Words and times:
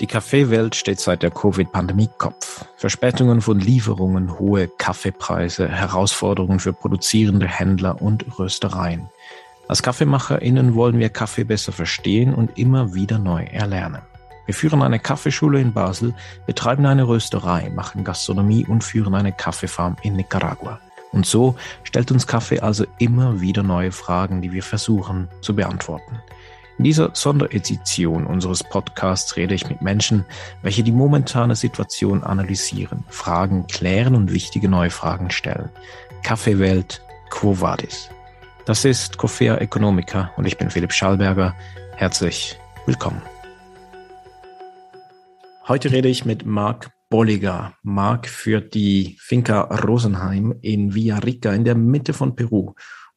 Die 0.00 0.06
Kaffeewelt 0.06 0.74
steht 0.76 0.98
seit 0.98 1.22
der 1.22 1.30
Covid-Pandemie 1.30 2.08
Kopf. 2.16 2.64
Verspätungen 2.76 3.42
von 3.42 3.60
Lieferungen, 3.60 4.38
hohe 4.38 4.66
Kaffeepreise, 4.66 5.68
Herausforderungen 5.68 6.58
für 6.58 6.72
produzierende 6.72 7.46
Händler 7.46 8.00
und 8.00 8.24
Röstereien. 8.38 9.10
Als 9.68 9.82
KaffeemacherInnen 9.82 10.74
wollen 10.74 10.98
wir 10.98 11.10
Kaffee 11.10 11.44
besser 11.44 11.72
verstehen 11.72 12.34
und 12.34 12.58
immer 12.58 12.94
wieder 12.94 13.18
neu 13.18 13.44
erlernen. 13.44 14.00
Wir 14.46 14.54
führen 14.54 14.82
eine 14.82 14.98
Kaffeeschule 14.98 15.60
in 15.60 15.74
Basel, 15.74 16.14
betreiben 16.46 16.86
eine 16.86 17.06
Rösterei, 17.06 17.68
machen 17.68 18.02
Gastronomie 18.02 18.64
und 18.64 18.82
führen 18.82 19.14
eine 19.14 19.32
Kaffeefarm 19.32 19.96
in 20.02 20.16
Nicaragua. 20.16 20.80
Und 21.12 21.26
so 21.26 21.56
stellt 21.84 22.10
uns 22.10 22.26
Kaffee 22.26 22.60
also 22.60 22.86
immer 22.98 23.42
wieder 23.42 23.62
neue 23.62 23.92
Fragen, 23.92 24.40
die 24.40 24.52
wir 24.52 24.62
versuchen 24.62 25.28
zu 25.42 25.54
beantworten. 25.54 26.20
In 26.80 26.84
dieser 26.84 27.10
Sonderedition 27.12 28.24
unseres 28.24 28.64
Podcasts 28.64 29.36
rede 29.36 29.54
ich 29.54 29.68
mit 29.68 29.82
Menschen, 29.82 30.24
welche 30.62 30.82
die 30.82 30.92
momentane 30.92 31.54
Situation 31.54 32.24
analysieren, 32.24 33.04
Fragen 33.10 33.66
klären 33.66 34.14
und 34.14 34.32
wichtige 34.32 34.66
neue 34.66 34.88
Fragen 34.88 35.30
stellen. 35.30 35.68
Kaffeewelt, 36.22 37.02
Quo 37.28 37.60
Vadis? 37.60 38.08
Das 38.64 38.86
ist 38.86 39.18
Coffea 39.18 39.58
Economica 39.58 40.30
und 40.38 40.46
ich 40.46 40.56
bin 40.56 40.70
Philipp 40.70 40.94
Schallberger. 40.94 41.54
Herzlich 41.96 42.58
willkommen. 42.86 43.20
Heute 45.68 45.92
rede 45.92 46.08
ich 46.08 46.24
mit 46.24 46.46
Marc 46.46 46.90
Bolliger. 47.10 47.74
Marc 47.82 48.26
führt 48.26 48.72
die 48.72 49.18
Finca 49.20 49.64
Rosenheim 49.64 50.54
in 50.62 50.94
Villarrica 50.94 51.52
in 51.52 51.64
der 51.64 51.74
Mitte 51.74 52.14
von 52.14 52.34
Peru. 52.36 52.72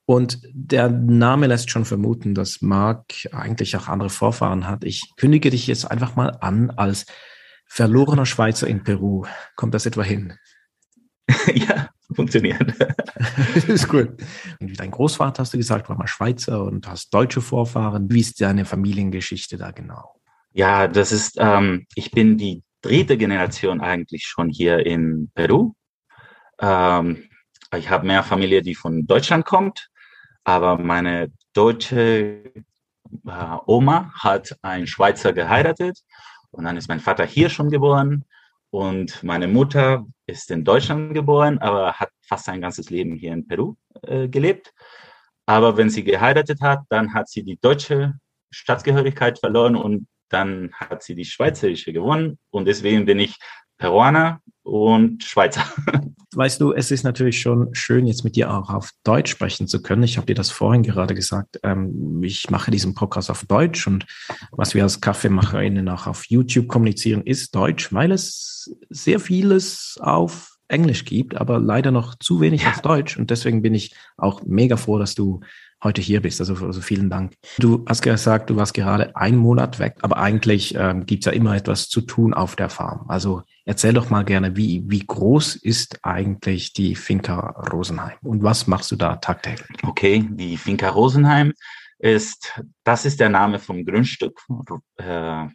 Und 0.06 0.42
der 0.54 0.90
Name 0.90 1.48
lässt 1.48 1.70
schon 1.70 1.86
vermuten, 1.86 2.36
dass 2.36 2.62
Mark 2.62 3.14
eigentlich 3.32 3.76
auch 3.78 3.88
andere 3.88 4.10
Vorfahren 4.10 4.68
hat. 4.68 4.84
Ich 4.84 5.14
kündige 5.16 5.50
dich 5.50 5.68
jetzt 5.68 5.90
einfach 5.90 6.16
mal 6.16 6.38
an 6.42 6.72
als 6.72 7.06
verlorener 7.68 8.26
Schweizer 8.26 8.68
in 8.68 8.84
Peru. 8.84 9.26
Kommt 9.56 9.74
das 9.74 9.86
etwa 9.86 10.04
hin? 10.04 10.38
ja, 11.54 11.90
funktioniert. 12.14 12.74
das 13.56 13.64
ist 13.68 13.88
gut. 13.88 14.10
Und 14.60 14.78
dein 14.78 14.92
Großvater 14.92 15.42
hast 15.42 15.54
du 15.54 15.58
gesagt, 15.58 15.88
war 15.88 15.98
mal 15.98 16.08
Schweizer 16.08 16.64
und 16.64 16.86
hast 16.86 17.14
deutsche 17.14 17.42
Vorfahren. 17.42 18.12
Wie 18.12 18.20
ist 18.20 18.42
deine 18.42 18.66
Familiengeschichte 18.66 19.58
da 19.58 19.72
genau? 19.72 20.20
Ja, 20.52 20.88
das 20.88 21.14
ist, 21.14 21.38
ähm, 21.40 21.88
ich 21.96 22.12
bin 22.12 22.38
die 22.38 22.62
dritte 22.82 23.18
Generation 23.18 23.80
eigentlich 23.80 24.26
schon 24.26 24.50
hier 24.50 24.86
in 24.86 25.32
Peru. 25.34 25.74
Ähm, 26.60 27.24
ich 27.76 27.90
habe 27.90 28.06
mehr 28.06 28.22
Familie, 28.22 28.62
die 28.62 28.76
von 28.76 29.08
Deutschland 29.08 29.46
kommt 29.46 29.90
aber 30.44 30.78
meine 30.78 31.32
deutsche 31.54 32.44
äh, 33.26 33.58
Oma 33.66 34.12
hat 34.16 34.58
einen 34.62 34.88
Schweizer 34.88 35.34
geheiratet 35.34 36.00
und 36.52 36.66
dann 36.66 36.78
ist 36.78 36.88
mein 36.88 37.00
Vater 37.00 37.26
hier 37.26 37.50
schon 37.50 37.70
geboren 37.70 38.26
und 38.70 39.24
meine 39.24 39.48
Mutter 39.48 40.06
ist 40.26 40.50
in 40.52 40.64
Deutschland 40.64 41.14
geboren, 41.14 41.60
aber 41.60 41.94
hat 41.94 42.10
fast 42.22 42.46
sein 42.46 42.62
ganzes 42.62 42.90
Leben 42.90 43.16
hier 43.16 43.34
in 43.34 43.48
Peru 43.48 43.76
äh, 44.02 44.28
gelebt. 44.28 44.74
Aber 45.46 45.78
wenn 45.78 45.90
sie 45.90 46.04
geheiratet 46.04 46.62
hat, 46.62 46.82
dann 46.90 47.14
hat 47.14 47.30
sie 47.30 47.44
die 47.44 47.60
deutsche 47.60 48.14
Staatsgehörigkeit 48.50 49.40
verloren 49.40 49.76
und 49.76 50.08
dann 50.30 50.72
hat 50.74 51.04
sie 51.04 51.16
die 51.16 51.26
schweizerische 51.26 51.94
gewonnen. 51.94 52.40
Und 52.50 52.66
deswegen 52.66 53.06
bin 53.06 53.20
ich 53.20 53.38
Peruaner 53.78 54.40
und 54.64 55.24
Schweizer. 55.24 55.64
Weißt 56.36 56.60
du, 56.60 56.74
es 56.74 56.90
ist 56.90 57.04
natürlich 57.04 57.40
schon 57.40 57.76
schön, 57.76 58.08
jetzt 58.08 58.24
mit 58.24 58.36
dir 58.36 58.52
auch 58.52 58.70
auf 58.70 58.90
Deutsch 59.04 59.32
sprechen 59.32 59.68
zu 59.68 59.82
können. 59.82 60.04
Ich 60.04 60.18
habe 60.18 60.26
dir 60.26 60.36
das 60.36 60.50
vorhin 60.50 60.82
gerade 60.82 61.14
gesagt. 61.14 61.60
Ähm, 61.64 62.24
ich 62.24 62.50
mache 62.50 62.72
diesen 62.72 62.96
Podcast 62.96 63.30
auf 63.30 63.46
Deutsch 63.46 63.86
und 63.86 64.06
was 64.52 64.74
wir 64.74 64.84
als 64.84 65.00
KaffeemacherInnen 65.00 65.88
auch 65.90 66.08
auf 66.08 66.26
YouTube 66.26 66.68
kommunizieren, 66.68 67.22
ist 67.24 67.54
Deutsch, 67.54 67.94
weil 67.94 68.12
es 68.12 68.76
sehr 68.90 69.20
vieles 69.20 69.98
auf 70.02 70.58
Englisch 70.70 71.06
gibt, 71.06 71.36
aber 71.36 71.60
leider 71.60 71.92
noch 71.92 72.16
zu 72.16 72.42
wenig 72.42 72.64
ja. 72.64 72.72
auf 72.72 72.82
Deutsch. 72.82 73.18
Und 73.18 73.30
deswegen 73.30 73.62
bin 73.62 73.76
ich 73.76 73.94
auch 74.18 74.42
mega 74.44 74.78
froh, 74.78 74.98
dass 74.98 75.14
du 75.14 75.42
heute 75.84 76.02
hier 76.02 76.22
bist. 76.22 76.40
Also, 76.40 76.56
also 76.66 76.82
vielen 76.82 77.10
Dank. 77.10 77.34
Du 77.60 77.84
hast 77.88 78.02
gesagt, 78.02 78.50
du 78.50 78.56
warst 78.56 78.74
gerade 78.74 79.16
einen 79.16 79.38
Monat 79.38 79.80
weg, 79.80 79.98
aber 80.02 80.18
eigentlich 80.18 80.74
ähm, 80.76 81.06
gibt 81.06 81.26
es 81.26 81.32
ja 81.32 81.38
immer 81.38 81.56
etwas 81.56 81.90
zu 81.90 82.02
tun 82.02 82.34
auf 82.34 82.56
der 82.56 82.70
Farm. 82.70 83.06
Also 83.10 83.44
erzähl 83.66 83.94
doch 83.94 84.10
mal 84.10 84.24
gerne, 84.24 84.56
wie, 84.56 84.84
wie 84.88 85.06
groß 85.06 85.56
ist 85.56 86.00
eigentlich 86.04 86.74
die 86.74 86.96
Finca 86.96 87.40
Rosenheim 87.72 88.18
und 88.22 88.44
was 88.44 88.68
machst 88.68 88.92
du 88.92 88.96
da 88.96 89.18
tagtäglich? 89.18 89.84
Okay, 89.84 90.26
die 90.30 90.58
Finca 90.58 90.90
Rosenheim 90.90 91.54
ist, 92.00 92.60
das 92.84 93.06
ist 93.06 93.20
der 93.20 93.30
Name 93.30 93.60
vom 93.60 93.86
Grundstück 93.86 94.38
äh, 94.98 95.48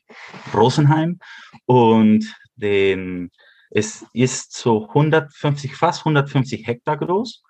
Rosenheim 0.54 1.18
und 1.66 2.24
den, 2.56 3.30
es 3.70 4.06
ist 4.14 4.56
so 4.56 4.88
150, 4.88 5.76
fast 5.76 6.00
150 6.00 6.66
Hektar 6.66 6.96
groß. 6.96 7.42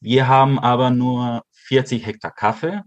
Wir 0.00 0.28
haben 0.28 0.58
aber 0.58 0.90
nur 0.90 1.42
40 1.52 2.04
Hektar 2.04 2.32
Kaffee. 2.32 2.82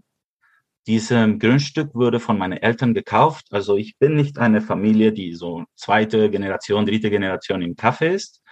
Dieses 0.86 1.38
Grundstück 1.38 1.94
wurde 1.94 2.20
von 2.20 2.38
meinen 2.38 2.58
Eltern 2.58 2.94
gekauft. 2.94 3.46
Also 3.50 3.76
ich 3.76 3.98
bin 3.98 4.14
nicht 4.14 4.38
eine 4.38 4.60
Familie, 4.60 5.12
die 5.12 5.34
so 5.34 5.64
zweite 5.74 6.30
Generation, 6.30 6.86
dritte 6.86 7.10
Generation 7.10 7.62
im 7.62 7.74
Kaffee 7.74 8.14
ist, 8.14 8.42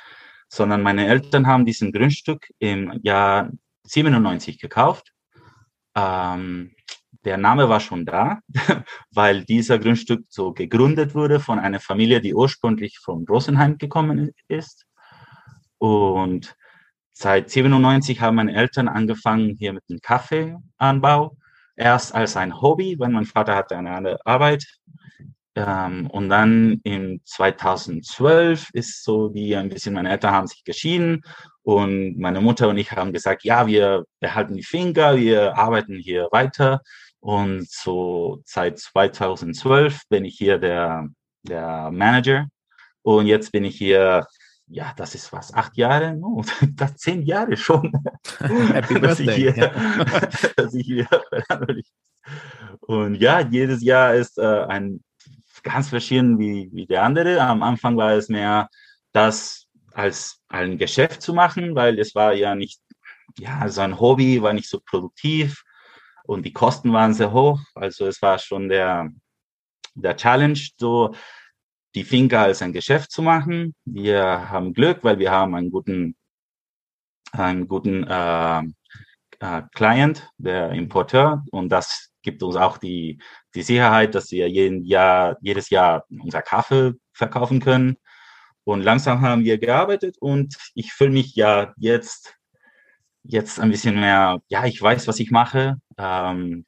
sondern 0.49 0.83
meine 0.83 1.07
Eltern 1.07 1.47
haben 1.47 1.65
diesen 1.65 1.93
Grundstück 1.93 2.49
im 2.59 2.99
Jahr 3.03 3.51
97 3.85 4.59
gekauft. 4.59 5.13
Ähm, 5.95 6.73
der 7.25 7.39
Name 7.39 7.69
war 7.69 7.81
schon 7.81 8.05
da, 8.05 8.41
weil 9.13 9.45
dieser 9.45 9.79
Grundstück 9.79 10.25
so 10.29 10.53
gegründet 10.53 11.15
wurde 11.15 11.39
von 11.41 11.59
einer 11.59 11.81
Familie, 11.81 12.21
die 12.21 12.35
ursprünglich 12.35 12.99
von 12.99 13.25
Rosenheim 13.29 13.79
gekommen 13.79 14.33
ist. 14.49 14.87
Und 15.79 16.57
Seit 17.17 17.49
97 17.49 18.21
haben 18.21 18.35
meine 18.35 18.55
Eltern 18.55 18.89
angefangen 18.89 19.57
hier 19.57 19.73
mit 19.73 19.89
dem 19.89 20.01
Kaffeeanbau. 20.01 21.37
Erst 21.77 22.15
als 22.15 22.37
ein 22.37 22.61
Hobby, 22.61 22.99
weil 22.99 23.11
mein 23.11 23.25
Vater 23.25 23.57
hatte 23.57 23.77
eine 23.77 23.91
andere 23.91 24.19
Arbeit. 24.25 24.65
Ähm, 25.57 26.09
und 26.11 26.29
dann 26.29 26.81
in 26.85 27.21
2012 27.25 28.71
ist 28.73 29.05
so 29.05 29.33
wie 29.35 29.57
ein 29.57 29.69
bisschen, 29.69 29.95
meine 29.95 30.11
Eltern 30.11 30.33
haben 30.33 30.47
sich 30.49 30.65
geschieden 30.65 31.23
und 31.63 32.19
meine 32.19 32.41
Mutter 32.41 32.69
und 32.69 32.79
ich 32.79 32.91
haben 32.93 33.13
gesagt, 33.13 33.45
ja, 33.45 33.67
wir 33.67 34.05
behalten 34.21 34.55
die 34.55 34.65
Finger, 34.65 35.17
wir 35.17 35.57
arbeiten 35.57 35.97
hier 35.97 36.29
weiter. 36.33 36.81
Und 37.21 37.71
so 37.71 38.43
seit 38.45 38.79
2012 38.79 40.03
bin 40.09 40.25
ich 40.25 40.37
hier 40.37 40.59
der, 40.59 41.09
der 41.43 41.91
Manager. 41.91 42.49
Und 43.03 43.27
jetzt 43.27 43.53
bin 43.53 43.65
ich 43.65 43.77
hier 43.77 44.27
ja, 44.67 44.93
das 44.97 45.15
ist 45.15 45.33
was, 45.33 45.53
acht 45.53 45.77
Jahre, 45.77 46.15
no, 46.17 46.43
das 46.75 46.97
zehn 46.97 47.23
Jahre 47.23 47.57
schon. 47.57 47.93
Happy 48.39 48.95
Birthday. 49.01 49.35
Hier, 49.35 49.57
ja. 49.57 50.21
dass 50.57 50.75
ich 50.75 50.87
hier 50.87 51.09
Und 52.81 53.17
ja, 53.17 53.41
jedes 53.41 53.83
Jahr 53.83 54.15
ist 54.15 54.39
äh, 54.39 54.65
ein 54.65 55.03
ganz 55.63 55.89
verschieden 55.89 56.39
wie, 56.39 56.71
wie 56.73 56.87
der 56.87 57.03
andere. 57.03 57.41
Am 57.41 57.63
Anfang 57.63 57.97
war 57.97 58.13
es 58.13 58.29
mehr 58.29 58.69
das 59.13 59.67
als 59.93 60.41
ein 60.49 60.79
Geschäft 60.79 61.23
zu 61.23 61.35
machen, 61.35 61.75
weil 61.75 61.99
es 61.99 62.15
war 62.15 62.33
ja 62.35 62.55
nicht, 62.55 62.81
ja, 63.39 63.69
so 63.69 63.81
ein 63.81 64.01
Hobby, 64.01 64.43
war 64.43 64.53
nicht 64.53 64.69
so 64.69 64.81
produktiv 64.81 65.63
und 66.25 66.45
die 66.45 66.53
Kosten 66.53 66.93
waren 66.93 67.15
sehr 67.15 67.33
hoch. 67.33 67.61
Also 67.75 68.07
es 68.07 68.21
war 68.21 68.39
schon 68.39 68.69
der, 68.69 69.09
der 69.95 70.17
Challenge, 70.17 70.59
so 70.77 71.15
die 71.95 72.05
Finca 72.05 72.43
als 72.43 72.63
ein 72.63 72.73
Geschäft 72.73 73.11
zu 73.11 73.23
machen. 73.23 73.75
Wir 73.85 74.51
haben 74.51 74.73
Glück, 74.75 74.99
weil 75.03 75.19
wir 75.19 75.31
haben 75.31 75.55
einen 75.55 75.71
guten, 75.71 76.17
einen 77.33 77.69
guten 77.69 78.05
äh, 78.05 78.63
äh, 79.41 79.63
Client, 79.75 80.29
der 80.39 80.71
Importeur, 80.71 81.45
und 81.51 81.69
das 81.71 82.11
gibt 82.23 82.43
uns 82.43 82.57
auch 82.57 82.79
die, 82.79 83.19
die 83.55 83.63
Sicherheit, 83.63 84.15
dass 84.15 84.31
wir 84.31 84.49
jeden 84.49 84.85
Jahr, 84.85 85.37
jedes 85.41 85.71
Jahr 85.71 86.05
unser 86.11 86.43
Kaffee 86.43 86.95
verkaufen 87.13 87.61
können. 87.61 87.97
Und 88.65 88.83
langsam 88.83 89.21
haben 89.21 89.45
wir 89.45 89.59
gearbeitet 89.59 90.17
und 90.19 90.57
ich 90.75 90.93
fühle 90.93 91.11
mich 91.11 91.35
ja 91.37 91.75
jetzt, 91.77 92.35
jetzt 93.23 93.61
ein 93.61 93.71
bisschen 93.71 94.01
mehr, 94.01 94.41
ja, 94.49 94.65
ich 94.65 94.81
weiß, 94.81 95.07
was 95.07 95.21
ich 95.21 95.31
mache. 95.31 95.77
Ähm, 95.99 96.65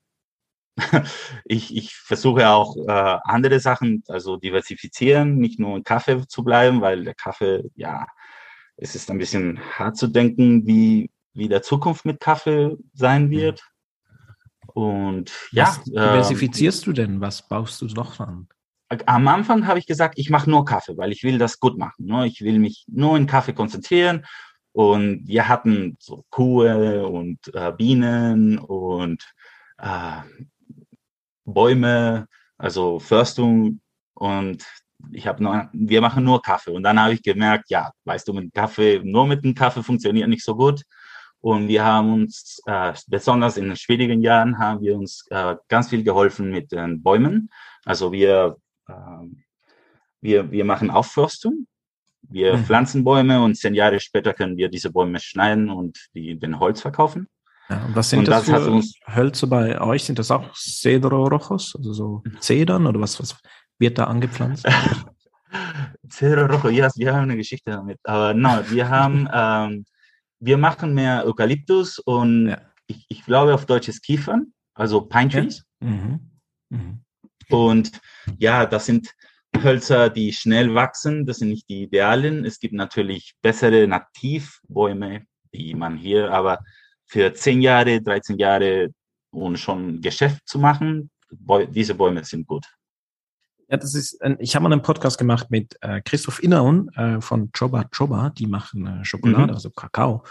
ich, 1.44 1.74
ich 1.74 1.94
versuche 1.94 2.48
auch 2.48 2.76
äh, 2.76 3.18
andere 3.24 3.60
Sachen, 3.60 4.02
also 4.08 4.36
diversifizieren, 4.36 5.36
nicht 5.36 5.58
nur 5.58 5.76
in 5.76 5.84
Kaffee 5.84 6.26
zu 6.26 6.44
bleiben, 6.44 6.80
weil 6.80 7.04
der 7.04 7.14
Kaffee, 7.14 7.70
ja, 7.74 8.06
es 8.76 8.94
ist 8.94 9.10
ein 9.10 9.18
bisschen 9.18 9.58
hart 9.78 9.96
zu 9.96 10.06
denken, 10.06 10.66
wie, 10.66 11.10
wie 11.32 11.48
der 11.48 11.62
Zukunft 11.62 12.04
mit 12.04 12.20
Kaffee 12.20 12.76
sein 12.92 13.26
mhm. 13.26 13.30
wird. 13.30 13.62
Und 14.74 15.32
ja. 15.52 15.68
Was 15.68 15.84
diversifizierst 15.84 16.82
äh, 16.82 16.84
du 16.86 16.92
denn? 16.92 17.20
Was 17.20 17.48
baust 17.48 17.80
du 17.80 17.86
noch 17.86 18.20
an? 18.20 18.48
Am 19.06 19.26
Anfang 19.26 19.66
habe 19.66 19.78
ich 19.78 19.86
gesagt, 19.86 20.18
ich 20.18 20.30
mache 20.30 20.48
nur 20.48 20.64
Kaffee, 20.64 20.96
weil 20.96 21.10
ich 21.10 21.24
will 21.24 21.38
das 21.38 21.58
gut 21.58 21.76
machen. 21.76 22.06
Ne? 22.06 22.26
Ich 22.26 22.42
will 22.42 22.58
mich 22.58 22.84
nur 22.86 23.16
in 23.16 23.26
Kaffee 23.26 23.54
konzentrieren. 23.54 24.26
Und 24.72 25.26
wir 25.26 25.48
hatten 25.48 25.96
so 25.98 26.26
Kuhe 26.28 27.06
und 27.06 27.38
äh, 27.54 27.72
Bienen 27.72 28.58
und 28.58 29.24
äh, 29.78 30.20
Bäume, 31.46 32.26
also 32.58 32.98
Förstung 32.98 33.80
und 34.14 34.64
ich 35.12 35.26
habe 35.26 35.42
nur, 35.42 35.68
wir 35.72 36.00
machen 36.00 36.24
nur 36.24 36.42
Kaffee. 36.42 36.72
Und 36.72 36.82
dann 36.82 37.00
habe 37.00 37.14
ich 37.14 37.22
gemerkt, 37.22 37.70
ja, 37.70 37.92
weißt 38.04 38.26
du, 38.28 38.32
mit 38.32 38.52
Kaffee, 38.54 39.00
nur 39.04 39.26
mit 39.26 39.44
dem 39.44 39.54
Kaffee 39.54 39.82
funktioniert 39.82 40.28
nicht 40.28 40.44
so 40.44 40.56
gut. 40.56 40.82
Und 41.40 41.68
wir 41.68 41.84
haben 41.84 42.12
uns, 42.12 42.60
äh, 42.66 42.92
besonders 43.06 43.56
in 43.56 43.66
den 43.66 43.76
schwierigen 43.76 44.20
Jahren, 44.22 44.58
haben 44.58 44.80
wir 44.80 44.96
uns 44.96 45.26
äh, 45.30 45.56
ganz 45.68 45.90
viel 45.90 46.02
geholfen 46.02 46.50
mit 46.50 46.72
den 46.72 47.02
Bäumen. 47.02 47.50
Also 47.84 48.10
wir, 48.10 48.56
äh, 48.88 48.92
wir, 50.20 50.50
wir 50.50 50.64
machen 50.64 50.90
Aufforstung. 50.90 51.66
Wir 52.22 52.56
mhm. 52.56 52.64
pflanzen 52.64 53.04
Bäume 53.04 53.42
und 53.42 53.54
zehn 53.54 53.74
Jahre 53.74 54.00
später 54.00 54.32
können 54.32 54.56
wir 54.56 54.68
diese 54.68 54.90
Bäume 54.90 55.20
schneiden 55.20 55.70
und 55.70 56.08
die, 56.14 56.38
den 56.38 56.58
Holz 56.58 56.80
verkaufen. 56.80 57.28
Ja, 57.68 57.84
und 57.84 57.96
was 57.96 58.10
sind 58.10 58.20
und 58.20 58.28
das, 58.28 58.46
das 58.46 58.64
für 58.64 59.14
Hölzer 59.14 59.46
bei 59.46 59.80
euch? 59.80 60.04
Sind 60.04 60.18
das 60.18 60.30
auch 60.30 60.54
Cedro 60.54 61.26
Rojos, 61.26 61.74
also 61.76 61.92
so 61.92 62.22
Zedern 62.40 62.86
oder 62.86 63.00
was, 63.00 63.18
was 63.20 63.36
wird 63.78 63.98
da 63.98 64.04
angepflanzt? 64.04 64.66
Cedro 66.10 66.46
Rojo, 66.46 66.68
ja, 66.68 66.84
yes, 66.84 66.96
wir 66.96 67.12
haben 67.12 67.24
eine 67.24 67.36
Geschichte 67.36 67.70
damit. 67.70 67.98
Aber 68.04 68.34
no, 68.34 68.60
wir 68.68 68.88
haben 68.88 69.28
ähm, 69.32 69.84
wir 70.40 70.58
machen 70.58 70.94
mehr 70.94 71.26
Eukalyptus 71.26 71.98
und 71.98 72.48
ja. 72.50 72.60
ich, 72.86 73.04
ich, 73.08 73.24
glaube 73.24 73.54
auf 73.54 73.66
Deutsch 73.66 73.88
ist 73.88 74.02
Kiefern, 74.02 74.52
also 74.74 75.00
Pine 75.00 75.28
Trees. 75.28 75.64
Ja. 75.80 75.88
Mhm. 75.88 76.30
Mhm. 76.68 77.00
Und 77.50 78.00
ja, 78.38 78.66
das 78.66 78.86
sind 78.86 79.14
Hölzer, 79.56 80.10
die 80.10 80.32
schnell 80.32 80.74
wachsen. 80.74 81.26
Das 81.26 81.38
sind 81.38 81.48
nicht 81.48 81.68
die 81.68 81.84
idealen. 81.84 82.44
Es 82.44 82.58
gibt 82.58 82.74
natürlich 82.74 83.34
bessere 83.40 83.86
Nativbäume, 83.86 85.24
die 85.54 85.74
man 85.74 85.96
hier, 85.96 86.30
aber 86.32 86.58
für 87.06 87.32
10 87.32 87.62
Jahre, 87.62 88.00
13 88.00 88.38
Jahre 88.38 88.90
und 89.30 89.58
schon 89.58 90.00
Geschäft 90.00 90.46
zu 90.46 90.58
machen, 90.58 91.10
diese 91.70 91.94
Bäume 91.94 92.24
sind 92.24 92.46
gut. 92.46 92.66
Ja, 93.68 93.76
das 93.76 93.94
ist, 93.94 94.22
ein, 94.22 94.36
ich 94.38 94.54
habe 94.54 94.62
mal 94.62 94.72
einen 94.72 94.82
Podcast 94.82 95.18
gemacht 95.18 95.50
mit 95.50 95.76
äh, 95.80 96.00
Christoph 96.00 96.42
Innerun 96.42 96.88
äh, 96.90 97.20
von 97.20 97.50
Choba 97.52 97.84
Choba, 97.84 98.30
die 98.30 98.46
machen 98.46 98.86
äh, 98.86 99.04
Schokolade, 99.04 99.48
mhm. 99.48 99.54
also 99.54 99.70
Kakao. 99.70 100.24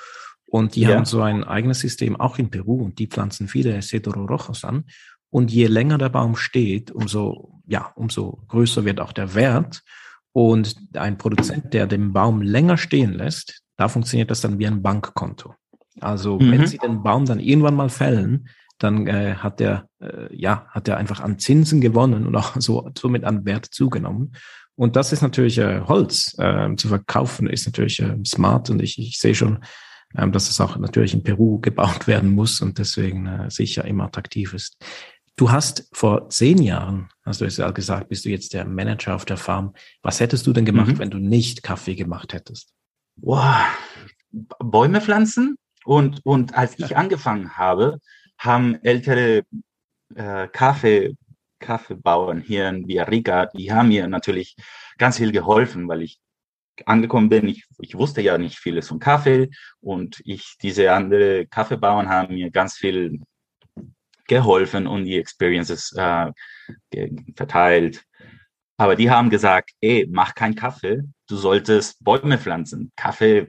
Und 0.46 0.76
die 0.76 0.82
ja. 0.82 0.96
haben 0.96 1.06
so 1.06 1.22
ein 1.22 1.44
eigenes 1.44 1.80
System 1.80 2.16
auch 2.20 2.38
in 2.38 2.50
Peru 2.50 2.84
und 2.84 2.98
die 2.98 3.08
pflanzen 3.08 3.48
viele 3.48 3.82
Cedro 3.82 4.26
Rojos 4.26 4.64
an. 4.64 4.86
Und 5.30 5.52
je 5.52 5.68
länger 5.68 5.98
der 5.98 6.10
Baum 6.10 6.38
steht, 6.38 6.92
umso, 6.92 7.62
ja, 7.68 7.92
umso 7.96 8.44
größer 8.48 8.86
wird 8.86 9.02
auch 9.02 9.12
der 9.12 9.34
Wert. 9.36 9.84
Und 10.32 10.76
ein 10.94 11.18
Produzent, 11.18 11.74
der 11.74 11.88
den 11.88 12.14
Baum 12.14 12.42
länger 12.42 12.78
stehen 12.78 13.14
lässt, 13.14 13.64
da 13.76 13.90
funktioniert 13.90 14.32
das 14.32 14.42
dann 14.42 14.60
wie 14.60 14.68
ein 14.68 14.82
Bankkonto. 14.82 15.56
Also 16.02 16.40
mhm. 16.40 16.52
wenn 16.52 16.68
Sie 16.68 16.78
den 16.78 17.04
Baum 17.04 17.26
dann 17.26 17.40
irgendwann 17.40 17.76
mal 17.76 17.90
fällen, 17.90 18.50
dann 18.78 19.08
äh, 19.08 19.36
hat 19.36 19.60
der 19.60 19.88
äh, 20.02 20.36
ja 20.36 20.68
hat 20.70 20.88
er 20.88 20.98
einfach 20.98 21.22
an 21.22 21.40
Zinsen 21.40 21.82
gewonnen 21.82 22.26
und 22.26 22.36
auch 22.36 22.56
so 22.60 22.90
somit 22.98 23.24
an 23.24 23.46
Wert 23.46 23.66
zugenommen. 23.66 24.34
Und 24.76 24.98
das 24.98 25.14
ist 25.14 25.22
natürlich 25.22 25.58
äh, 25.58 25.82
Holz 25.82 26.36
äh, 26.38 26.76
zu 26.76 26.90
verkaufen 26.90 27.48
ist 27.48 27.66
natürlich 27.66 28.02
äh, 28.02 28.18
smart 28.26 28.70
und 28.70 28.82
ich, 28.82 29.00
ich 29.00 29.20
sehe 29.20 29.34
schon, 29.34 29.64
äh, 30.16 30.30
dass 30.30 30.50
es 30.50 30.60
auch 30.60 30.78
natürlich 30.78 31.14
in 31.14 31.24
Peru 31.24 31.60
gebaut 31.60 32.08
werden 32.08 32.32
muss 32.32 32.62
und 32.62 32.78
deswegen 32.78 33.26
äh, 33.26 33.50
sicher 33.50 33.86
immer 33.86 34.06
attraktiv 34.06 34.54
ist. 34.54 34.78
Du 35.38 35.52
hast 35.52 35.90
vor 35.94 36.30
zehn 36.30 36.62
Jahren, 36.62 37.10
hast 37.26 37.42
du 37.42 37.46
es 37.46 37.58
ja 37.58 37.72
gesagt, 37.72 38.08
bist 38.10 38.24
du 38.24 38.30
jetzt 38.30 38.54
der 38.54 38.66
Manager 38.66 39.16
auf 39.16 39.26
der 39.26 39.36
Farm. 39.36 39.74
Was 40.02 40.22
hättest 40.22 40.48
du 40.48 40.54
denn 40.54 40.64
gemacht, 40.64 40.94
mhm. 40.94 41.00
wenn 41.00 41.10
du 41.10 41.18
nicht 41.18 41.62
Kaffee 41.62 41.96
gemacht 41.96 42.34
hättest? 42.34 42.72
Wow. 43.18 43.66
Bäume 44.32 45.02
pflanzen 45.02 45.58
und, 45.86 46.26
und 46.26 46.56
als 46.56 46.78
ich 46.80 46.98
angefangen 46.98 47.58
habe, 47.58 48.00
haben 48.38 48.84
ältere 48.84 49.44
äh, 50.16 50.48
Kaffee, 50.48 51.16
Kaffeebauern 51.60 52.42
hier 52.42 52.68
in 52.70 52.88
Villarrica, 52.88 53.48
die 53.48 53.72
haben 53.72 53.90
mir 53.90 54.08
natürlich 54.08 54.56
ganz 54.98 55.18
viel 55.18 55.32
geholfen, 55.32 55.88
weil 55.88 56.02
ich 56.02 56.20
angekommen 56.86 57.30
bin. 57.30 57.48
Ich, 57.48 57.66
ich 57.80 57.96
wusste 57.96 58.22
ja 58.22 58.38
nicht 58.38 58.58
vieles 58.58 58.88
von 58.88 59.00
Kaffee 59.00 59.50
und 59.80 60.22
ich, 60.26 60.58
diese 60.62 60.92
andere 60.92 61.48
Kaffeebauern 61.48 62.10
haben 62.10 62.34
mir 62.34 62.52
ganz 62.52 62.76
viel 62.76 63.22
geholfen 64.28 64.88
und 64.88 65.06
die 65.06 65.18
Experiences 65.18 65.94
äh, 65.96 66.32
verteilt. 67.36 68.04
Aber 68.78 68.96
die 68.96 69.10
haben 69.10 69.30
gesagt, 69.30 69.72
ey, 69.82 70.08
mach 70.10 70.36
keinen 70.36 70.56
Kaffee, 70.56 71.04
du 71.28 71.38
solltest 71.38 72.04
Bäume 72.04 72.38
pflanzen. 72.38 72.92
Kaffee 72.98 73.48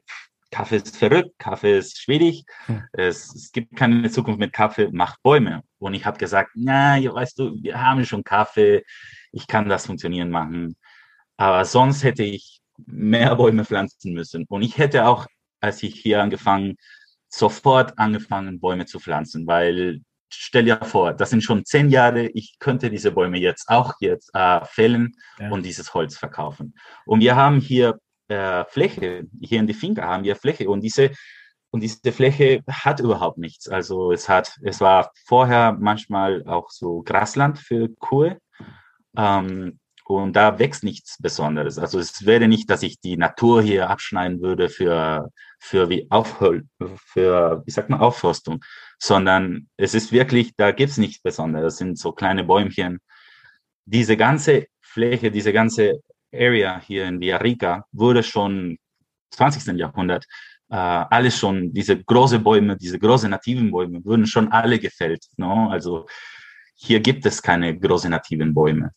Kaffee 0.50 0.76
ist 0.76 0.96
verrückt, 0.96 1.38
Kaffee 1.38 1.78
ist 1.78 2.00
schwierig, 2.00 2.44
hm. 2.66 2.82
es, 2.92 3.34
es, 3.34 3.52
gibt 3.52 3.76
keine 3.76 4.08
Zukunft 4.10 4.38
mit 4.38 4.52
Kaffee, 4.52 4.88
macht 4.92 5.22
Bäume. 5.22 5.62
Und 5.78 5.94
ich 5.94 6.06
habe 6.06 6.18
gesagt, 6.18 6.50
na, 6.54 6.96
weißt 7.02 7.38
du, 7.38 7.62
wir 7.62 7.80
haben 7.80 8.04
schon 8.04 8.24
Kaffee, 8.24 8.84
ich 9.32 9.46
kann 9.46 9.68
das 9.68 9.86
funktionieren 9.86 10.30
machen. 10.30 10.76
Aber 11.36 11.64
sonst 11.64 12.04
hätte 12.04 12.22
ich 12.22 12.60
mehr 12.86 13.34
Bäume 13.36 13.64
pflanzen 13.64 14.12
müssen. 14.12 14.44
Und 14.48 14.62
ich 14.62 14.78
hätte 14.78 15.06
auch, 15.06 15.26
als 15.60 15.82
ich 15.82 15.94
hier 16.00 16.22
angefangen, 16.22 16.76
sofort 17.28 17.98
angefangen, 17.98 18.60
Bäume 18.60 18.86
zu 18.86 19.00
pflanzen, 19.00 19.46
weil 19.46 20.00
stell 20.28 20.64
dir 20.64 20.80
vor, 20.82 21.12
das 21.12 21.30
sind 21.30 21.42
schon 21.42 21.64
zehn 21.64 21.90
Jahre, 21.90 22.28
ich 22.28 22.56
könnte 22.58 22.90
diese 22.90 23.12
Bäume 23.12 23.38
jetzt 23.38 23.68
auch 23.68 23.94
jetzt 24.00 24.30
äh, 24.34 24.64
fällen 24.64 25.14
ja. 25.38 25.50
und 25.50 25.64
dieses 25.64 25.94
Holz 25.94 26.16
verkaufen. 26.16 26.74
Und 27.04 27.20
wir 27.20 27.36
haben 27.36 27.60
hier 27.60 27.98
äh, 28.28 28.64
Fläche. 28.66 29.26
Hier 29.40 29.60
in 29.60 29.66
die 29.66 29.74
Finca 29.74 30.02
haben 30.02 30.24
wir 30.24 30.36
Fläche 30.36 30.68
und 30.68 30.80
diese 30.82 31.10
und 31.70 31.80
diese 31.80 32.12
Fläche 32.12 32.62
hat 32.70 33.00
überhaupt 33.00 33.38
nichts. 33.38 33.68
Also 33.68 34.12
es 34.12 34.28
hat, 34.28 34.56
es 34.62 34.80
war 34.80 35.10
vorher 35.26 35.76
manchmal 35.78 36.42
auch 36.46 36.70
so 36.70 37.02
Grasland 37.02 37.58
für 37.58 37.88
Kuh. 37.98 38.34
Ähm, 39.16 39.78
und 40.08 40.34
da 40.36 40.58
wächst 40.60 40.84
nichts 40.84 41.16
Besonderes. 41.20 41.78
Also 41.78 41.98
es 41.98 42.24
wäre 42.24 42.46
nicht, 42.46 42.70
dass 42.70 42.82
ich 42.82 43.00
die 43.00 43.16
Natur 43.16 43.60
hier 43.60 43.90
abschneiden 43.90 44.40
würde 44.40 44.68
für, 44.68 45.30
für 45.58 45.88
wie 45.90 46.06
Aufhol, 46.10 46.64
für, 46.96 47.62
wie 47.66 47.70
sagt 47.72 47.90
man, 47.90 48.00
Aufforstung, 48.00 48.64
sondern 49.00 49.68
es 49.76 49.94
ist 49.94 50.12
wirklich, 50.12 50.54
da 50.56 50.70
gibt's 50.70 50.96
nichts 50.96 51.20
Besonderes. 51.20 51.74
Das 51.74 51.78
sind 51.78 51.98
so 51.98 52.12
kleine 52.12 52.44
Bäumchen. 52.44 53.00
Diese 53.84 54.16
ganze 54.16 54.66
Fläche, 54.80 55.32
diese 55.32 55.52
ganze 55.52 56.00
Area 56.32 56.80
hier 56.80 57.06
in 57.06 57.20
Villarrica 57.20 57.84
wurde 57.92 58.22
schon 58.22 58.78
20. 59.30 59.78
Jahrhundert 59.78 60.26
äh, 60.68 60.76
alles 60.76 61.38
schon, 61.38 61.72
diese 61.72 62.02
große 62.02 62.38
Bäume, 62.38 62.76
diese 62.76 62.98
großen 62.98 63.30
nativen 63.30 63.70
Bäume 63.70 64.04
wurden 64.04 64.26
schon 64.26 64.50
alle 64.50 64.78
gefällt. 64.78 65.24
No? 65.36 65.68
Also 65.70 66.06
hier 66.74 67.00
gibt 67.00 67.24
es 67.26 67.40
keine 67.40 67.78
großen 67.78 68.10
nativen 68.10 68.52
Bäume. 68.52 68.92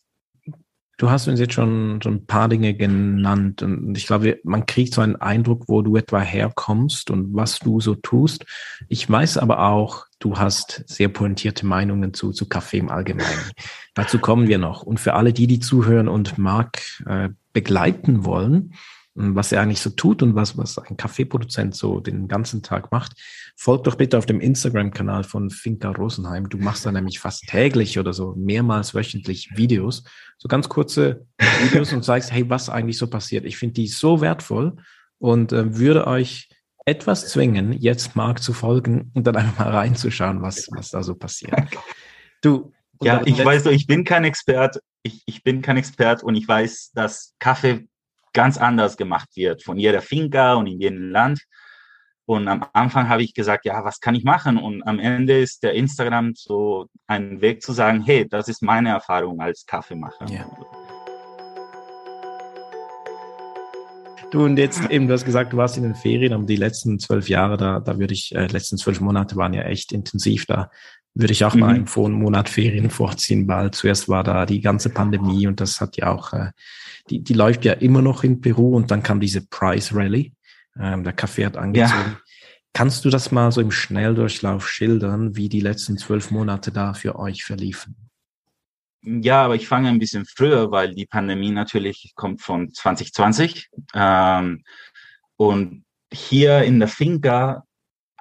Du 1.00 1.10
hast 1.10 1.28
uns 1.28 1.40
jetzt 1.40 1.54
schon, 1.54 1.98
schon 2.02 2.16
ein 2.16 2.26
paar 2.26 2.46
Dinge 2.50 2.74
genannt 2.74 3.62
und 3.62 3.96
ich 3.96 4.06
glaube, 4.06 4.38
man 4.44 4.66
kriegt 4.66 4.92
so 4.92 5.00
einen 5.00 5.16
Eindruck, 5.16 5.66
wo 5.66 5.80
du 5.80 5.96
etwa 5.96 6.20
herkommst 6.20 7.10
und 7.10 7.34
was 7.34 7.58
du 7.58 7.80
so 7.80 7.94
tust. 7.94 8.44
Ich 8.86 9.08
weiß 9.08 9.38
aber 9.38 9.66
auch, 9.66 10.04
du 10.18 10.36
hast 10.36 10.84
sehr 10.86 11.08
pointierte 11.08 11.64
Meinungen 11.64 12.12
zu, 12.12 12.32
zu 12.32 12.46
Kaffee 12.46 12.76
im 12.76 12.90
Allgemeinen. 12.90 13.50
Dazu 13.94 14.18
kommen 14.18 14.46
wir 14.46 14.58
noch. 14.58 14.82
Und 14.82 15.00
für 15.00 15.14
alle 15.14 15.32
die, 15.32 15.46
die 15.46 15.58
zuhören 15.58 16.06
und 16.06 16.36
Marc 16.36 16.82
äh, 17.06 17.30
begleiten 17.54 18.26
wollen, 18.26 18.74
was 19.14 19.52
er 19.52 19.60
eigentlich 19.60 19.80
so 19.80 19.90
tut 19.90 20.22
und 20.22 20.34
was, 20.34 20.56
was 20.56 20.78
ein 20.78 20.96
Kaffeeproduzent 20.96 21.74
so 21.74 22.00
den 22.00 22.28
ganzen 22.28 22.62
Tag 22.62 22.92
macht, 22.92 23.12
folgt 23.56 23.86
doch 23.86 23.96
bitte 23.96 24.16
auf 24.16 24.26
dem 24.26 24.40
Instagram-Kanal 24.40 25.24
von 25.24 25.50
Finca 25.50 25.90
Rosenheim. 25.90 26.48
Du 26.48 26.58
machst 26.58 26.86
da 26.86 26.92
nämlich 26.92 27.18
fast 27.18 27.48
täglich 27.48 27.98
oder 27.98 28.12
so 28.12 28.34
mehrmals 28.36 28.94
wöchentlich 28.94 29.50
Videos, 29.56 30.04
so 30.38 30.48
ganz 30.48 30.68
kurze 30.68 31.26
Videos 31.62 31.92
und 31.92 32.04
zeigst, 32.04 32.32
hey, 32.32 32.48
was 32.48 32.68
eigentlich 32.68 32.98
so 32.98 33.08
passiert. 33.08 33.44
Ich 33.44 33.58
finde 33.58 33.74
die 33.74 33.88
so 33.88 34.20
wertvoll 34.20 34.76
und 35.18 35.52
äh, 35.52 35.76
würde 35.76 36.06
euch 36.06 36.48
etwas 36.86 37.28
zwingen, 37.28 37.72
jetzt 37.72 38.16
Marc 38.16 38.42
zu 38.42 38.52
folgen 38.52 39.10
und 39.14 39.26
dann 39.26 39.36
einfach 39.36 39.64
mal 39.64 39.74
reinzuschauen, 39.74 40.40
was, 40.42 40.68
was 40.70 40.90
da 40.90 41.02
so 41.02 41.14
passiert. 41.14 41.54
Du. 42.42 42.72
Ja, 43.02 43.22
ich 43.24 43.42
weiß, 43.42 43.66
ich 43.66 43.86
bin 43.86 44.04
kein 44.04 44.24
Expert. 44.24 44.78
Ich, 45.02 45.22
ich 45.24 45.42
bin 45.42 45.62
kein 45.62 45.78
Expert 45.78 46.22
und 46.22 46.34
ich 46.34 46.46
weiß, 46.46 46.90
dass 46.92 47.34
Kaffee 47.38 47.88
ganz 48.32 48.58
anders 48.58 48.96
gemacht 48.96 49.28
wird 49.34 49.62
von 49.62 49.78
jeder 49.78 50.02
Finca 50.02 50.54
und 50.54 50.66
in 50.66 50.80
jedem 50.80 51.10
Land. 51.10 51.42
Und 52.26 52.46
am 52.46 52.64
Anfang 52.72 53.08
habe 53.08 53.24
ich 53.24 53.34
gesagt, 53.34 53.64
ja, 53.64 53.84
was 53.84 53.98
kann 53.98 54.14
ich 54.14 54.22
machen? 54.22 54.56
Und 54.56 54.86
am 54.86 55.00
Ende 55.00 55.40
ist 55.40 55.64
der 55.64 55.74
Instagram 55.74 56.34
so 56.36 56.86
ein 57.08 57.40
Weg 57.40 57.60
zu 57.60 57.72
sagen, 57.72 58.02
hey, 58.02 58.28
das 58.28 58.46
ist 58.46 58.62
meine 58.62 58.90
Erfahrung 58.90 59.40
als 59.40 59.66
Kaffeemacher. 59.66 60.26
Ja. 60.30 60.48
Du 64.30 64.44
und 64.44 64.58
jetzt 64.58 64.88
eben, 64.90 65.08
du 65.08 65.14
hast 65.14 65.24
gesagt, 65.24 65.52
du 65.52 65.56
warst 65.56 65.76
in 65.76 65.82
den 65.82 65.96
Ferien, 65.96 66.32
aber 66.32 66.44
die 66.44 66.54
letzten 66.54 67.00
zwölf 67.00 67.28
Jahre, 67.28 67.56
da, 67.56 67.80
da 67.80 67.98
würde 67.98 68.14
ich, 68.14 68.32
äh, 68.32 68.46
letzten 68.46 68.78
zwölf 68.78 69.00
Monate 69.00 69.34
waren 69.34 69.52
ja 69.52 69.62
echt 69.62 69.90
intensiv. 69.90 70.46
Da 70.46 70.70
würde 71.14 71.32
ich 71.32 71.44
auch 71.44 71.54
mhm. 71.54 71.60
mal 71.60 71.74
einen 71.74 72.12
Monat 72.12 72.48
Ferien 72.48 72.90
vorziehen, 72.90 73.48
weil 73.48 73.72
zuerst 73.72 74.08
war 74.08 74.22
da 74.22 74.46
die 74.46 74.60
ganze 74.60 74.90
Pandemie 74.90 75.48
und 75.48 75.60
das 75.60 75.80
hat 75.80 75.96
ja 75.96 76.12
auch 76.12 76.32
äh, 76.32 76.50
die, 77.10 77.22
die 77.22 77.34
läuft 77.34 77.64
ja 77.64 77.74
immer 77.74 78.02
noch 78.02 78.24
in 78.24 78.40
Peru 78.40 78.76
und 78.76 78.90
dann 78.90 79.02
kam 79.02 79.20
diese 79.20 79.46
Price 79.46 79.94
Rally. 79.94 80.32
Ähm, 80.78 81.04
der 81.04 81.12
Kaffee 81.12 81.44
hat 81.44 81.56
angezogen. 81.56 82.12
Ja. 82.12 82.20
Kannst 82.72 83.04
du 83.04 83.10
das 83.10 83.32
mal 83.32 83.50
so 83.50 83.60
im 83.60 83.72
Schnelldurchlauf 83.72 84.68
schildern, 84.68 85.36
wie 85.36 85.48
die 85.48 85.60
letzten 85.60 85.98
zwölf 85.98 86.30
Monate 86.30 86.70
da 86.70 86.94
für 86.94 87.18
euch 87.18 87.44
verliefen? 87.44 87.96
Ja, 89.02 89.44
aber 89.44 89.56
ich 89.56 89.66
fange 89.66 89.88
ein 89.88 89.98
bisschen 89.98 90.24
früher, 90.24 90.70
weil 90.70 90.94
die 90.94 91.06
Pandemie 91.06 91.50
natürlich 91.50 92.12
kommt 92.14 92.42
von 92.42 92.72
2020. 92.72 93.70
Ähm, 93.94 94.62
und 95.36 95.84
hier 96.12 96.62
in 96.62 96.78
der 96.78 96.88
Finca 96.88 97.64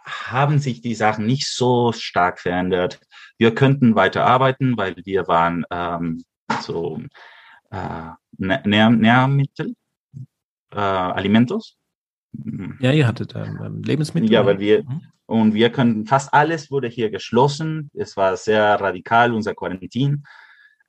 haben 0.03 0.57
sich 0.57 0.81
die 0.81 0.95
Sachen 0.95 1.25
nicht 1.25 1.47
so 1.47 1.91
stark 1.91 2.39
verändert. 2.39 2.99
Wir 3.37 3.53
könnten 3.53 3.95
weiter 3.95 4.25
arbeiten, 4.25 4.77
weil 4.77 4.95
wir 5.03 5.27
waren 5.27 5.65
ähm, 5.69 6.23
so 6.61 7.01
äh, 7.71 8.09
Nährmittel, 8.39 9.75
äh, 10.71 10.79
Alimentos. 10.79 11.77
Ja, 12.79 12.91
ihr 12.91 13.07
hattet 13.07 13.35
ähm, 13.35 13.81
Lebensmittel. 13.83 14.31
Ja, 14.31 14.45
weil 14.45 14.59
wir 14.59 14.83
mhm. 14.83 15.01
und 15.25 15.53
wir 15.53 15.71
könnten 15.71 16.05
fast 16.05 16.33
alles 16.33 16.69
wurde 16.71 16.87
hier 16.87 17.09
geschlossen. 17.09 17.89
Es 17.93 18.17
war 18.17 18.37
sehr 18.37 18.79
radikal 18.79 19.33
unser 19.33 19.55
Quarantin. 19.55 20.23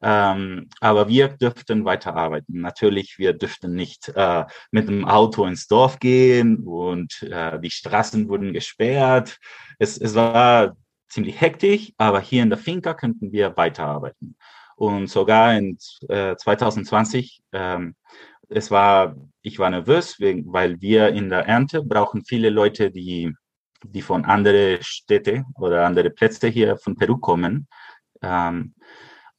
Ähm, 0.02 0.68
aber 0.80 1.08
wir 1.08 1.28
dürften 1.28 1.84
weiterarbeiten. 1.84 2.60
Natürlich, 2.60 3.18
wir 3.18 3.34
dürften 3.34 3.74
nicht 3.74 4.10
äh, 4.14 4.44
mit 4.70 4.88
dem 4.88 5.04
Auto 5.04 5.44
ins 5.44 5.66
Dorf 5.66 5.98
gehen 5.98 6.64
und 6.64 7.22
äh, 7.22 7.60
die 7.60 7.70
Straßen 7.70 8.28
wurden 8.28 8.52
gesperrt. 8.52 9.38
Es, 9.78 9.98
es 9.98 10.14
war 10.14 10.76
ziemlich 11.08 11.40
hektisch, 11.40 11.92
aber 11.98 12.20
hier 12.20 12.42
in 12.42 12.50
der 12.50 12.58
Finca 12.58 12.94
könnten 12.94 13.32
wir 13.32 13.56
weiterarbeiten. 13.56 14.36
Und 14.80 15.08
sogar 15.08 15.54
in 15.58 15.76
äh, 16.08 16.36
2020, 16.36 17.42
ähm, 17.52 17.94
es 18.48 18.70
war, 18.70 19.14
ich 19.42 19.58
war 19.58 19.68
nervös, 19.68 20.18
wegen, 20.20 20.50
weil 20.54 20.80
wir 20.80 21.10
in 21.10 21.28
der 21.28 21.46
Ernte 21.46 21.82
brauchen 21.82 22.24
viele 22.24 22.48
Leute, 22.48 22.90
die, 22.90 23.30
die 23.84 24.00
von 24.00 24.24
anderen 24.24 24.82
Städte 24.82 25.44
oder 25.56 25.84
andere 25.84 26.08
Plätze 26.08 26.48
hier 26.48 26.78
von 26.78 26.96
Peru 26.96 27.18
kommen. 27.18 27.68
Ähm, 28.22 28.72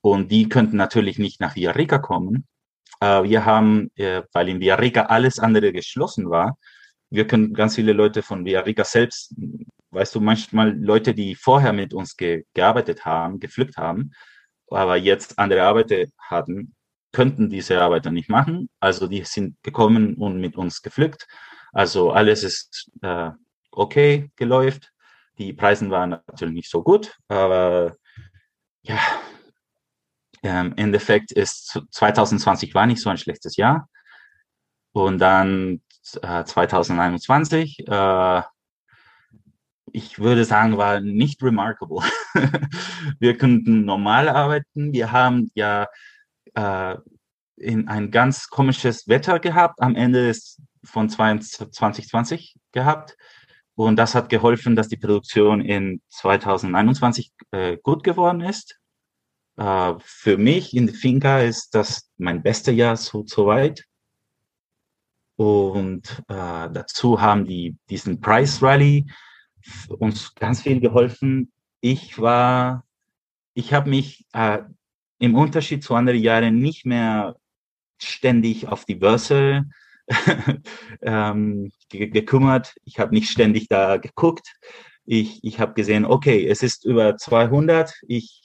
und 0.01 0.31
die 0.31 0.47
könnten 0.47 0.77
natürlich 0.77 1.17
nicht 1.17 1.41
nach 1.41 1.55
Villarrica 1.55 1.97
kommen. 1.97 2.47
Äh, 2.99 3.23
wir 3.23 3.43
haben, 3.43 3.89
äh, 3.95 4.21
weil 4.33 4.47
in 4.47 4.59
Villarrica 4.59 5.05
alles 5.07 5.39
andere 5.39 5.73
geschlossen 5.73 6.29
war, 6.29 6.55
wir 7.09 7.25
können 7.25 7.55
ganz 7.55 7.73
viele 7.77 7.93
Leute 7.93 8.21
von 8.21 8.45
Villarrica 8.45 8.83
selbst, 8.83 9.33
weißt 9.89 10.13
du, 10.13 10.19
manchmal 10.21 10.77
Leute, 10.77 11.15
die 11.15 11.33
vorher 11.33 11.73
mit 11.73 11.95
uns 11.95 12.15
ge 12.15 12.43
gearbeitet 12.53 13.05
haben, 13.05 13.39
gepflückt 13.39 13.77
haben, 13.77 14.11
aber 14.71 14.97
jetzt 14.97 15.39
andere 15.39 15.63
Arbeiter 15.63 16.05
hatten, 16.19 16.75
könnten 17.11 17.49
diese 17.49 17.81
Arbeiter 17.81 18.11
nicht 18.11 18.29
machen. 18.29 18.69
Also 18.79 19.07
die 19.07 19.23
sind 19.23 19.61
gekommen 19.63 20.15
und 20.15 20.39
mit 20.39 20.55
uns 20.55 20.81
gepflückt. 20.81 21.27
Also 21.73 22.11
alles 22.11 22.43
ist 22.43 22.89
äh, 23.01 23.31
okay 23.71 24.31
geläuft. 24.35 24.91
Die 25.37 25.53
Preise 25.53 25.89
waren 25.89 26.09
natürlich 26.11 26.53
nicht 26.53 26.69
so 26.69 26.83
gut, 26.83 27.17
aber 27.27 27.95
ja, 28.83 28.99
ähm, 30.43 30.67
Im 30.71 30.77
Endeffekt 30.77 31.31
ist 31.31 31.79
2020 31.91 32.73
war 32.73 32.85
nicht 32.87 33.01
so 33.01 33.09
ein 33.09 33.17
schlechtes 33.17 33.57
Jahr. 33.57 33.89
Und 34.93 35.19
dann 35.19 35.81
äh, 36.21 36.43
2021, 36.43 37.87
äh, 37.87 38.41
ich 39.93 40.19
würde 40.19 40.45
sagen, 40.45 40.77
war 40.77 40.99
nicht 40.99 41.41
remarkable. 41.43 41.99
wir 43.19 43.37
könnten 43.37 43.85
normal 43.85 44.29
arbeiten. 44.29 44.93
Wir 44.93 45.11
haben 45.11 45.51
ja 45.53 45.87
äh, 46.53 46.97
in 47.57 47.87
ein 47.87 48.11
ganz 48.11 48.47
komisches 48.49 49.07
Wetter 49.07 49.39
gehabt 49.39 49.81
am 49.81 49.95
Ende 49.95 50.27
des, 50.27 50.61
von 50.83 51.09
2020 51.09 52.55
gehabt. 52.71 53.17
Und 53.75 53.95
das 53.95 54.15
hat 54.15 54.29
geholfen, 54.29 54.75
dass 54.75 54.89
die 54.89 54.97
Produktion 54.97 55.61
in 55.61 56.01
2021 56.09 57.31
äh, 57.51 57.77
gut 57.77 58.03
geworden 58.03 58.41
ist. 58.41 58.79
Äh, 59.57 59.93
für 59.99 60.37
mich 60.37 60.75
in 60.75 60.87
der 60.87 60.95
Finca 60.95 61.39
ist 61.39 61.73
das 61.75 62.11
mein 62.17 62.43
bestes 62.43 62.75
Jahr 62.75 62.97
so, 62.97 63.23
so 63.25 63.47
weit. 63.47 63.85
Und 65.35 66.21
äh, 66.27 66.69
dazu 66.69 67.19
haben 67.19 67.45
die 67.45 67.75
diesen 67.89 68.19
Price 68.19 68.61
Rally 68.61 69.07
uns 69.87 70.35
ganz 70.35 70.61
viel 70.61 70.79
geholfen. 70.79 71.51
Ich 71.79 72.19
war, 72.19 72.85
ich 73.53 73.73
habe 73.73 73.89
mich 73.89 74.25
äh, 74.33 74.59
im 75.19 75.35
Unterschied 75.35 75.83
zu 75.83 75.95
anderen 75.95 76.19
Jahren 76.19 76.59
nicht 76.59 76.85
mehr 76.85 77.35
ständig 77.99 78.67
auf 78.67 78.85
die 78.85 78.95
Börse 78.95 79.65
ähm, 81.01 81.71
gekümmert. 81.89 82.75
Ich 82.85 82.99
habe 82.99 83.13
nicht 83.13 83.29
ständig 83.29 83.67
da 83.67 83.97
geguckt. 83.97 84.47
Ich, 85.05 85.43
ich 85.43 85.59
habe 85.59 85.73
gesehen, 85.73 86.05
okay, 86.05 86.47
es 86.47 86.63
ist 86.63 86.85
über 86.85 87.17
200. 87.17 87.93
Ich 88.07 88.41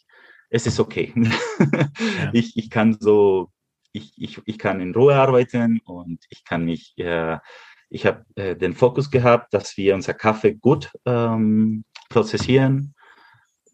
es 0.50 0.66
ist 0.66 0.80
okay. 0.80 1.12
Ja. 1.16 1.30
Ich, 2.32 2.56
ich 2.56 2.70
kann 2.70 2.96
so, 2.98 3.50
ich, 3.92 4.12
ich, 4.16 4.40
ich 4.44 4.58
kann 4.58 4.80
in 4.80 4.94
Ruhe 4.94 5.14
arbeiten 5.14 5.80
und 5.84 6.24
ich 6.28 6.44
kann 6.44 6.64
mich, 6.64 6.94
äh, 6.98 7.38
ich 7.88 8.06
habe 8.06 8.24
äh, 8.34 8.56
den 8.56 8.74
Fokus 8.74 9.10
gehabt, 9.10 9.54
dass 9.54 9.76
wir 9.76 9.94
unser 9.94 10.14
Kaffee 10.14 10.54
gut 10.54 10.90
ähm, 11.04 11.84
prozessieren 12.08 12.94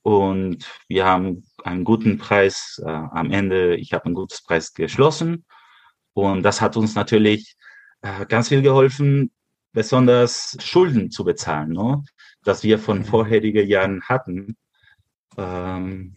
und 0.02 0.66
wir 0.88 1.04
haben 1.04 1.45
einen 1.64 1.85
guten 1.85 2.19
Preis 2.19 2.83
äh, 2.85 2.90
am 2.90 3.31
Ende. 3.31 3.76
Ich 3.76 3.92
habe 3.92 4.07
einen 4.07 4.14
guten 4.14 4.37
Preis 4.45 4.75
geschlossen 4.75 5.45
und 6.12 6.42
das 6.42 6.61
hat 6.61 6.76
uns 6.76 6.95
natürlich 6.95 7.57
äh, 8.02 8.26
ganz 8.26 8.49
viel 8.49 8.62
geholfen, 8.62 9.31
besonders 9.73 10.57
Schulden 10.61 11.11
zu 11.11 11.25
bezahlen, 11.25 11.71
ne? 11.71 12.04
dass 12.45 12.62
wir 12.62 12.78
von 12.78 13.04
vorherigen 13.04 13.66
Jahren 13.66 14.02
hatten. 14.02 14.57
Ähm, 15.38 16.14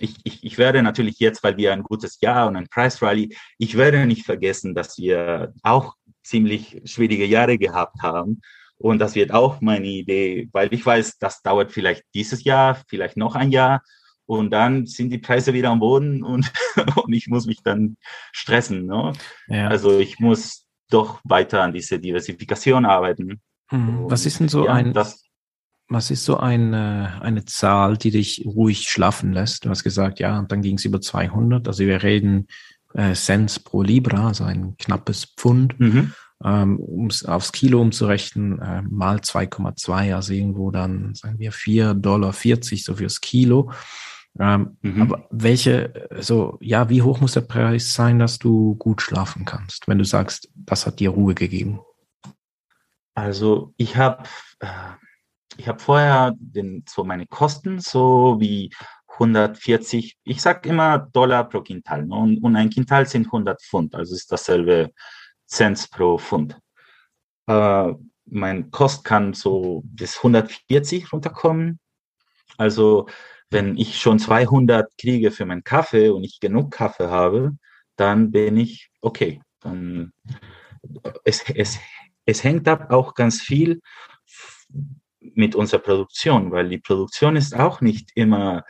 ich, 0.00 0.16
ich, 0.24 0.44
ich 0.44 0.58
werde 0.58 0.82
natürlich 0.82 1.18
jetzt, 1.18 1.42
weil 1.42 1.56
wir 1.56 1.72
ein 1.72 1.82
gutes 1.82 2.20
Jahr 2.20 2.48
und 2.48 2.56
ein 2.56 2.68
Price 2.68 3.00
Rally, 3.02 3.36
ich 3.56 3.76
werde 3.76 4.04
nicht 4.06 4.26
vergessen, 4.26 4.74
dass 4.74 4.98
wir 4.98 5.54
auch 5.62 5.94
ziemlich 6.22 6.80
schwierige 6.84 7.26
Jahre 7.26 7.58
gehabt 7.58 8.02
haben. 8.02 8.40
Und 8.76 9.00
das 9.00 9.14
wird 9.14 9.32
auch 9.32 9.60
meine 9.60 9.88
Idee, 9.88 10.48
weil 10.52 10.72
ich 10.72 10.84
weiß, 10.84 11.18
das 11.18 11.42
dauert 11.42 11.72
vielleicht 11.72 12.04
dieses 12.14 12.44
Jahr, 12.44 12.80
vielleicht 12.88 13.16
noch 13.16 13.34
ein 13.34 13.50
Jahr. 13.50 13.82
Und 14.26 14.50
dann 14.50 14.86
sind 14.86 15.10
die 15.10 15.18
Preise 15.18 15.54
wieder 15.54 15.70
am 15.70 15.80
Boden 15.80 16.22
und, 16.22 16.52
und 17.04 17.12
ich 17.12 17.28
muss 17.28 17.46
mich 17.46 17.62
dann 17.62 17.96
stressen. 18.32 18.86
Ne? 18.86 19.12
Ja. 19.48 19.68
Also 19.68 19.98
ich 19.98 20.20
muss 20.20 20.66
doch 20.90 21.20
weiter 21.24 21.62
an 21.62 21.72
diese 21.72 21.98
Diversifikation 21.98 22.84
arbeiten. 22.84 23.40
Hm. 23.70 24.04
Was 24.08 24.26
ist 24.26 24.40
denn 24.40 24.48
so 24.48 24.66
ja, 24.66 24.74
ein, 24.74 24.92
das, 24.92 25.24
was 25.88 26.10
ist 26.10 26.24
so 26.24 26.36
eine, 26.36 27.18
eine 27.22 27.46
Zahl, 27.46 27.96
die 27.96 28.10
dich 28.10 28.44
ruhig 28.44 28.88
schlafen 28.88 29.32
lässt? 29.32 29.64
Du 29.64 29.70
hast 29.70 29.84
gesagt, 29.84 30.20
ja, 30.20 30.38
und 30.38 30.52
dann 30.52 30.60
ging 30.60 30.76
es 30.76 30.84
über 30.84 31.00
200. 31.00 31.66
Also 31.66 31.84
wir 31.84 32.02
reden 32.02 32.46
äh, 32.94 33.14
Cents 33.14 33.58
pro 33.58 33.82
Libra, 33.82 34.28
also 34.28 34.44
ein 34.44 34.76
knappes 34.78 35.26
Pfund. 35.36 35.78
Mhm. 35.78 36.12
Ähm, 36.44 36.78
um 36.78 37.06
es 37.08 37.24
aufs 37.24 37.50
Kilo 37.50 37.80
umzurechnen, 37.80 38.60
äh, 38.60 38.82
mal 38.82 39.16
2,2, 39.16 40.14
also 40.14 40.32
irgendwo 40.32 40.70
dann, 40.70 41.14
sagen 41.16 41.40
wir, 41.40 41.52
4,40 41.52 41.94
Dollar 41.94 42.32
so 42.32 42.94
fürs 42.94 43.20
Kilo. 43.20 43.72
Ähm, 44.38 44.76
mhm. 44.82 45.02
Aber 45.02 45.26
welche, 45.30 46.08
so, 46.20 46.56
ja, 46.60 46.88
wie 46.90 47.02
hoch 47.02 47.20
muss 47.20 47.32
der 47.32 47.40
Preis 47.40 47.92
sein, 47.92 48.20
dass 48.20 48.38
du 48.38 48.76
gut 48.76 49.02
schlafen 49.02 49.44
kannst, 49.44 49.88
wenn 49.88 49.98
du 49.98 50.04
sagst, 50.04 50.48
das 50.54 50.86
hat 50.86 51.00
dir 51.00 51.10
Ruhe 51.10 51.34
gegeben? 51.34 51.80
Also 53.14 53.74
ich 53.76 53.96
habe 53.96 54.22
äh, 54.60 54.68
ich 55.58 55.66
habe 55.66 55.80
vorher 55.80 56.34
den, 56.38 56.84
so 56.88 57.04
meine 57.04 57.26
Kosten 57.26 57.80
so 57.80 58.36
wie 58.38 58.72
140, 59.18 60.16
ich 60.24 60.40
sag 60.40 60.64
immer 60.66 60.98
Dollar 60.98 61.48
pro 61.48 61.62
Quintal. 61.62 62.06
Ne? 62.06 62.14
Und, 62.14 62.38
und, 62.38 62.56
ein 62.56 62.70
Quintal 62.70 63.06
sind 63.06 63.26
100 63.26 63.60
Pfund, 63.60 63.94
also 63.94 64.14
ist 64.14 64.30
dasselbe 64.30 64.92
Cent 65.46 65.90
pro 65.90 66.18
Pfund. 66.18 66.58
Äh, 67.46 67.94
mein 68.26 68.70
Kost 68.70 69.04
kann 69.04 69.32
so 69.32 69.82
bis 69.84 70.18
140 70.18 71.12
runterkommen. 71.12 71.80
Also 72.56 73.08
wenn 73.50 73.76
ich 73.76 73.98
schon 73.98 74.18
200 74.18 74.96
kriege 74.98 75.30
für 75.30 75.46
meinen 75.46 75.64
Kaffee 75.64 76.10
und 76.10 76.24
ich 76.24 76.40
genug 76.40 76.70
Kaffee 76.70 77.08
habe, 77.08 77.56
dann 77.96 78.30
bin 78.30 78.56
ich 78.56 78.90
okay. 79.00 79.40
Dann, 79.60 80.12
es, 81.24 81.44
es, 81.50 81.78
es 82.26 82.44
hängt 82.44 82.68
ab 82.68 82.92
auch 82.92 83.14
ganz 83.14 83.40
viel 83.40 83.80
mit 85.34 85.54
unserer 85.54 85.80
Produktion, 85.80 86.50
weil 86.50 86.68
die 86.68 86.78
Produktion 86.78 87.36
ist 87.36 87.54
auch 87.54 87.80
nicht 87.80 88.10
immer, 88.14 88.64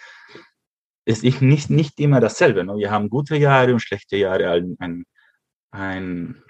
ist 1.04 1.22
nicht, 1.22 1.70
nicht 1.70 2.00
immer 2.00 2.20
dasselbe. 2.20 2.64
Ne? 2.64 2.76
Wir 2.76 2.90
haben 2.90 3.08
gute 3.08 3.36
Jahre 3.36 3.72
und 3.72 3.80
schlechte 3.80 4.16
Jahre, 4.16 4.50
ein, 4.50 4.76
ein, 4.78 5.04
ein 5.70 6.42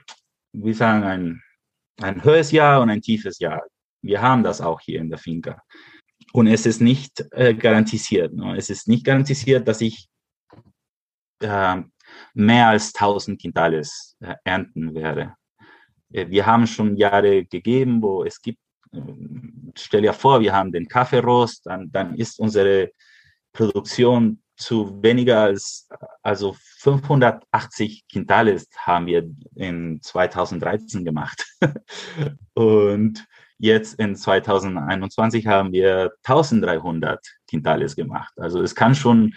wie 0.52 0.72
sagen, 0.72 1.04
ein, 1.04 1.42
ein 2.00 2.22
höheres 2.24 2.52
Jahr 2.52 2.80
und 2.80 2.90
ein 2.90 3.02
tiefes 3.02 3.38
Jahr. 3.38 3.62
Wir 4.02 4.22
haben 4.22 4.42
das 4.42 4.60
auch 4.60 4.80
hier 4.80 5.00
in 5.00 5.10
der 5.10 5.18
Finca. 5.18 5.62
Und 6.32 6.46
es 6.46 6.66
ist 6.66 6.80
nicht 6.80 7.24
äh, 7.32 7.54
garantisiert. 7.54 8.34
Ne? 8.34 8.56
Es 8.56 8.70
ist 8.70 8.88
nicht 8.88 9.04
garantisiert, 9.04 9.66
dass 9.66 9.80
ich 9.80 10.08
äh, 11.40 11.82
mehr 12.34 12.68
als 12.68 12.94
1000 12.94 13.40
Quintales 13.40 14.16
äh, 14.20 14.34
ernten 14.44 14.94
werde. 14.94 15.34
Äh, 16.12 16.28
wir 16.28 16.46
haben 16.46 16.66
schon 16.66 16.96
Jahre 16.96 17.44
gegeben, 17.44 18.02
wo 18.02 18.24
es 18.24 18.40
gibt 18.40 18.58
stell 19.76 20.02
dir 20.02 20.12
vor, 20.12 20.40
wir 20.40 20.52
haben 20.52 20.72
den 20.72 20.88
Kaffeerost, 20.88 21.66
dann, 21.66 21.90
dann 21.92 22.14
ist 22.14 22.38
unsere 22.38 22.90
Produktion 23.52 24.42
zu 24.56 25.02
weniger 25.02 25.42
als, 25.42 25.88
also 26.22 26.56
580 26.78 28.04
Quintales 28.10 28.68
haben 28.76 29.06
wir 29.06 29.30
in 29.54 30.00
2013 30.02 31.04
gemacht. 31.04 31.44
Und 32.54 33.24
jetzt 33.58 33.98
in 34.00 34.16
2021 34.16 35.46
haben 35.46 35.72
wir 35.72 36.12
1300 36.24 37.24
Quintales 37.48 37.94
gemacht. 37.94 38.32
Also 38.36 38.60
es 38.60 38.74
kann 38.74 38.94
schon, 38.94 39.34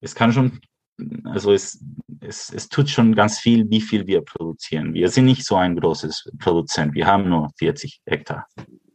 es 0.00 0.14
kann 0.14 0.32
schon, 0.32 0.60
also 1.24 1.52
es, 1.52 1.82
es, 2.20 2.52
es 2.52 2.68
tut 2.68 2.88
schon 2.88 3.14
ganz 3.14 3.38
viel, 3.38 3.68
wie 3.70 3.80
viel 3.80 4.06
wir 4.06 4.22
produzieren. 4.22 4.94
Wir 4.94 5.08
sind 5.08 5.26
nicht 5.26 5.44
so 5.44 5.56
ein 5.56 5.76
großes 5.76 6.30
Produzent. 6.38 6.94
Wir 6.94 7.06
haben 7.06 7.28
nur 7.28 7.50
40 7.58 8.00
Hektar. 8.06 8.46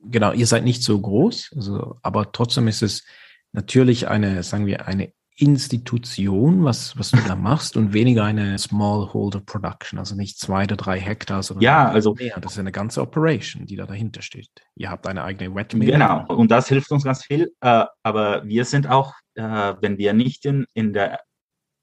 Genau, 0.03 0.31
ihr 0.31 0.47
seid 0.47 0.63
nicht 0.63 0.83
so 0.83 0.99
groß, 0.99 1.51
also, 1.55 1.97
aber 2.01 2.31
trotzdem 2.31 2.67
ist 2.67 2.81
es 2.81 3.03
natürlich 3.51 4.07
eine, 4.07 4.43
sagen 4.43 4.65
wir, 4.65 4.87
eine 4.87 5.11
Institution, 5.39 6.65
was, 6.65 6.97
was 6.97 7.11
du 7.11 7.17
da 7.25 7.35
machst 7.35 7.77
und 7.77 7.93
weniger 7.93 8.25
eine 8.25 8.57
Smallholder 8.57 9.39
Production, 9.39 9.97
also 9.97 10.15
nicht 10.15 10.37
zwei 10.37 10.63
oder 10.63 10.75
drei 10.75 10.99
Hektar, 10.99 11.43
sondern 11.43 11.63
ja, 11.63 11.89
also 11.89 12.13
mehr. 12.13 12.37
Das 12.41 12.53
ist 12.53 12.59
eine 12.59 12.73
ganze 12.73 13.01
Operation, 13.01 13.65
die 13.65 13.77
da 13.77 13.85
dahinter 13.85 14.21
steht. 14.21 14.49
Ihr 14.75 14.89
habt 14.89 15.07
eine 15.07 15.23
eigene 15.23 15.55
Wetmill. 15.55 15.91
Genau, 15.91 16.25
und 16.27 16.51
das 16.51 16.67
hilft 16.67 16.91
uns 16.91 17.05
ganz 17.05 17.23
viel. 17.23 17.53
Äh, 17.61 17.85
aber 18.03 18.45
wir 18.45 18.65
sind 18.65 18.87
auch, 18.87 19.13
äh, 19.35 19.75
wenn 19.79 19.97
wir 19.97 20.13
nicht 20.13 20.45
in, 20.45 20.65
in 20.73 20.91
der 20.91 21.19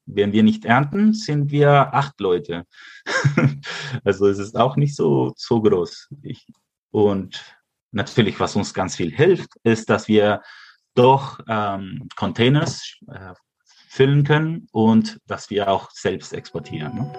wenn 0.07 0.31
wir 0.31 0.41
nicht 0.41 0.65
ernten, 0.65 1.13
sind 1.13 1.51
wir 1.51 1.93
acht 1.93 2.19
Leute. 2.19 2.65
also 4.03 4.27
es 4.27 4.39
ist 4.39 4.57
auch 4.57 4.77
nicht 4.77 4.95
so, 4.95 5.33
so 5.35 5.61
groß. 5.61 6.09
Ich, 6.23 6.47
und 6.91 7.43
natürlich, 7.91 8.39
was 8.39 8.55
uns 8.55 8.73
ganz 8.73 8.95
viel 8.95 9.11
hilft, 9.11 9.49
ist, 9.63 9.89
dass 9.89 10.07
wir 10.07 10.41
doch 10.95 11.39
ähm, 11.47 12.07
Containers 12.15 12.95
äh, 13.11 13.33
füllen 13.89 14.23
können 14.23 14.67
und 14.71 15.19
dass 15.27 15.49
wir 15.49 15.67
auch 15.67 15.91
selbst 15.91 16.33
exportieren. 16.33 16.95
Ne? 16.95 17.13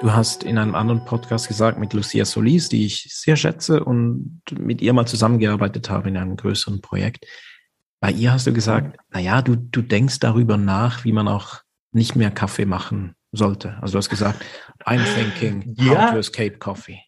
Du 0.00 0.12
hast 0.12 0.44
in 0.44 0.58
einem 0.58 0.74
anderen 0.74 1.04
Podcast 1.06 1.48
gesagt 1.48 1.78
mit 1.78 1.94
Lucia 1.94 2.26
Solis, 2.26 2.68
die 2.68 2.84
ich 2.84 3.08
sehr 3.10 3.36
schätze 3.36 3.82
und 3.82 4.42
mit 4.50 4.82
ihr 4.82 4.92
mal 4.92 5.06
zusammengearbeitet 5.06 5.88
habe 5.88 6.08
in 6.08 6.18
einem 6.18 6.36
größeren 6.36 6.82
Projekt. 6.82 7.24
Bei 8.04 8.10
ihr 8.10 8.32
hast 8.32 8.46
du 8.46 8.52
gesagt, 8.52 8.98
naja, 9.14 9.40
du, 9.40 9.56
du 9.56 9.80
denkst 9.80 10.20
darüber 10.20 10.58
nach, 10.58 11.06
wie 11.06 11.12
man 11.12 11.26
auch 11.26 11.62
nicht 11.90 12.16
mehr 12.16 12.30
Kaffee 12.30 12.66
machen 12.66 13.14
sollte. 13.32 13.78
Also 13.80 13.92
du 13.92 13.96
hast 13.96 14.10
gesagt, 14.10 14.44
I'm 14.84 15.02
thinking 15.14 15.74
ja. 15.78 16.08
how 16.08 16.10
to 16.10 16.18
escape 16.18 16.58
coffee. 16.58 17.00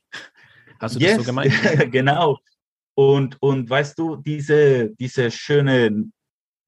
Hast 0.81 0.97
du 0.97 1.00
yes, 1.00 1.17
das 1.17 1.19
so 1.19 1.25
gemeint? 1.26 1.53
genau. 1.93 2.38
Und, 2.95 3.37
und 3.43 3.69
weißt 3.69 3.99
du, 3.99 4.17
diese, 4.17 4.88
diese 4.99 5.31
schöne 5.31 6.05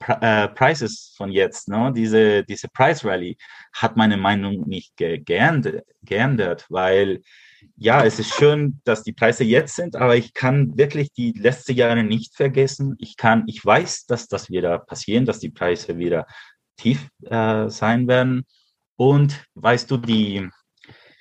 äh, 0.06 0.48
Prices 0.48 1.14
von 1.16 1.32
jetzt, 1.32 1.68
ne? 1.68 1.90
diese, 1.96 2.44
diese 2.44 2.68
Price 2.68 3.06
Rally 3.06 3.38
hat 3.72 3.96
meine 3.96 4.18
Meinung 4.18 4.68
nicht 4.68 4.94
ge 4.98 5.20
geändert, 5.20 5.86
geändert, 6.02 6.66
weil 6.68 7.22
ja, 7.76 8.04
es 8.04 8.18
ist 8.18 8.34
schön, 8.34 8.80
dass 8.84 9.02
die 9.02 9.12
Preise 9.12 9.44
jetzt 9.44 9.76
sind, 9.76 9.96
aber 9.96 10.16
ich 10.16 10.34
kann 10.34 10.76
wirklich 10.76 11.12
die 11.12 11.32
letzten 11.32 11.72
Jahre 11.74 12.02
nicht 12.02 12.34
vergessen. 12.34 12.96
Ich 12.98 13.16
kann, 13.16 13.44
ich 13.46 13.64
weiß, 13.64 14.06
dass 14.06 14.28
das 14.28 14.50
wieder 14.50 14.78
passieren, 14.78 15.24
dass 15.24 15.38
die 15.38 15.50
Preise 15.50 15.98
wieder 15.98 16.26
tief 16.76 17.08
äh, 17.24 17.68
sein 17.68 18.08
werden. 18.08 18.46
Und 18.96 19.44
weißt 19.54 19.90
du, 19.90 19.96
die 19.96 20.48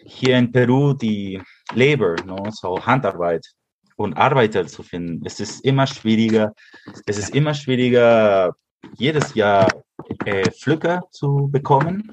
hier 0.06 0.38
in 0.38 0.52
Peru 0.52 0.94
die 0.94 1.42
Labor, 1.74 2.16
no, 2.26 2.50
so 2.52 2.84
Handarbeit, 2.86 3.46
und 3.98 4.14
Arbeiter 4.16 4.66
zu 4.68 4.84
finden. 4.84 5.26
Es 5.26 5.40
ist 5.40 5.66
immer 5.66 5.88
schwieriger. 5.88 6.54
Es 7.06 7.18
ist 7.18 7.36
immer 7.36 7.54
schwieriger, 7.54 8.56
jedes 8.96 9.34
Jahr 9.34 9.68
äh, 10.26 10.50
Pflücker 10.52 11.02
zu 11.12 11.50
bekommen. 11.52 12.12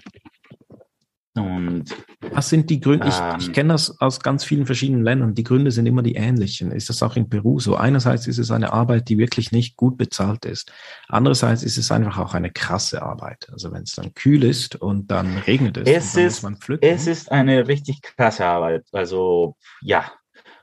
Und 1.36 1.86
was 2.30 2.48
sind 2.48 2.70
die 2.70 2.78
Gründe? 2.80 3.08
Ich, 3.08 3.18
ähm, 3.18 3.36
ich 3.40 3.52
kenne 3.52 3.72
das 3.72 4.00
aus 4.00 4.20
ganz 4.20 4.44
vielen 4.44 4.66
verschiedenen 4.66 5.02
Ländern. 5.02 5.34
Die 5.34 5.42
Gründe 5.42 5.72
sind 5.72 5.86
immer 5.86 6.02
die 6.02 6.14
ähnlichen. 6.14 6.70
Ist 6.70 6.88
das 6.88 7.02
auch 7.02 7.16
in 7.16 7.28
Peru 7.28 7.58
so? 7.58 7.74
Einerseits 7.74 8.28
ist 8.28 8.38
es 8.38 8.52
eine 8.52 8.72
Arbeit, 8.72 9.08
die 9.08 9.18
wirklich 9.18 9.50
nicht 9.50 9.76
gut 9.76 9.96
bezahlt 9.96 10.44
ist. 10.44 10.72
Andererseits 11.08 11.64
ist 11.64 11.76
es 11.76 11.90
einfach 11.90 12.18
auch 12.18 12.34
eine 12.34 12.52
krasse 12.52 13.02
Arbeit. 13.02 13.48
Also 13.52 13.72
wenn 13.72 13.82
es 13.82 13.92
dann 13.92 14.14
kühl 14.14 14.44
ist 14.44 14.76
und 14.76 15.10
dann 15.10 15.38
regnet 15.38 15.76
es, 15.76 15.88
es 15.88 16.16
ist, 16.16 16.42
man 16.44 16.56
pflücken. 16.56 16.86
Es 16.86 17.08
ist 17.08 17.32
eine 17.32 17.66
richtig 17.66 18.00
krasse 18.02 18.46
Arbeit. 18.46 18.86
Also 18.92 19.56
ja, 19.82 20.12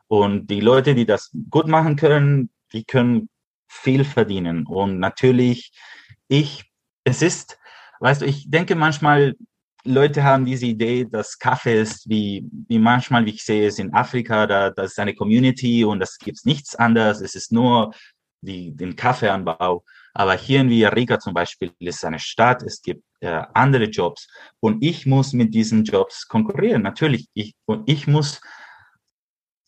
und 0.07 0.47
die 0.47 0.61
Leute, 0.61 0.95
die 0.95 1.05
das 1.05 1.31
gut 1.49 1.67
machen 1.67 1.97
können, 1.97 2.49
die 2.71 2.85
können 2.85 3.29
viel 3.69 4.05
verdienen. 4.05 4.65
Und 4.65 4.99
natürlich, 4.99 5.71
ich, 6.27 6.65
es 7.03 7.21
ist, 7.21 7.57
weißt 7.99 8.21
du, 8.21 8.25
ich 8.25 8.49
denke 8.49 8.75
manchmal, 8.75 9.35
Leute 9.83 10.23
haben 10.23 10.45
diese 10.45 10.65
Idee, 10.65 11.05
dass 11.05 11.37
Kaffee 11.37 11.81
ist 11.81 12.07
wie, 12.09 12.47
wie 12.67 12.79
manchmal, 12.79 13.25
wie 13.25 13.31
ich 13.31 13.43
sehe 13.43 13.67
es 13.67 13.79
in 13.79 13.93
Afrika, 13.93 14.45
da, 14.47 14.69
das 14.69 14.91
ist 14.91 14.99
eine 14.99 15.15
Community 15.15 15.83
und 15.83 15.99
das 15.99 16.17
gibt's 16.17 16.45
nichts 16.45 16.75
anderes. 16.75 17.21
Es 17.21 17.35
ist 17.35 17.51
nur 17.51 17.93
die, 18.41 18.75
den 18.75 18.95
Kaffeeanbau. 18.95 19.83
Aber 20.13 20.33
hier 20.35 20.61
in 20.61 20.69
Villarrica 20.69 21.19
zum 21.19 21.33
Beispiel 21.33 21.71
ist 21.79 22.03
eine 22.03 22.19
Stadt, 22.19 22.63
es 22.63 22.81
gibt 22.81 23.03
äh, 23.21 23.43
andere 23.53 23.85
Jobs 23.85 24.27
und 24.59 24.83
ich 24.83 25.05
muss 25.05 25.33
mit 25.33 25.53
diesen 25.53 25.83
Jobs 25.83 26.27
konkurrieren. 26.27 26.81
Natürlich, 26.81 27.27
ich, 27.33 27.55
und 27.65 27.89
ich 27.89 28.07
muss 28.07 28.41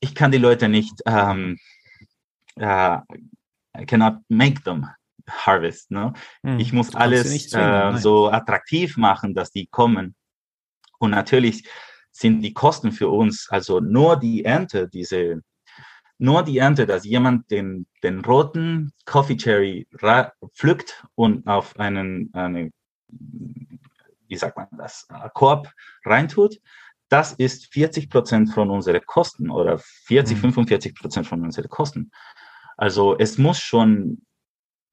ich 0.03 0.13
kann 0.13 0.31
die 0.31 0.37
Leute 0.37 0.67
nicht, 0.67 1.01
ähm, 1.05 1.57
I 2.59 3.85
cannot 3.87 4.17
make 4.27 4.61
them 4.63 4.85
harvest. 5.29 5.91
Ne? 5.91 6.13
Hm, 6.43 6.59
ich 6.59 6.73
muss 6.73 6.95
alles 6.95 7.49
zwingen, 7.49 7.95
äh, 7.95 7.97
so 7.97 8.29
attraktiv 8.29 8.97
machen, 8.97 9.33
dass 9.33 9.51
die 9.51 9.67
kommen. 9.67 10.15
Und 10.99 11.11
natürlich 11.11 11.67
sind 12.11 12.41
die 12.41 12.53
Kosten 12.53 12.91
für 12.91 13.09
uns, 13.09 13.47
also 13.49 13.79
nur 13.79 14.17
die 14.17 14.45
Ernte, 14.45 14.87
diese, 14.87 15.41
nur 16.17 16.43
die 16.43 16.59
Ernte, 16.59 16.85
dass 16.85 17.05
jemand 17.05 17.49
den, 17.51 17.87
den 18.03 18.23
roten 18.23 18.93
Coffee 19.05 19.35
Cherry 19.35 19.87
pflückt 20.53 21.03
und 21.15 21.47
auf 21.47 21.77
einen, 21.79 22.29
eine, 22.33 22.71
wie 23.07 24.37
sagt 24.37 24.57
man 24.57 24.67
das, 24.77 25.07
Korb 25.33 25.71
reintut, 26.05 26.59
das 27.09 27.33
ist 27.33 27.71
40 27.73 28.09
Prozent 28.09 28.53
von 28.53 28.69
unseren 28.69 29.05
Kosten 29.05 29.49
oder 29.49 29.77
40, 29.77 30.37
mhm. 30.37 30.41
45 30.41 30.95
Prozent 30.95 31.27
von 31.27 31.43
unseren 31.43 31.69
Kosten. 31.69 32.11
Also 32.77 33.17
es 33.17 33.37
muss 33.37 33.59
schon, 33.59 34.25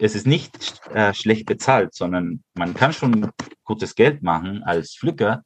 es 0.01 0.15
ist 0.15 0.27
nicht 0.27 0.81
äh, 0.95 1.13
schlecht 1.15 1.47
bezahlt, 1.47 1.95
sondern 1.95 2.43
man 2.55 2.75
kann 2.75 2.93
schon 2.93 3.31
gutes 3.65 3.95
Geld 3.95 4.23
machen 4.23 4.63
als 4.63 4.97
Pflücker, 4.97 5.43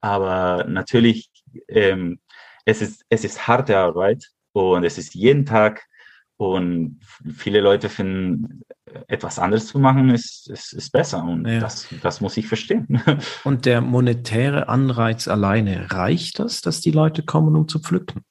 aber 0.00 0.64
natürlich, 0.68 1.30
ähm, 1.68 2.20
es, 2.64 2.82
ist, 2.82 3.04
es 3.08 3.24
ist 3.24 3.48
harte 3.48 3.76
Arbeit 3.78 4.24
und 4.52 4.84
es 4.84 4.98
ist 4.98 5.14
jeden 5.14 5.46
Tag 5.46 5.84
und 6.36 7.00
viele 7.34 7.60
Leute 7.60 7.88
finden, 7.88 8.62
etwas 9.08 9.38
anderes 9.38 9.66
zu 9.66 9.78
machen, 9.78 10.10
ist, 10.10 10.48
ist, 10.48 10.72
ist 10.72 10.92
besser. 10.92 11.22
Und 11.24 11.46
ja. 11.46 11.58
das, 11.58 11.88
das 12.00 12.20
muss 12.20 12.36
ich 12.36 12.46
verstehen. 12.46 13.02
Und 13.44 13.66
der 13.66 13.80
monetäre 13.80 14.68
Anreiz 14.68 15.28
alleine, 15.28 15.90
reicht 15.90 16.38
das, 16.38 16.62
dass 16.62 16.80
die 16.80 16.92
Leute 16.92 17.22
kommen, 17.22 17.54
um 17.56 17.68
zu 17.68 17.80
pflücken? 17.80 18.22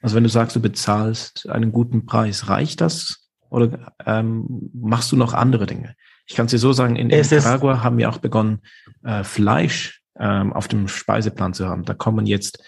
Also 0.00 0.16
wenn 0.16 0.22
du 0.22 0.30
sagst, 0.30 0.56
du 0.56 0.60
bezahlst 0.60 1.50
einen 1.50 1.72
guten 1.72 2.06
Preis, 2.06 2.48
reicht 2.48 2.80
das? 2.80 3.25
Oder 3.50 3.92
ähm, 4.04 4.70
machst 4.72 5.12
du 5.12 5.16
noch 5.16 5.34
andere 5.34 5.66
Dinge? 5.66 5.94
Ich 6.26 6.34
kann 6.34 6.46
es 6.46 6.52
dir 6.52 6.58
so 6.58 6.72
sagen, 6.72 6.96
in, 6.96 7.10
in 7.10 7.20
Nicaragua 7.20 7.82
haben 7.82 7.98
wir 7.98 8.08
auch 8.10 8.18
begonnen, 8.18 8.60
äh, 9.04 9.22
Fleisch 9.22 10.02
ähm, 10.18 10.52
auf 10.52 10.68
dem 10.68 10.88
Speiseplan 10.88 11.54
zu 11.54 11.68
haben. 11.68 11.84
Da 11.84 11.94
kommen 11.94 12.26
jetzt 12.26 12.62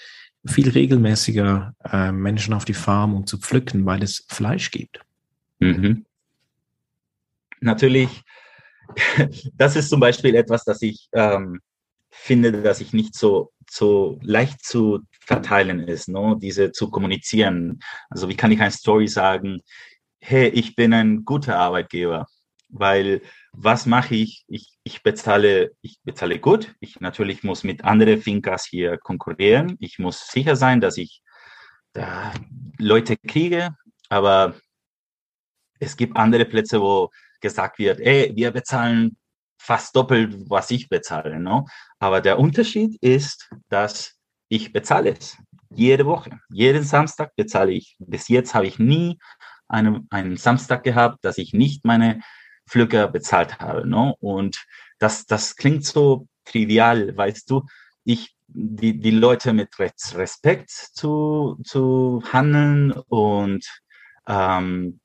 viel 0.47 0.71
regelmäßiger 0.71 1.75
äh, 1.85 2.13
Menschen 2.13 2.55
auf 2.55 2.65
die 2.65 2.75
Farm, 2.75 3.15
um 3.15 3.27
zu 3.27 3.39
pflücken, 3.39 3.85
weil 3.87 4.03
es 4.03 4.25
Fleisch 4.29 4.71
gibt. 4.71 5.01
Mhm. 5.59 6.07
Natürlich, 7.61 8.23
das 9.55 9.77
ist 9.77 9.91
zum 9.91 10.01
Beispiel 10.01 10.35
etwas, 10.35 10.65
das 10.65 10.81
ich 10.83 11.09
ähm, 11.13 11.61
finde, 12.11 12.63
dass 12.63 12.81
ich 12.81 12.93
nicht 12.93 13.15
so, 13.15 13.53
so 13.69 14.19
leicht 14.23 14.65
zu 14.65 15.01
verteilen 15.21 15.81
ist, 15.81 16.09
ne? 16.09 16.37
diese 16.41 16.73
zu 16.73 16.91
kommunizieren. 16.91 17.81
Also 18.09 18.29
wie 18.29 18.37
kann 18.37 18.53
ich 18.53 18.61
eine 18.61 18.71
Story 18.71 19.09
sagen, 19.09 19.61
hey, 20.29 20.49
ich 20.49 20.77
bin 20.77 20.93
ein 20.93 21.25
guter 21.25 21.59
Arbeitgeber, 21.59 22.27
weil 22.69 23.23
was 23.53 23.87
mache 23.87 24.15
ich? 24.15 24.45
Ich, 24.47 24.77
ich 24.85 25.03
bezahle, 25.03 25.73
ich 25.81 26.01
bezahle 26.05 26.39
gut. 26.39 26.75
Ich 26.81 27.01
natürlich 27.01 27.43
muss 27.45 27.65
mit 27.65 27.85
anderen 27.85 28.21
Fincas 28.21 28.67
hier 28.67 28.99
konkurrieren. 28.99 29.77
Ich 29.81 29.99
muss 29.99 30.29
sicher 30.29 30.55
sein, 30.55 30.83
dass 30.83 30.99
ich 30.99 31.23
da 31.95 32.35
Leute 32.79 33.17
kriege. 33.17 33.71
Aber 34.11 34.55
es 35.81 35.97
gibt 35.97 36.19
andere 36.19 36.45
Plätze, 36.45 36.81
wo 36.83 37.11
gesagt 37.41 37.79
wird, 37.79 37.99
ey, 38.01 38.33
wir 38.37 38.51
bezahlen 38.51 39.17
fast 39.59 39.97
doppelt, 39.97 40.37
was 40.51 40.71
ich 40.71 40.91
bezahle. 40.91 41.41
No? 41.41 41.67
Aber 41.99 42.21
der 42.21 42.39
Unterschied 42.39 43.03
ist, 43.03 43.49
dass 43.71 44.19
ich 44.51 44.75
bezahle 44.75 45.17
es 45.19 45.39
jede 45.71 46.07
Woche. 46.07 46.39
Jeden 46.51 46.83
Samstag 46.83 47.35
bezahle 47.37 47.73
ich. 47.73 47.97
Bis 47.99 48.29
jetzt 48.29 48.55
habe 48.55 48.67
ich 48.67 48.79
nie 48.79 49.19
eine, 49.69 50.05
einen 50.11 50.37
Samstag 50.37 50.83
gehabt, 50.83 51.25
dass 51.25 51.39
ich 51.39 51.53
nicht 51.53 51.85
meine 51.85 52.21
Pflücker 52.69 53.09
bezahlt 53.09 53.59
habe. 53.61 53.87
Ne? 53.89 54.15
Und 54.21 54.65
das, 54.99 55.27
das 55.27 55.57
klingt 55.57 55.85
so 55.85 56.27
trivial, 56.45 57.17
weißt 57.17 57.51
du. 57.51 57.65
Ich, 58.05 58.35
die, 58.47 58.99
die 58.99 59.11
Leute 59.11 59.53
mit 59.53 59.79
Respekt 59.79 60.71
zu, 60.71 61.61
zu 61.65 62.23
handeln 62.33 62.93
und 62.93 63.67
ähm, 64.27 65.01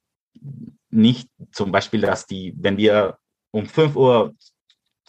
nicht 0.89 1.29
zum 1.51 1.71
Beispiel, 1.71 2.01
dass 2.01 2.25
die, 2.25 2.53
wenn 2.57 2.77
wir 2.77 3.17
um 3.51 3.65
5 3.65 3.95
Uhr 3.95 4.35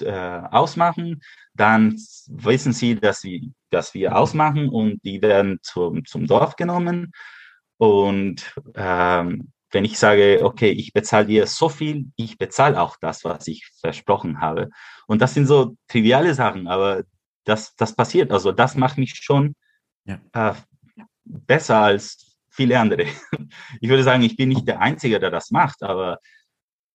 äh, 0.00 0.10
ausmachen, 0.10 1.22
dann 1.54 1.96
wissen 2.26 2.72
sie, 2.72 2.96
dass, 2.96 3.20
sie, 3.20 3.52
dass 3.70 3.94
wir 3.94 4.16
ausmachen 4.16 4.68
und 4.68 5.02
die 5.04 5.22
werden 5.22 5.60
zum, 5.62 6.04
zum 6.04 6.26
Dorf 6.26 6.56
genommen. 6.56 7.12
Und 7.78 8.54
ähm, 8.74 9.52
wenn 9.70 9.84
ich 9.84 9.98
sage, 9.98 10.40
okay, 10.42 10.70
ich 10.70 10.92
bezahle 10.92 11.26
dir 11.26 11.46
so 11.46 11.68
viel, 11.68 12.06
ich 12.16 12.38
bezahle 12.38 12.80
auch 12.80 12.96
das, 13.00 13.24
was 13.24 13.46
ich 13.48 13.68
versprochen 13.80 14.40
habe. 14.40 14.70
Und 15.06 15.20
das 15.20 15.34
sind 15.34 15.46
so 15.46 15.76
triviale 15.88 16.34
Sachen, 16.34 16.68
aber 16.68 17.02
das, 17.44 17.74
das 17.76 17.94
passiert. 17.94 18.32
Also 18.32 18.52
das 18.52 18.76
macht 18.76 18.98
mich 18.98 19.14
schon 19.16 19.54
ja. 20.04 20.20
äh, 20.32 20.54
besser 21.24 21.78
als 21.80 22.38
viele 22.50 22.78
andere. 22.78 23.06
Ich 23.80 23.88
würde 23.88 24.04
sagen, 24.04 24.22
ich 24.22 24.36
bin 24.36 24.48
nicht 24.48 24.66
der 24.66 24.80
Einzige, 24.80 25.18
der 25.18 25.30
das 25.30 25.50
macht, 25.50 25.82
aber 25.82 26.18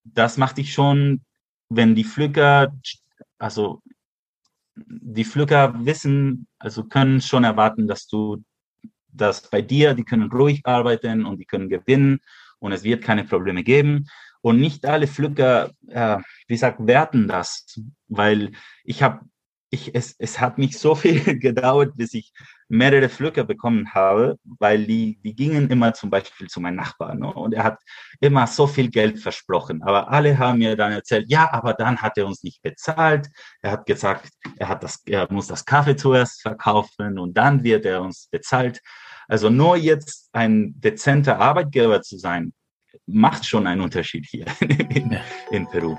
das 0.03 0.37
macht 0.37 0.57
dich 0.57 0.73
schon, 0.73 1.23
wenn 1.69 1.95
die 1.95 2.03
Pflücker, 2.03 2.73
also 3.37 3.81
die 4.75 5.25
Pflücker 5.25 5.73
wissen, 5.85 6.47
also 6.57 6.85
können 6.85 7.21
schon 7.21 7.43
erwarten, 7.43 7.87
dass 7.87 8.07
du 8.07 8.43
das 9.12 9.50
bei 9.50 9.62
dir, 9.62 9.93
die 9.93 10.04
können 10.04 10.32
ruhig 10.32 10.62
arbeiten 10.65 11.26
und 11.26 11.39
die 11.39 11.45
können 11.45 11.69
gewinnen 11.69 12.19
und 12.60 12.72
es 12.72 12.84
wird 12.84 13.04
keine 13.04 13.24
Probleme 13.24 13.63
geben. 13.63 14.08
Und 14.41 14.60
nicht 14.60 14.86
alle 14.86 15.08
Pflücker, 15.08 15.72
äh, 15.88 16.17
wie 16.48 16.54
gesagt, 16.54 16.86
werten 16.86 17.28
das, 17.28 17.65
weil 18.08 18.52
ich 18.84 19.04
habe 19.04 19.22
ich, 19.69 19.93
es, 19.93 20.15
es 20.17 20.39
hat 20.39 20.58
mich 20.58 20.78
so 20.78 20.95
viel 20.95 21.39
gedauert, 21.39 21.95
bis 21.95 22.13
ich 22.13 22.32
mehrere 22.69 23.10
Pflücker 23.10 23.43
bekommen 23.43 23.93
habe, 23.93 24.38
weil 24.43 24.86
die, 24.86 25.19
die 25.23 25.36
gingen 25.36 25.69
immer 25.69 25.93
zum 25.93 26.10
Beispiel 26.10 26.47
zu 26.47 26.62
meinem 26.62 26.75
Nachbarn 26.75 27.19
ne? 27.19 27.34
und 27.34 27.53
er 27.53 27.63
hat 27.63 27.79
immer 28.19 28.47
so 28.47 28.67
viel 28.67 28.89
Geld 28.89 29.19
versprochen. 29.19 29.82
Aber 29.84 30.10
alle 30.10 30.38
haben 30.38 30.60
mir 30.60 30.75
dann 30.75 30.91
erzählt, 30.91 31.25
ja, 31.29 31.51
aber 31.51 31.73
dann 31.73 32.01
hat 32.01 32.17
er 32.17 32.27
uns 32.27 32.43
nicht 32.43 32.62
bezahlt. 32.62 33.27
Er 33.62 33.71
hat 33.71 33.86
gesagt, 33.86 34.29
er, 34.58 34.69
hat 34.69 34.84
das, 34.84 35.01
er 35.05 35.32
muss 35.32 35.47
das 35.47 35.65
Kaffee 35.65 35.95
zuerst 35.95 36.41
verkaufen 36.41 37.17
und 37.17 37.36
dann 37.36 37.63
wird 37.63 37.86
er 37.86 38.01
uns 38.01 38.27
bezahlt. 38.32 38.79
Also 39.27 39.49
nur 39.49 39.75
jetzt 39.75 40.29
ein 40.32 40.73
dezenter 40.79 41.39
Arbeitgeber 41.39 42.01
zu 42.01 42.17
sein, 42.17 42.53
macht 43.08 43.45
schon 43.45 43.67
einen 43.67 43.82
Unterschied 43.82 44.25
hier 44.29 44.45
in, 44.60 45.17
in 45.51 45.67
Peru. 45.67 45.97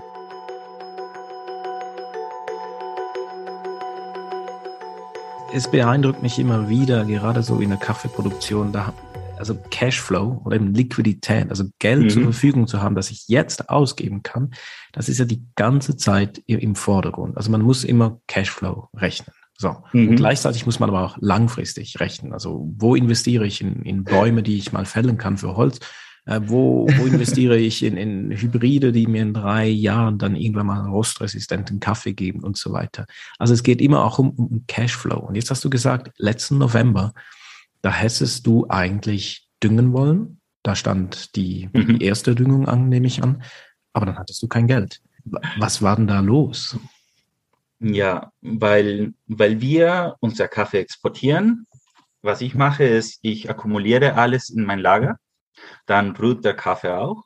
Es 5.53 5.71
beeindruckt 5.71 6.23
mich 6.23 6.39
immer 6.39 6.69
wieder, 6.69 7.05
gerade 7.05 7.43
so 7.43 7.59
in 7.59 7.71
der 7.71 7.79
Kaffeeproduktion, 7.79 8.73
da, 8.73 8.93
also 9.37 9.57
Cashflow 9.71 10.43
oder 10.45 10.57
eben 10.57 10.75
Liquidität, 10.75 11.51
also 11.51 11.65
Geld 11.79 12.05
mhm. 12.05 12.11
zur 12.11 12.23
Verfügung 12.25 12.67
zu 12.67 12.81
haben, 12.81 12.95
das 12.95 13.11
ich 13.11 13.27
jetzt 13.29 13.69
ausgeben 13.69 14.23
kann, 14.23 14.51
das 14.93 15.09
ist 15.09 15.19
ja 15.19 15.25
die 15.25 15.45
ganze 15.57 15.97
Zeit 15.97 16.39
im 16.47 16.75
Vordergrund. 16.75 17.37
Also 17.37 17.51
man 17.51 17.63
muss 17.63 17.85
immer 17.85 18.21
Cashflow 18.29 18.89
rechnen. 18.95 19.35
So. 19.57 19.77
Mhm. 19.93 20.11
Und 20.11 20.17
gleichzeitig 20.17 20.67
muss 20.67 20.79
man 20.79 20.91
aber 20.91 21.05
auch 21.05 21.17
langfristig 21.21 22.01
rechnen. 22.01 22.33
Also 22.33 22.71
wo 22.77 22.95
investiere 22.95 23.47
ich 23.47 23.61
in, 23.61 23.83
in 23.83 24.05
Bäume, 24.05 24.43
die 24.43 24.57
ich 24.57 24.73
mal 24.73 24.87
fällen 24.87 25.19
kann 25.19 25.37
für 25.37 25.57
Holz? 25.57 25.81
Äh, 26.27 26.41
wo, 26.45 26.87
wo 26.97 27.07
investiere 27.07 27.57
ich 27.57 27.83
in, 27.83 27.97
in 27.97 28.31
Hybride, 28.31 28.93
die 28.93 29.07
mir 29.07 29.23
in 29.23 29.35
drei 29.35 29.67
Jahren 29.67 30.19
dann 30.19 30.37
irgendwann 30.37 30.67
mal 30.67 30.87
rostresistenten 30.87 31.81
Kaffee 31.81 32.13
geben 32.13 32.41
und 32.41 32.57
so 32.57 32.73
weiter. 32.73 33.07
Also 33.39 33.55
es 33.55 33.63
geht 33.63 33.81
immer 33.81 34.05
auch 34.05 34.19
um, 34.19 34.31
um 34.31 34.65
Cashflow. 34.67 35.19
Und 35.19 35.35
jetzt 35.35 35.51
hast 35.51 35.65
du 35.65 35.71
gesagt, 35.71 36.13
letzten 36.19 36.59
November, 36.59 37.15
da 37.83 37.91
hättest 37.91 38.47
du 38.47 38.67
eigentlich 38.69 39.49
düngen 39.63 39.93
wollen. 39.93 40.41
Da 40.63 40.77
stand 40.77 41.37
die, 41.37 41.71
mhm. 41.73 41.99
die 41.99 42.05
erste 42.05 42.35
Düngung 42.35 42.69
an, 42.69 42.89
nehme 42.89 43.07
ich 43.07 43.23
an. 43.23 43.43
Aber 43.95 44.07
dann 44.07 44.19
hattest 44.19 44.43
du 44.43 44.49
kein 44.49 44.67
Geld. 44.67 45.01
Was 45.59 45.81
war 45.81 45.97
denn 45.97 46.07
da 46.07 46.21
los? 46.21 46.79
Ja, 47.81 48.31
weil, 48.43 49.15
weil 49.27 49.61
wir 49.63 50.17
unser 50.21 50.49
Kaffee 50.49 50.81
exportieren. 50.81 51.67
Was 52.21 52.43
ich 52.43 52.55
mache, 52.55 52.85
ist, 52.85 53.19
ich 53.23 53.49
akkumuliere 53.49 54.15
alles 54.15 54.51
in 54.51 54.65
mein 54.65 54.81
Lager 54.81 55.17
dann 55.87 56.13
brüht 56.15 56.45
der 56.45 56.55
Kaffee 56.55 56.97
auch. 56.97 57.25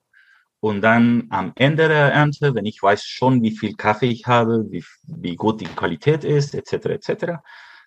Und 0.60 0.80
dann 0.80 1.26
am 1.30 1.52
Ende 1.56 1.88
der 1.88 2.12
Ernte, 2.12 2.54
wenn 2.54 2.64
ich 2.64 2.82
weiß 2.82 3.04
schon, 3.04 3.42
wie 3.42 3.56
viel 3.56 3.74
Kaffee 3.74 4.08
ich 4.08 4.26
habe, 4.26 4.64
wie, 4.70 4.84
wie 5.02 5.36
gut 5.36 5.60
die 5.60 5.66
Qualität 5.66 6.24
ist, 6.24 6.54
etc., 6.54 6.86
etc., 6.86 7.24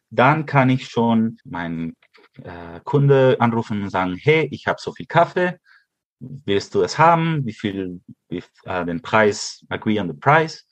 dann 0.09 0.45
kann 0.45 0.69
ich 0.69 0.87
schon 0.87 1.37
meinen 1.43 1.97
äh, 2.43 2.79
Kunde 2.83 3.37
anrufen 3.39 3.81
und 3.81 3.89
sagen, 3.89 4.15
hey, 4.15 4.47
ich 4.51 4.67
habe 4.67 4.79
so 4.79 4.91
viel 4.93 5.07
Kaffee, 5.07 5.59
willst 6.19 6.75
du 6.75 6.81
es 6.81 6.97
haben? 6.97 7.45
Wie 7.45 7.53
viel, 7.53 7.99
wie, 8.29 8.43
äh, 8.63 8.85
den 8.85 9.01
Preis, 9.01 9.65
agree 9.69 9.99
on 9.99 10.07
the 10.07 10.13
price. 10.13 10.67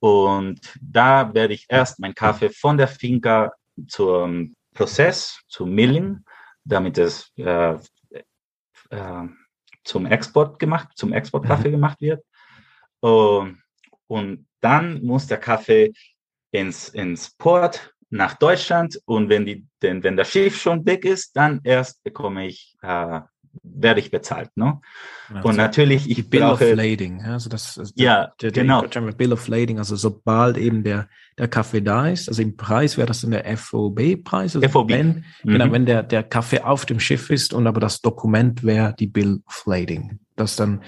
Und 0.00 0.60
da 0.80 1.32
werde 1.34 1.54
ich 1.54 1.66
erst 1.68 1.98
meinen 1.98 2.14
Kaffee 2.14 2.50
von 2.50 2.76
der 2.76 2.88
Finca 2.88 3.52
zum 3.88 4.54
Prozess, 4.74 5.40
zum 5.48 5.70
Milling, 5.70 6.24
damit 6.64 6.98
es 6.98 7.32
äh, 7.36 7.76
äh, 8.90 9.24
zum 9.84 10.06
Export 10.06 10.58
gemacht, 10.58 10.88
zum 10.94 11.12
Exportkaffee 11.12 11.68
mhm. 11.68 11.72
gemacht 11.72 12.00
wird. 12.00 12.24
Uh, 13.02 13.46
und 14.08 14.46
dann 14.60 15.04
muss 15.04 15.26
der 15.26 15.38
Kaffee 15.38 15.92
ins, 16.50 16.88
ins 16.88 17.30
Port 17.30 17.94
nach 18.10 18.34
Deutschland 18.34 19.00
und 19.04 19.28
wenn, 19.28 19.44
die, 19.46 19.66
denn, 19.82 20.02
wenn 20.02 20.16
das 20.16 20.30
Schiff 20.30 20.60
schon 20.60 20.84
dick 20.84 21.04
ist, 21.04 21.36
dann 21.36 21.60
erst 21.62 22.02
bekomme 22.02 22.46
ich 22.46 22.76
äh, 22.82 23.20
werde 23.62 24.00
ich 24.00 24.10
bezahlt. 24.10 24.56
Ne? 24.56 24.80
Also 25.32 25.48
und 25.48 25.56
natürlich, 25.56 26.10
ich 26.10 26.28
Bill 26.30 26.40
brauche, 26.40 26.70
of 26.70 26.76
Lading. 26.76 27.22
Also 27.22 27.48
das, 27.48 27.78
also 27.78 27.92
ja, 27.96 28.32
der, 28.40 28.50
der, 28.50 28.62
genau. 28.64 28.82
Bill 29.16 29.32
of 29.32 29.48
Lading, 29.48 29.78
also 29.78 29.96
sobald 29.96 30.56
eben 30.56 30.84
der, 30.84 31.08
der 31.38 31.48
Kaffee 31.48 31.80
da 31.80 32.08
ist, 32.08 32.28
also 32.28 32.42
im 32.42 32.56
Preis 32.56 32.96
wäre 32.96 33.06
das 33.06 33.20
dann 33.20 33.30
der 33.30 33.56
FOB-Preis. 33.56 34.56
Also 34.56 34.68
FOB. 34.68 34.90
Wenn, 34.90 35.12
genau, 35.12 35.24
mhm. 35.42 35.52
Genau, 35.52 35.72
wenn 35.72 35.86
der, 35.86 36.02
der 36.02 36.22
Kaffee 36.22 36.60
auf 36.60 36.86
dem 36.86 37.00
Schiff 37.00 37.30
ist 37.30 37.52
und 37.52 37.66
aber 37.66 37.80
das 37.80 38.00
Dokument 38.00 38.64
wäre 38.64 38.94
die 38.98 39.06
Bill 39.06 39.42
of 39.46 39.64
Lading. 39.66 40.18
Das 40.36 40.56
dann, 40.56 40.82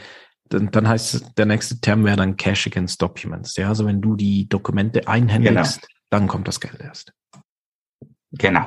dann, 0.48 0.70
dann 0.70 0.88
heißt 0.88 1.38
der 1.38 1.46
nächste 1.46 1.80
Term 1.80 2.04
wäre 2.04 2.16
dann 2.16 2.36
Cash 2.36 2.66
Against 2.66 3.00
Documents. 3.00 3.56
Ja, 3.56 3.68
also 3.68 3.86
wenn 3.86 4.00
du 4.00 4.16
die 4.16 4.48
Dokumente 4.48 5.06
einhändigst, 5.08 5.80
genau. 5.80 5.94
dann 6.10 6.28
kommt 6.28 6.48
das 6.48 6.60
Geld 6.60 6.80
erst. 6.80 7.12
Genau. 8.32 8.66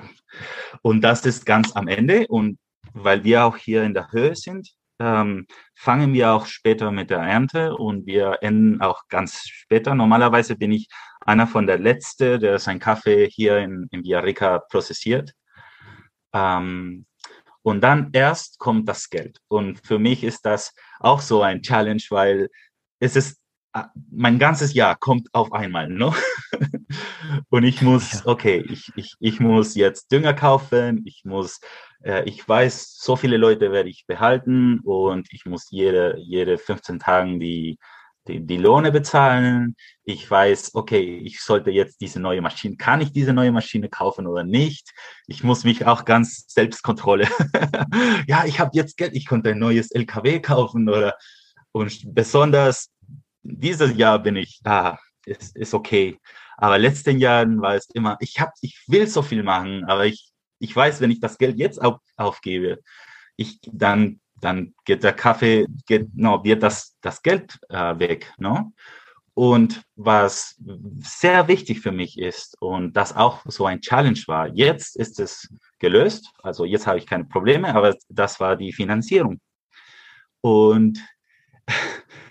Und 0.82 1.02
das 1.02 1.26
ist 1.26 1.46
ganz 1.46 1.76
am 1.76 1.88
Ende 1.88 2.28
und 2.28 2.58
weil 2.94 3.24
wir 3.24 3.46
auch 3.46 3.58
hier 3.58 3.84
in 3.84 3.94
der 3.94 4.12
Höhe 4.12 4.36
sind, 4.36 4.70
ähm, 5.00 5.48
fangen 5.76 6.14
wir 6.14 6.32
auch 6.32 6.46
später 6.46 6.92
mit 6.92 7.10
der 7.10 7.20
Ernte 7.20 7.76
und 7.76 8.06
wir 8.06 8.38
enden 8.42 8.82
auch 8.82 9.08
ganz 9.10 9.42
später. 9.48 9.96
Normalerweise 9.96 10.56
bin 10.56 10.72
ich 10.72 10.88
einer 11.22 11.48
von 11.48 11.68
der 11.68 11.80
Letzte, 11.80 12.40
der 12.40 12.60
sein 12.60 12.80
Kaffee 12.80 13.28
hier 13.30 13.58
in, 13.60 13.88
in 13.92 14.04
Villarrica 14.04 14.60
prozessiert. 14.60 15.34
Ähm, 16.34 17.06
und 17.64 17.82
dann 17.82 18.10
erst 18.14 18.60
kommt 18.60 18.88
das 18.90 19.10
Geld. 19.10 19.40
Und 19.48 19.86
für 19.86 20.00
mich 20.00 20.24
ist 20.24 20.46
das 20.46 20.74
auch 21.00 21.22
so 21.22 21.42
ein 21.42 21.62
Challenge, 21.62 22.04
weil 22.10 22.50
es 23.00 23.16
ist 23.16 23.40
mein 24.12 24.40
ganzes 24.40 24.74
Jahr 24.74 24.96
kommt 24.96 25.30
auf 25.34 25.52
einmal, 25.52 25.90
ne? 25.90 26.14
Und 27.50 27.64
ich 27.64 27.82
muss, 27.82 28.26
okay, 28.26 28.64
ich, 28.70 28.92
ich, 28.96 29.16
ich 29.20 29.40
muss 29.40 29.76
jetzt 29.76 30.12
Dünger 30.12 30.34
kaufen, 30.34 31.02
ich 31.06 31.24
muss, 31.26 31.60
äh, 32.04 32.24
ich 32.26 32.48
weiß, 32.48 32.98
so 33.00 33.16
viele 33.16 33.38
Leute 33.38 33.72
werde 33.72 33.90
ich 33.90 34.06
behalten 34.06 34.80
und 34.82 35.28
ich 35.32 35.46
muss 35.46 35.68
jede, 35.72 36.18
jede 36.20 36.58
15 36.58 37.00
Tage 37.00 37.40
die, 37.40 37.80
die, 38.28 38.46
die 38.46 38.58
Lohne 38.58 38.92
bezahlen. 38.92 39.76
Ich 40.04 40.30
weiß, 40.30 40.76
okay, 40.76 41.18
ich 41.24 41.42
sollte 41.42 41.72
jetzt 41.72 42.02
diese 42.02 42.20
neue 42.20 42.42
Maschine, 42.42 42.78
kann 42.78 43.02
ich 43.02 43.12
diese 43.12 43.34
neue 43.34 43.52
Maschine 43.52 43.90
kaufen 43.90 44.28
oder 44.28 44.44
nicht? 44.44 44.92
Ich 45.28 45.44
muss 45.44 45.64
mich 45.64 45.86
auch 45.86 46.06
ganz 46.06 46.46
Selbstkontrolle. 46.48 47.28
ja, 48.28 48.46
ich 48.46 48.60
habe 48.60 48.72
jetzt 48.74 48.98
Geld, 48.98 49.16
ich 49.16 49.26
konnte 49.26 49.52
ein 49.52 49.60
neues 49.60 49.92
LKW 49.92 50.40
kaufen 50.40 50.88
oder 50.90 51.16
und 51.72 52.14
besonders 52.14 52.93
dieses 53.44 53.96
Jahr 53.96 54.20
bin 54.20 54.36
ich, 54.36 54.60
ah, 54.64 54.98
ist, 55.26 55.56
ist 55.56 55.74
okay. 55.74 56.20
Aber 56.58 56.78
letzten 56.78 57.20
Jahren 57.20 57.62
war 57.62 57.76
es 57.76 57.90
immer, 57.94 58.18
ich 58.20 58.40
hab, 58.40 58.54
ich 58.62 58.84
will 58.88 59.08
so 59.08 59.22
viel 59.22 59.44
machen, 59.44 59.86
aber 59.86 60.06
ich, 60.06 60.32
ich 60.60 60.76
weiß, 60.76 61.02
wenn 61.02 61.12
ich 61.12 61.20
das 61.20 61.38
Geld 61.38 61.58
jetzt 61.58 61.82
auf, 61.82 62.00
aufgebe, 62.16 62.80
ich, 63.36 63.60
dann, 63.64 64.22
dann 64.36 64.74
geht 64.86 65.04
der 65.04 65.14
Kaffee, 65.14 65.66
geht, 65.88 66.08
no, 66.16 66.44
wird 66.44 66.64
das, 66.64 66.96
das 67.02 67.22
Geld 67.22 67.60
äh, 67.70 67.98
weg, 68.00 68.34
no? 68.38 68.74
Und 69.36 69.82
was 69.96 70.56
sehr 71.02 71.48
wichtig 71.48 71.82
für 71.82 71.92
mich 71.92 72.20
ist 72.20 72.56
und 72.62 72.94
das 72.94 73.16
auch 73.16 73.42
so 73.46 73.66
ein 73.66 73.82
Challenge 73.82 74.20
war, 74.28 74.48
jetzt 74.50 74.96
ist 74.96 75.20
es 75.20 75.50
gelöst, 75.80 76.30
also 76.44 76.66
jetzt 76.66 76.86
habe 76.86 77.00
ich 77.00 77.08
keine 77.08 77.26
Probleme, 77.26 77.74
aber 77.74 77.96
das 78.10 78.40
war 78.40 78.56
die 78.56 78.72
Finanzierung. 78.72 79.42
Und 80.42 81.00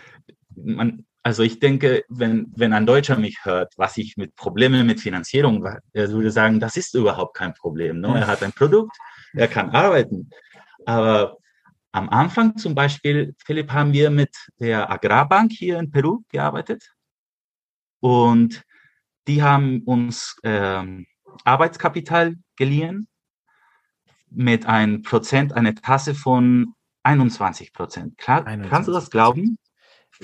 man, 0.64 1.04
also 1.22 1.42
ich 1.42 1.60
denke, 1.60 2.04
wenn, 2.08 2.52
wenn 2.56 2.72
ein 2.72 2.86
Deutscher 2.86 3.16
mich 3.16 3.44
hört, 3.44 3.74
was 3.76 3.96
ich 3.96 4.16
mit 4.16 4.34
Problemen 4.34 4.86
mit 4.86 5.00
Finanzierung, 5.00 5.64
er 5.92 6.10
würde 6.10 6.30
sagen, 6.30 6.58
das 6.58 6.76
ist 6.76 6.94
überhaupt 6.94 7.36
kein 7.36 7.54
Problem. 7.54 8.00
Ne? 8.00 8.08
Er 8.08 8.26
hat 8.26 8.42
ein 8.42 8.52
Produkt, 8.52 8.96
er 9.34 9.48
kann 9.48 9.70
arbeiten. 9.70 10.30
Aber 10.84 11.36
am 11.92 12.08
Anfang 12.08 12.56
zum 12.56 12.74
Beispiel, 12.74 13.34
Philipp, 13.44 13.70
haben 13.70 13.92
wir 13.92 14.10
mit 14.10 14.34
der 14.58 14.90
Agrarbank 14.90 15.52
hier 15.52 15.78
in 15.78 15.90
Peru 15.90 16.22
gearbeitet. 16.28 16.92
Und 18.00 18.64
die 19.28 19.42
haben 19.42 19.82
uns 19.84 20.36
ähm, 20.42 21.06
Arbeitskapital 21.44 22.34
geliehen 22.56 23.06
mit 24.28 24.66
einem 24.66 25.02
Prozent, 25.02 25.52
eine 25.52 25.74
Tasse 25.74 26.14
von 26.14 26.74
21 27.04 27.72
Prozent. 27.72 28.18
Klar, 28.18 28.46
21. 28.46 28.70
Kannst 28.70 28.88
du 28.88 28.92
das 28.92 29.10
glauben? 29.10 29.58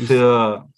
Für 0.06 0.68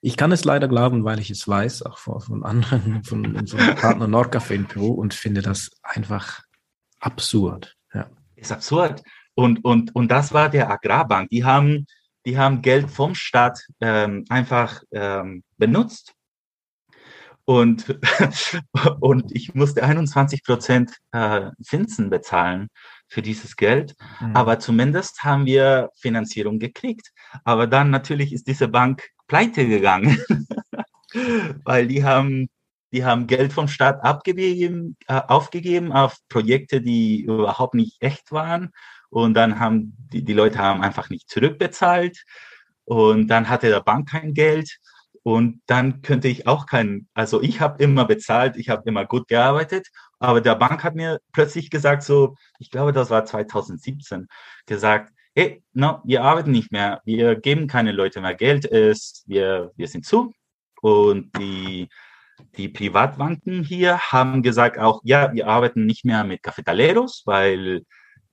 ich, 0.00 0.16
kann 0.16 0.32
es 0.32 0.44
leider 0.44 0.68
glauben, 0.68 1.04
weil 1.04 1.18
ich 1.18 1.30
es 1.30 1.46
weiß, 1.46 1.82
auch 1.82 1.98
von, 1.98 2.20
von 2.20 2.44
anderen, 2.44 3.02
von 3.04 3.36
unserem 3.36 3.74
Partner 3.74 4.06
Nordcafé 4.06 4.54
in 4.54 4.66
Peru 4.66 4.92
und 4.92 5.14
finde 5.14 5.42
das 5.42 5.70
einfach 5.82 6.42
absurd. 7.00 7.76
Ja. 7.92 8.08
Ist 8.36 8.52
absurd. 8.52 9.02
Und, 9.34 9.64
und, 9.64 9.94
und 9.94 10.08
das 10.10 10.32
war 10.32 10.48
der 10.48 10.70
Agrarbank. 10.70 11.28
Die 11.30 11.44
haben, 11.44 11.86
die 12.24 12.38
haben 12.38 12.62
Geld 12.62 12.90
vom 12.90 13.14
Staat 13.14 13.60
ähm, 13.80 14.24
einfach 14.28 14.82
ähm, 14.92 15.42
benutzt 15.58 16.16
und, 17.46 17.98
und 19.00 19.32
ich 19.34 19.54
musste 19.54 19.82
21 19.82 20.42
Prozent 20.42 20.96
äh, 21.12 21.50
Zinsen 21.62 22.10
bezahlen 22.10 22.68
für 23.08 23.22
dieses 23.22 23.56
Geld. 23.56 23.94
Mhm. 24.20 24.36
Aber 24.36 24.58
zumindest 24.58 25.22
haben 25.22 25.46
wir 25.46 25.90
Finanzierung 25.96 26.58
gekriegt. 26.58 27.12
Aber 27.44 27.66
dann 27.66 27.90
natürlich 27.90 28.32
ist 28.32 28.46
diese 28.46 28.68
Bank 28.68 29.08
pleite 29.26 29.66
gegangen, 29.66 30.18
weil 31.64 31.86
die 31.86 32.04
haben, 32.04 32.48
die 32.92 33.04
haben 33.04 33.26
Geld 33.26 33.52
vom 33.52 33.68
Staat 33.68 34.02
abgegeben, 34.02 34.96
äh, 35.08 35.20
aufgegeben 35.26 35.92
auf 35.92 36.16
Projekte, 36.28 36.80
die 36.80 37.22
überhaupt 37.22 37.74
nicht 37.74 37.96
echt 38.00 38.32
waren. 38.32 38.70
Und 39.08 39.34
dann 39.34 39.58
haben 39.60 39.96
die, 40.12 40.24
die 40.24 40.32
Leute 40.32 40.58
haben 40.58 40.82
einfach 40.82 41.10
nicht 41.10 41.28
zurückbezahlt. 41.28 42.24
Und 42.84 43.28
dann 43.28 43.48
hatte 43.48 43.68
der 43.68 43.80
Bank 43.80 44.10
kein 44.10 44.34
Geld. 44.34 44.78
Und 45.26 45.60
dann 45.66 46.02
könnte 46.02 46.28
ich 46.28 46.46
auch 46.46 46.66
keinen, 46.66 47.08
also 47.12 47.42
ich 47.42 47.60
habe 47.60 47.82
immer 47.82 48.04
bezahlt, 48.04 48.56
ich 48.56 48.68
habe 48.68 48.88
immer 48.88 49.04
gut 49.04 49.26
gearbeitet, 49.26 49.88
aber 50.20 50.40
der 50.40 50.54
Bank 50.54 50.84
hat 50.84 50.94
mir 50.94 51.18
plötzlich 51.32 51.68
gesagt, 51.68 52.04
so, 52.04 52.36
ich 52.60 52.70
glaube, 52.70 52.92
das 52.92 53.10
war 53.10 53.24
2017, 53.24 54.28
gesagt, 54.66 55.12
hey, 55.34 55.64
no, 55.72 56.00
wir 56.04 56.22
arbeiten 56.22 56.52
nicht 56.52 56.70
mehr, 56.70 57.00
wir 57.04 57.34
geben 57.34 57.66
keine 57.66 57.90
Leute 57.90 58.20
mehr 58.20 58.36
Geld, 58.36 58.66
es, 58.66 59.24
wir, 59.26 59.72
wir 59.74 59.88
sind 59.88 60.06
zu. 60.06 60.32
Und 60.80 61.36
die, 61.36 61.88
die 62.56 62.68
Privatbanken 62.68 63.64
hier 63.64 63.98
haben 63.98 64.44
gesagt 64.44 64.78
auch, 64.78 65.00
ja, 65.02 65.32
wir 65.32 65.48
arbeiten 65.48 65.86
nicht 65.86 66.04
mehr 66.04 66.22
mit 66.22 66.44
Cafetaleros, 66.44 67.24
weil 67.26 67.82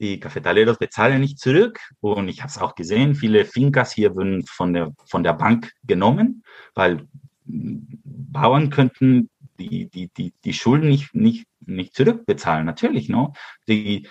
die 0.04 0.20
Cafetaleros 0.20 0.78
bezahlen 0.78 1.22
nicht 1.22 1.40
zurück. 1.40 1.80
Und 2.02 2.28
ich 2.28 2.42
habe 2.42 2.50
es 2.50 2.58
auch 2.58 2.76
gesehen, 2.76 3.16
viele 3.16 3.46
Fincas 3.46 3.94
hier 3.94 4.16
wurden 4.16 4.46
von 4.46 4.74
der, 4.74 4.92
von 5.06 5.24
der 5.24 5.34
Bank 5.34 5.72
genommen, 5.84 6.44
weil 6.76 7.08
Bauern 7.46 8.70
könnten 8.70 9.30
die, 9.60 9.90
die, 9.90 10.10
die, 10.10 10.34
die 10.44 10.54
Schulden 10.54 10.90
nicht, 10.90 11.16
nicht, 11.16 11.46
nicht 11.66 11.96
zurückbezahlen. 11.96 12.66
Natürlich, 12.66 13.08
no? 13.08 13.34
die, 13.68 14.10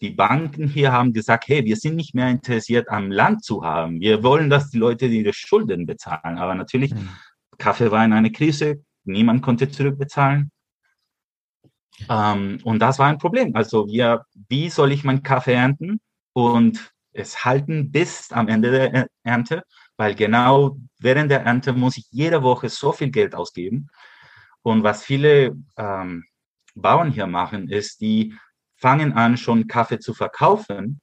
die 0.00 0.10
Banken 0.10 0.68
hier 0.68 0.92
haben 0.92 1.12
gesagt, 1.12 1.48
hey, 1.48 1.64
wir 1.64 1.76
sind 1.76 1.96
nicht 1.96 2.14
mehr 2.14 2.30
interessiert, 2.30 2.88
am 2.88 3.10
Land 3.10 3.44
zu 3.44 3.62
haben. 3.62 4.00
Wir 4.00 4.22
wollen, 4.22 4.48
dass 4.48 4.70
die 4.70 4.78
Leute 4.78 5.06
ihre 5.06 5.34
Schulden 5.34 5.84
bezahlen. 5.84 6.38
Aber 6.38 6.54
natürlich, 6.54 6.94
mhm. 6.94 7.10
Kaffee 7.58 7.90
war 7.90 8.04
in 8.04 8.14
einer 8.14 8.30
Krise, 8.30 8.82
niemand 9.04 9.42
konnte 9.42 9.68
zurückbezahlen. 9.68 10.50
Ähm, 12.08 12.60
und 12.64 12.78
das 12.80 12.98
war 12.98 13.06
ein 13.06 13.18
Problem. 13.18 13.54
Also 13.54 13.86
wir, 13.88 14.24
wie 14.48 14.68
soll 14.68 14.92
ich 14.92 15.04
meinen 15.04 15.22
Kaffee 15.22 15.54
ernten 15.54 16.00
und 16.32 16.92
es 17.12 17.44
halten 17.44 17.90
bis 17.90 18.30
am 18.32 18.48
Ende 18.48 18.70
der 18.70 19.08
Ernte? 19.22 19.62
Weil 19.96 20.14
genau 20.14 20.76
während 20.98 21.30
der 21.30 21.42
Ernte 21.42 21.72
muss 21.72 21.96
ich 21.96 22.06
jede 22.10 22.42
Woche 22.42 22.68
so 22.68 22.92
viel 22.92 23.10
Geld 23.10 23.34
ausgeben. 23.34 23.88
Und 24.62 24.82
was 24.82 25.02
viele 25.02 25.56
ähm, 25.76 26.24
Bauern 26.74 27.10
hier 27.10 27.26
machen, 27.26 27.68
ist, 27.68 28.00
die 28.00 28.34
fangen 28.76 29.12
an, 29.14 29.36
schon 29.36 29.66
Kaffee 29.66 29.98
zu 29.98 30.12
verkaufen 30.12 31.00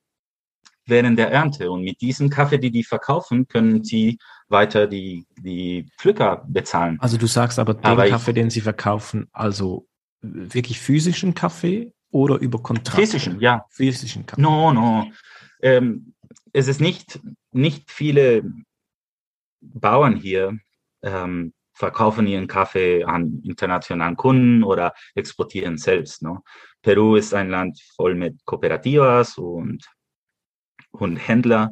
während 0.86 1.18
der 1.18 1.32
Ernte. 1.32 1.72
Und 1.72 1.84
mit 1.84 2.02
diesem 2.02 2.30
Kaffee, 2.30 2.58
die 2.58 2.72
die 2.72 2.84
verkaufen, 2.84 3.48
können 3.48 3.84
sie 3.84 4.18
weiter 4.50 4.86
die, 4.88 5.26
die 5.40 5.88
Pflücker 5.98 6.44
bezahlen. 6.48 6.98
Also 7.00 7.18
du 7.18 7.26
sagst 7.26 7.58
aber 7.58 7.74
den 7.74 7.86
aber 7.86 8.08
Kaffee, 8.10 8.32
ich, 8.32 8.36
den 8.36 8.50
sie 8.50 8.62
verkaufen, 8.62 9.28
also 9.32 9.88
wirklich 10.24 10.80
physischen 10.80 11.34
Kaffee 11.34 11.94
oder 12.12 12.38
über 12.38 12.62
Kontrakt? 12.62 13.00
Physischen, 13.00 13.40
ja. 13.40 13.66
Physischen 13.70 14.26
Kaffee. 14.26 14.42
No, 14.42 14.72
no. 14.74 15.12
Ähm, 15.62 16.14
es 16.54 16.68
ist 16.68 16.82
nicht, 16.82 17.20
nicht 17.52 17.92
viele 17.92 18.44
Bauern 19.62 20.16
hier 20.16 20.58
ähm, 21.02 21.54
verkaufen 21.74 22.28
ihren 22.28 22.48
Kaffee 22.48 23.04
an 23.04 23.42
internationalen 23.44 24.16
Kunden 24.16 24.64
oder 24.64 24.94
exportieren 25.16 25.78
selbst. 25.78 26.22
Ne? 26.22 26.40
Peru 26.82 27.16
ist 27.16 27.34
ein 27.34 27.50
Land 27.50 27.82
voll 27.96 28.16
mit 28.16 28.46
Kooperativas 28.46 29.38
und, 29.38 29.86
und 30.92 31.18
Händler. 31.18 31.72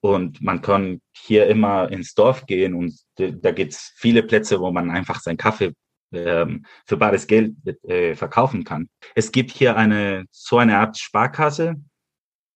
Und 0.00 0.42
man 0.42 0.60
kann 0.60 1.00
hier 1.12 1.46
immer 1.46 1.90
ins 1.90 2.14
Dorf 2.14 2.44
gehen 2.46 2.74
und 2.74 2.94
da 3.16 3.52
gibt 3.52 3.72
es 3.72 3.92
viele 3.96 4.22
Plätze, 4.22 4.60
wo 4.60 4.70
man 4.70 4.90
einfach 4.90 5.20
seinen 5.20 5.38
Kaffee 5.38 5.72
ähm, 6.14 6.64
für 6.86 6.96
bares 6.96 7.26
Geld 7.26 7.54
äh, 7.84 8.14
verkaufen 8.14 8.64
kann. 8.64 8.88
Es 9.14 9.32
gibt 9.32 9.50
hier 9.50 9.76
eine 9.76 10.24
so 10.30 10.58
eine 10.58 10.78
Art 10.78 10.98
Sparkasse. 10.98 11.76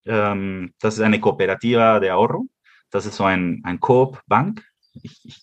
Ähm, 0.05 0.73
das 0.81 0.95
ist 0.95 1.01
eine 1.01 1.21
Cooperativa 1.21 2.01
de 2.01 2.11
Ahorro. 2.11 2.47
Das 2.91 3.07
ist 3.07 3.17
so 3.17 3.25
ein, 3.25 3.61
ein 3.65 3.81
Coop-Bank. 3.81 4.65
Ich, 5.03 5.21
ich 5.25 5.43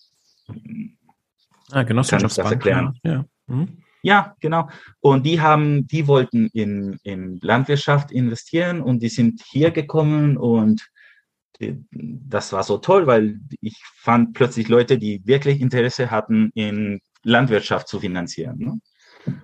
ah, 1.70 1.82
Genossenschaftsbank. 1.82 2.62
Kann 2.62 2.88
ich 2.92 3.00
das 3.00 3.00
erklären. 3.00 3.00
Ja. 3.02 3.24
Mhm. 3.46 3.82
ja. 4.02 4.34
genau. 4.40 4.68
Und 5.00 5.24
die 5.24 5.40
haben, 5.40 5.86
die 5.86 6.06
wollten 6.08 6.48
in, 6.52 6.98
in 7.02 7.38
Landwirtschaft 7.40 8.10
investieren 8.10 8.80
und 8.80 9.02
die 9.02 9.08
sind 9.08 9.42
hier 9.50 9.70
gekommen 9.70 10.36
und 10.36 10.88
das 11.90 12.52
war 12.52 12.62
so 12.62 12.78
toll, 12.78 13.06
weil 13.06 13.40
ich 13.60 13.80
fand 13.96 14.34
plötzlich 14.34 14.68
Leute, 14.68 14.98
die 14.98 15.26
wirklich 15.26 15.60
Interesse 15.60 16.10
hatten 16.10 16.50
in 16.54 17.00
Landwirtschaft 17.22 17.88
zu 17.88 18.00
finanzieren. 18.00 18.58
Ne? 18.58 18.80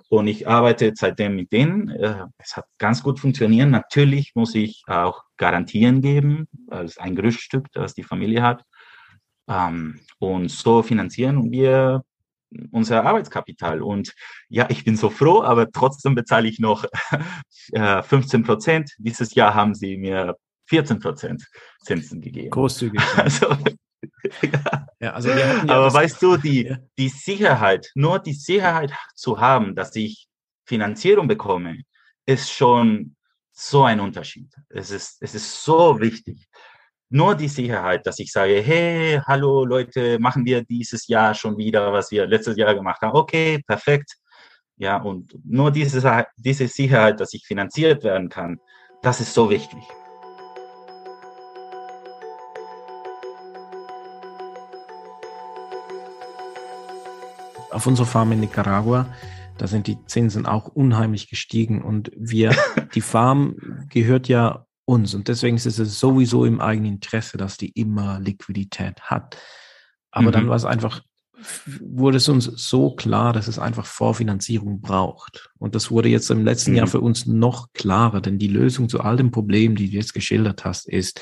Und 0.09 0.27
ich 0.27 0.47
arbeite 0.49 0.93
seitdem 0.95 1.37
mit 1.37 1.53
denen. 1.53 1.89
Äh, 1.91 2.27
es 2.39 2.57
hat 2.57 2.67
ganz 2.79 3.03
gut 3.03 3.21
funktioniert. 3.21 3.69
Natürlich 3.69 4.33
muss 4.35 4.55
ich 4.55 4.83
auch 4.87 5.23
Garantien 5.37 6.01
geben, 6.01 6.49
als 6.69 6.99
ein 6.99 7.17
Gerüststück, 7.17 7.67
das 7.73 7.95
die 7.95 8.03
Familie 8.05 8.43
hat. 8.43 8.63
Ähm, 9.49 10.01
und 10.19 10.51
so 10.51 10.83
finanzieren 10.83 11.51
wir 11.51 12.05
unser 12.71 13.05
Arbeitskapital. 13.05 13.83
Und 13.83 14.15
ja, 14.49 14.69
ich 14.71 14.85
bin 14.85 14.97
so 14.97 15.11
froh, 15.11 15.43
aber 15.43 15.71
trotzdem 15.71 16.15
bezahle 16.15 16.49
ich 16.49 16.59
noch 16.59 16.85
15 17.75 18.41
äh, 18.43 18.45
Prozent. 18.45 18.91
Dieses 18.99 19.35
Jahr 19.35 19.55
haben 19.55 19.75
sie 19.75 19.97
mir 19.97 20.37
14 20.67 21.01
Prozent 21.01 21.47
Zinsen 21.81 22.21
gegeben. 22.21 22.51
Großzügig. 22.51 23.01
Also, 23.17 23.57
ja. 25.01 25.13
also 25.13 25.31
ja 25.31 25.63
Aber 25.63 25.93
weißt 25.93 26.21
du, 26.23 26.37
die, 26.37 26.65
ja. 26.65 26.79
die 26.99 27.09
Sicherheit, 27.09 27.91
nur 27.95 28.19
die 28.19 28.33
Sicherheit 28.35 28.93
zu 29.15 29.41
haben, 29.41 29.75
dass 29.75 29.95
ich 29.97 30.29
Finanzierung 30.67 31.29
bekomme, 31.29 31.83
ist 32.27 32.51
schon 32.51 33.17
so 33.53 33.85
ein 33.85 34.01
Unterschied. 34.01 34.53
Es 34.69 34.91
ist, 34.91 35.19
es 35.21 35.35
ist 35.35 35.65
so 35.65 36.01
wichtig. 36.01 36.49
Nur 37.11 37.35
die 37.35 37.49
Sicherheit, 37.49 38.07
dass 38.07 38.19
ich 38.19 38.33
sage, 38.33 38.63
hey, 38.63 39.21
hallo 39.27 39.67
Leute, 39.67 40.19
machen 40.19 40.47
wir 40.47 40.65
dieses 40.65 41.07
Jahr 41.09 41.35
schon 41.35 41.59
wieder, 41.59 41.93
was 41.93 42.11
wir 42.11 42.27
letztes 42.27 42.57
Jahr 42.57 42.75
gemacht 42.75 43.03
haben. 43.03 43.15
Okay, 43.15 43.63
perfekt. 43.67 44.17
Ja, 44.77 44.97
und 44.97 45.39
nur 45.45 45.71
diese, 45.71 46.27
diese 46.37 46.67
Sicherheit, 46.69 47.21
dass 47.21 47.35
ich 47.35 47.45
finanziert 47.47 48.03
werden 48.03 48.31
kann, 48.31 48.59
das 49.03 49.21
ist 49.21 49.35
so 49.35 49.51
wichtig. 49.51 49.83
Auf 57.73 57.87
unserer 57.87 58.07
Farm 58.07 58.33
in 58.33 58.41
Nicaragua, 58.41 59.07
da 59.59 59.67
sind 59.67 59.87
die 59.87 59.99
Zinsen 60.07 60.47
auch 60.47 60.69
unheimlich 60.69 61.29
gestiegen 61.29 61.83
und 61.83 62.11
wir, 62.17 62.55
die 62.95 63.01
Farm 63.01 63.57
gehört 63.89 64.29
ja 64.29 64.67
uns 64.85 65.15
und 65.15 65.29
deswegen 65.29 65.57
ist 65.57 65.67
es 65.67 66.01
sowieso 66.01 66.45
im 66.45 66.61
eigenen 66.61 66.95
Interesse, 66.95 67.39
dass 67.39 67.57
die 67.57 67.71
immer 67.71 68.19
Liquidität 68.21 69.01
hat. 69.03 69.37
Aber 70.11 70.29
mhm. 70.29 70.33
dann 70.33 70.49
war 70.49 70.57
es 70.57 70.65
einfach, 70.65 71.03
wurde 71.81 72.19
es 72.19 72.29
uns 72.29 72.45
so 72.45 72.95
klar, 72.95 73.33
dass 73.33 73.49
es 73.49 73.59
einfach 73.59 73.87
Vorfinanzierung 73.87 74.81
braucht. 74.81 75.51
Und 75.59 75.75
das 75.75 75.91
wurde 75.91 76.09
jetzt 76.09 76.31
im 76.31 76.45
letzten 76.45 76.73
mhm. 76.73 76.79
Jahr 76.79 76.87
für 76.87 77.01
uns 77.01 77.27
noch 77.27 77.73
klarer, 77.73 78.21
denn 78.21 78.39
die 78.39 78.49
Lösung 78.49 78.89
zu 78.89 79.01
all 79.01 79.17
den 79.17 79.31
Problemen, 79.31 79.77
die 79.77 79.91
du 79.91 79.97
jetzt 79.97 80.15
geschildert 80.15 80.65
hast, 80.65 80.89
ist, 80.89 81.21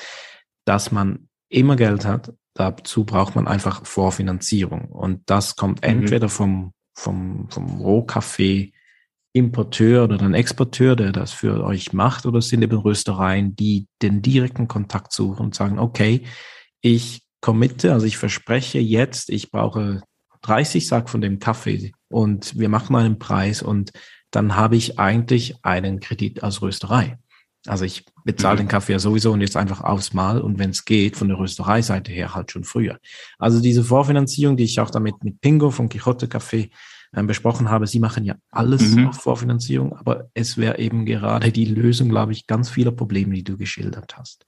dass 0.65 0.91
man 0.91 1.29
immer 1.49 1.77
Geld 1.77 2.05
hat. 2.05 2.33
Dazu 2.55 3.05
braucht 3.05 3.35
man 3.37 3.47
einfach 3.47 3.87
Vorfinanzierung. 3.87 4.87
Und 4.87 5.23
das 5.27 5.57
kommt 5.57 5.83
mhm. 5.83 5.89
entweder 5.89 6.29
vom, 6.29 6.73
vom, 6.95 7.49
vom 7.51 7.81
Rohkaffee 7.81 8.73
Importeur 9.33 10.05
oder 10.05 10.21
ein 10.23 10.35
Exporteur, 10.35 10.97
der 10.97 11.13
das 11.13 11.33
für 11.33 11.63
euch 11.65 11.93
macht, 11.93 12.27
oder 12.27 12.39
es 12.39 12.49
sind 12.49 12.63
eben 12.63 12.77
Röstereien, 12.77 13.55
die 13.55 13.87
den 14.03 14.23
direkten 14.23 14.67
Kontakt 14.67 15.13
suchen 15.13 15.47
und 15.47 15.55
sagen, 15.55 15.79
okay, 15.79 16.25
ich 16.81 17.23
committe, 17.41 17.93
also 17.93 18.07
ich 18.07 18.17
verspreche 18.17 18.81
jetzt, 18.81 19.31
ich 19.31 19.51
brauche 19.51 20.03
30 20.43 20.87
Sack 20.87 21.09
von 21.09 21.21
dem 21.21 21.39
Kaffee 21.39 21.93
und 22.09 22.59
wir 22.59 22.69
machen 22.69 22.97
einen 22.97 23.19
Preis 23.19 23.63
und 23.63 23.93
dann 24.31 24.57
habe 24.57 24.77
ich 24.77 24.99
eigentlich 24.99 25.65
einen 25.65 26.01
Kredit 26.01 26.43
als 26.43 26.61
Rösterei. 26.63 27.19
Also 27.67 27.85
ich 27.85 28.07
bezahle 28.25 28.57
den 28.57 28.69
Kaffee 28.69 28.93
ja 28.93 28.99
sowieso 28.99 29.33
und 29.33 29.43
jetzt 29.43 29.57
einfach 29.57 29.83
aufs 29.83 30.15
Mal 30.15 30.41
und 30.41 30.59
wenn 30.59 30.71
es 30.71 30.85
geht, 30.85 31.17
von 31.17 31.29
der 31.29 31.39
Röstereiseite 31.39 32.11
her 32.11 32.35
halt 32.35 32.51
schon 32.51 32.65
früher. 32.65 32.99
Also 33.39 33.61
diese 33.61 33.85
Vorfinanzierung, 33.85 34.57
die 34.57 34.65
ich 34.65 34.81
auch 34.81 34.91
damit 34.91 35.23
mit 35.23 35.41
Pingo 35.41 35.71
von 35.71 35.89
Quixote 35.89 36.27
Café 36.27 36.71
ähm, 37.15 37.27
besprochen 37.27 37.69
habe, 37.69 37.87
sie 37.87 37.99
machen 37.99 38.25
ja 38.25 38.37
alles 38.51 38.95
mhm. 38.95 39.09
auf 39.09 39.17
Vorfinanzierung, 39.17 39.95
aber 39.95 40.31
es 40.33 40.57
wäre 40.57 40.79
eben 40.79 41.05
gerade 41.05 41.53
die 41.53 41.67
Lösung, 41.67 42.09
glaube 42.09 42.33
ich, 42.33 42.47
ganz 42.47 42.71
vieler 42.71 42.93
Probleme, 42.93 43.35
die 43.35 43.45
du 43.45 43.59
geschildert 43.59 44.17
hast. 44.17 44.47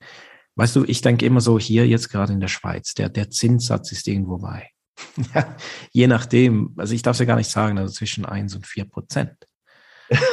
Weißt 0.55 0.75
du, 0.75 0.83
ich 0.85 1.01
denke 1.01 1.25
immer 1.25 1.41
so 1.41 1.59
hier 1.59 1.87
jetzt 1.87 2.09
gerade 2.09 2.33
in 2.33 2.39
der 2.39 2.47
Schweiz, 2.47 2.93
der, 2.93 3.09
der 3.09 3.29
Zinssatz 3.29 3.91
ist 3.91 4.07
irgendwo 4.07 4.37
bei. 4.37 4.69
ja, 5.35 5.55
je 5.91 6.07
nachdem, 6.07 6.73
also 6.77 6.93
ich 6.93 7.01
darf 7.01 7.15
es 7.15 7.19
ja 7.19 7.25
gar 7.25 7.37
nicht 7.37 7.49
sagen, 7.49 7.77
also 7.77 7.93
zwischen 7.93 8.25
eins 8.25 8.55
und 8.55 8.65
vier 8.65 8.85
Prozent. 8.85 9.33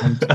Und, 0.03 0.27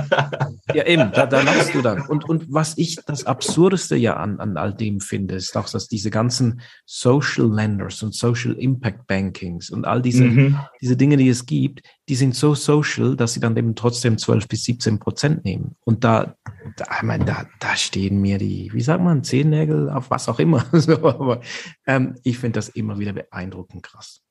ja, 0.74 0.86
eben, 0.86 1.12
da, 1.12 1.26
da 1.26 1.42
lachst 1.42 1.74
du 1.74 1.82
dann. 1.82 2.02
Und, 2.02 2.28
und 2.28 2.52
was 2.52 2.78
ich 2.78 2.98
das 3.06 3.26
Absurdeste 3.26 3.96
ja 3.96 4.18
an, 4.18 4.40
an 4.40 4.58
all 4.58 4.74
dem 4.74 5.00
finde, 5.00 5.36
ist 5.36 5.56
auch, 5.56 5.70
dass 5.70 5.88
diese 5.88 6.10
ganzen 6.10 6.62
Social 6.86 7.52
Lenders 7.54 8.02
und 8.04 8.14
Social 8.14 8.54
Impact 8.54 9.08
Bankings 9.08 9.70
und 9.70 9.86
all 9.86 10.02
diese, 10.02 10.26
mhm. 10.26 10.60
diese 10.82 10.98
Dinge, 10.98 11.18
die 11.18 11.30
es 11.30 11.46
gibt, 11.46 11.82
die 12.08 12.16
sind 12.16 12.36
so 12.36 12.56
social, 12.56 13.16
dass 13.16 13.34
sie 13.34 13.40
dann 13.40 13.58
eben 13.58 13.76
trotzdem 13.76 14.18
12 14.18 14.48
bis 14.48 14.64
17 14.66 15.00
Prozent 15.00 15.46
nehmen. 15.46 15.76
Und 15.84 16.04
da, 16.04 16.36
da, 16.78 16.86
ich 16.98 17.04
meine, 17.04 17.26
da, 17.26 17.46
da 17.60 17.76
stehen 17.76 18.22
mir 18.22 18.38
die, 18.38 18.72
wie 18.74 18.82
sagt 18.82 19.04
man, 19.04 19.24
Zehennägel 19.24 19.90
auf 19.90 20.10
was 20.10 20.30
auch 20.30 20.40
immer. 20.40 20.66
aber 20.88 21.42
ähm, 21.88 22.16
ich 22.24 22.38
finde 22.38 22.58
das 22.58 22.70
immer 22.70 23.00
wieder 23.00 23.14
beeindruckend 23.14 23.84
krass. 23.84 24.22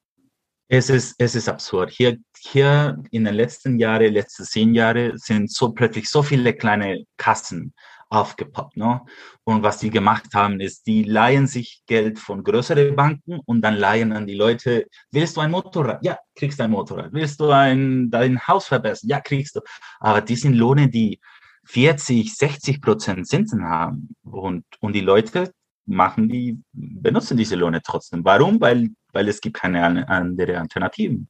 Es 0.68 0.88
ist, 0.88 1.14
es 1.18 1.35
ist 1.35 1.48
absurd. 1.48 1.90
Hier, 1.90 2.16
hier 2.38 3.03
in 3.11 3.24
den 3.24 3.35
letzten 3.35 3.79
Jahren, 3.79 4.12
letzten 4.12 4.44
zehn 4.44 4.74
Jahre, 4.74 5.12
sind 5.16 5.50
so 5.50 5.72
plötzlich 5.72 6.09
so 6.09 6.22
viele 6.22 6.55
kleine 6.55 7.05
Kassen 7.18 7.74
aufgepoppt. 8.09 8.77
Ne? 8.77 9.00
Und 9.44 9.62
was 9.62 9.79
die 9.79 9.90
gemacht 9.90 10.35
haben, 10.35 10.61
ist, 10.61 10.87
die 10.87 11.03
leihen 11.03 11.46
sich 11.46 11.83
Geld 11.87 12.18
von 12.18 12.42
größeren 12.42 12.96
Banken 12.96 13.40
und 13.44 13.61
dann 13.62 13.77
leihen 13.77 14.12
an 14.12 14.27
die 14.27 14.35
Leute, 14.35 14.87
willst 15.11 15.37
du 15.37 15.42
ein 15.42 15.50
Motorrad? 15.50 16.03
Ja, 16.03 16.18
kriegst 16.35 16.59
du 16.59 16.64
ein 16.64 16.70
Motorrad. 16.70 17.12
Willst 17.12 17.40
du 17.40 17.50
ein, 17.50 18.11
dein 18.11 18.40
Haus 18.46 18.66
verbessern? 18.66 19.11
Ja, 19.11 19.20
kriegst 19.20 19.57
du. 19.57 19.61
Aber 20.00 20.20
die 20.20 20.37
sind 20.37 20.55
Lohne, 20.55 20.88
die 20.88 21.20
40, 21.66 22.35
60 22.35 22.81
Prozent 22.81 23.27
Zinsen 23.27 23.64
haben. 23.64 24.14
Und, 24.22 24.64
und 24.81 24.94
die 24.94 25.00
Leute 25.00 25.53
machen 25.87 26.29
die, 26.29 26.59
benutzen 26.72 27.37
diese 27.37 27.57
Lohne 27.57 27.83
trotzdem. 27.83 28.24
Warum? 28.24 28.61
Weil 28.61 28.90
weil 29.14 29.29
es 29.29 29.40
gibt 29.40 29.57
keine 29.57 30.09
andere 30.09 30.59
Alternativen. 30.59 31.29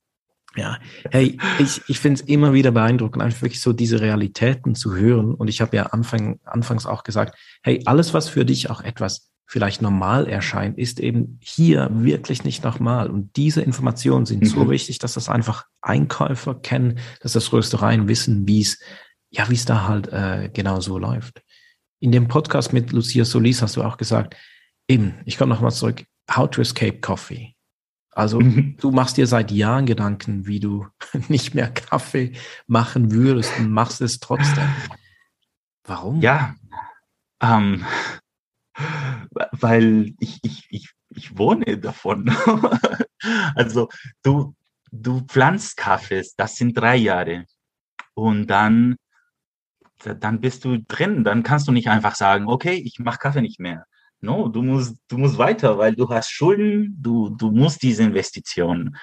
Ja, 0.57 0.79
hey, 1.11 1.37
ich, 1.59 1.83
ich 1.89 1.99
finde 1.99 2.21
es 2.21 2.29
immer 2.29 2.53
wieder 2.53 2.71
beeindruckend, 2.71 3.23
einfach 3.23 3.43
wirklich 3.43 3.61
so 3.61 3.73
diese 3.73 4.01
Realitäten 4.01 4.77
zu 4.77 4.95
hören. 4.95 5.35
Und 5.35 5.49
ich 5.49 5.61
habe 5.61 5.77
ja 5.77 5.87
Anfang, 5.87 6.39
anfangs 6.45 6.87
auch 6.87 7.03
gesagt, 7.03 7.37
hey, 7.63 7.83
alles, 7.87 8.15
was 8.15 8.29
für 8.29 8.45
dich 8.45 8.71
auch 8.71 8.81
etwas 8.81 9.33
vielleicht 9.47 9.83
normal 9.83 10.27
erscheint, 10.29 10.79
ist 10.79 11.01
eben 11.01 11.39
hier 11.43 11.89
wirklich 11.93 12.45
nicht 12.45 12.63
normal. 12.65 13.11
Und 13.11 13.37
diese 13.37 13.63
Informationen 13.63 14.27
sind 14.27 14.43
mhm. 14.43 14.47
so 14.47 14.71
wichtig, 14.71 14.99
dass 14.99 15.15
das 15.15 15.29
einfach 15.29 15.67
Einkäufer 15.83 16.55
kennen, 16.55 16.99
dass 17.21 17.33
das 17.33 17.53
Röstereien 17.53 18.09
wissen, 18.09 18.47
wie 18.47 18.61
es, 18.61 18.79
ja, 19.31 19.51
wie 19.51 19.55
es 19.55 19.65
da 19.65 19.89
halt 19.89 20.09
äh, 20.13 20.51
genau 20.53 20.81
so 20.81 20.99
läuft. 20.99 21.43
In 22.01 22.13
dem 22.13 22.29
Podcast 22.29 22.73
mit 22.73 22.93
Lucia 22.93 23.25
Solis 23.25 23.61
hast 23.61 23.77
du 23.77 23.83
auch 23.83 23.97
gesagt, 23.97 24.37
eben, 24.89 25.15
ich 25.25 25.37
komme 25.37 25.53
nochmal 25.53 25.73
zurück, 25.73 26.05
How 26.31 26.49
to 26.49 26.63
Escape 26.63 27.01
Coffee. 27.01 27.54
Also 28.15 28.41
mhm. 28.41 28.77
du 28.81 28.93
machst 28.93 29.17
dir 29.17 29.27
seit 29.27 29.51
Jahren 29.51 29.87
Gedanken, 29.87 30.47
wie 30.47 30.61
du 30.61 30.87
nicht 31.29 31.55
mehr 31.55 31.71
Kaffee 31.71 32.33
machen 32.67 33.13
würdest 33.13 33.59
und 33.59 33.71
machst 33.71 34.01
es 34.01 34.21
trotzdem. 34.21 34.69
Warum? 35.85 36.21
Ja, 36.21 36.55
ähm, 37.41 37.85
weil 39.53 40.15
ich, 40.19 40.39
ich, 40.43 40.67
ich, 40.71 40.91
ich 41.11 41.39
wohne 41.39 41.79
davon. 41.79 42.29
also 43.55 43.89
du, 44.23 44.55
du 44.91 45.21
pflanzt 45.21 45.77
Kaffees, 45.77 46.35
das 46.37 46.57
sind 46.57 46.77
drei 46.77 46.97
Jahre. 46.97 47.45
Und 48.15 48.47
dann, 48.47 48.97
dann 50.05 50.41
bist 50.41 50.65
du 50.65 50.81
drin. 50.81 51.25
Dann 51.25 51.43
kannst 51.43 51.67
du 51.69 51.73
nicht 51.73 51.89
einfach 51.89 52.15
sagen, 52.15 52.47
okay, 52.47 52.75
ich 52.75 52.99
mache 52.99 53.19
Kaffee 53.19 53.43
nicht 53.43 53.61
mehr. 53.61 53.87
No, 54.25 54.49
du 54.49 54.63
musst, 54.63 54.97
du 55.09 55.19
musst 55.19 55.37
weiter, 55.37 55.77
weil 55.77 55.95
du 55.95 56.09
hast 56.09 56.31
Schulden, 56.31 56.97
du, 56.99 57.29
du 57.29 57.51
musst 57.51 57.83
diese 57.83 58.05
Investition, 58.05 58.97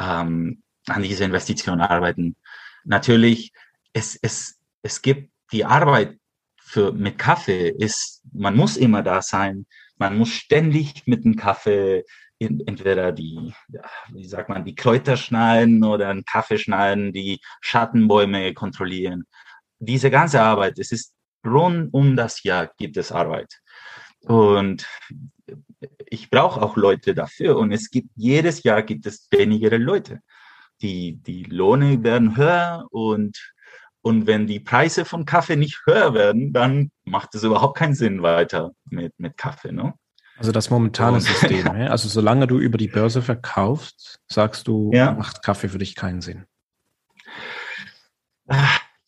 ähm, 0.00 0.64
an 0.88 1.02
diese 1.02 1.22
Investition 1.22 1.80
arbeiten. 1.80 2.34
Natürlich, 2.82 3.52
es, 3.92 4.18
es, 4.20 4.58
es 4.82 5.00
gibt 5.00 5.30
die 5.52 5.64
Arbeit 5.64 6.18
für, 6.60 6.90
mit 6.92 7.18
Kaffee 7.18 7.68
ist, 7.68 8.22
man 8.32 8.56
muss 8.56 8.76
immer 8.76 9.02
da 9.02 9.22
sein. 9.22 9.66
Man 9.96 10.18
muss 10.18 10.30
ständig 10.30 11.06
mit 11.06 11.24
dem 11.24 11.36
Kaffee 11.36 12.02
entweder 12.40 13.12
die, 13.12 13.54
wie 14.12 14.26
sagt 14.26 14.48
man, 14.48 14.64
die 14.64 14.74
Kräuter 14.74 15.16
schneiden 15.16 15.84
oder 15.84 16.08
einen 16.08 16.24
Kaffee 16.24 16.58
schneiden, 16.58 17.12
die 17.12 17.38
Schattenbäume 17.60 18.52
kontrollieren. 18.54 19.24
Diese 19.78 20.10
ganze 20.10 20.42
Arbeit, 20.42 20.80
es 20.80 20.90
ist 20.90 21.14
rund 21.46 21.94
um 21.94 22.16
das 22.16 22.42
Jahr 22.42 22.72
gibt 22.76 22.96
es 22.96 23.12
Arbeit. 23.12 23.60
Und 24.26 24.86
ich 26.06 26.30
brauche 26.30 26.62
auch 26.62 26.76
Leute 26.76 27.14
dafür. 27.14 27.56
Und 27.56 27.72
es 27.72 27.90
gibt 27.90 28.08
jedes 28.16 28.62
Jahr 28.62 28.82
gibt 28.82 29.06
es 29.06 29.28
weniger 29.30 29.76
Leute. 29.78 30.20
Die, 30.82 31.16
die 31.22 31.44
Lohne 31.44 32.02
werden 32.02 32.36
höher 32.36 32.86
und, 32.90 33.52
und 34.02 34.26
wenn 34.26 34.46
die 34.46 34.60
Preise 34.60 35.04
von 35.04 35.24
Kaffee 35.24 35.56
nicht 35.56 35.82
höher 35.86 36.14
werden, 36.14 36.52
dann 36.52 36.90
macht 37.04 37.34
es 37.34 37.44
überhaupt 37.44 37.78
keinen 37.78 37.94
Sinn 37.94 38.22
weiter 38.22 38.72
mit, 38.90 39.12
mit 39.18 39.36
Kaffee. 39.36 39.72
Ne? 39.72 39.94
Also 40.36 40.52
das 40.52 40.70
momentane 40.70 41.16
und, 41.16 41.22
System. 41.22 41.66
Also 41.90 42.08
solange 42.08 42.46
du 42.46 42.58
über 42.58 42.76
die 42.76 42.88
Börse 42.88 43.22
verkaufst, 43.22 44.20
sagst 44.26 44.66
du, 44.66 44.90
ja. 44.92 45.12
macht 45.12 45.42
Kaffee 45.42 45.68
für 45.68 45.78
dich 45.78 45.94
keinen 45.94 46.20
Sinn. 46.20 46.44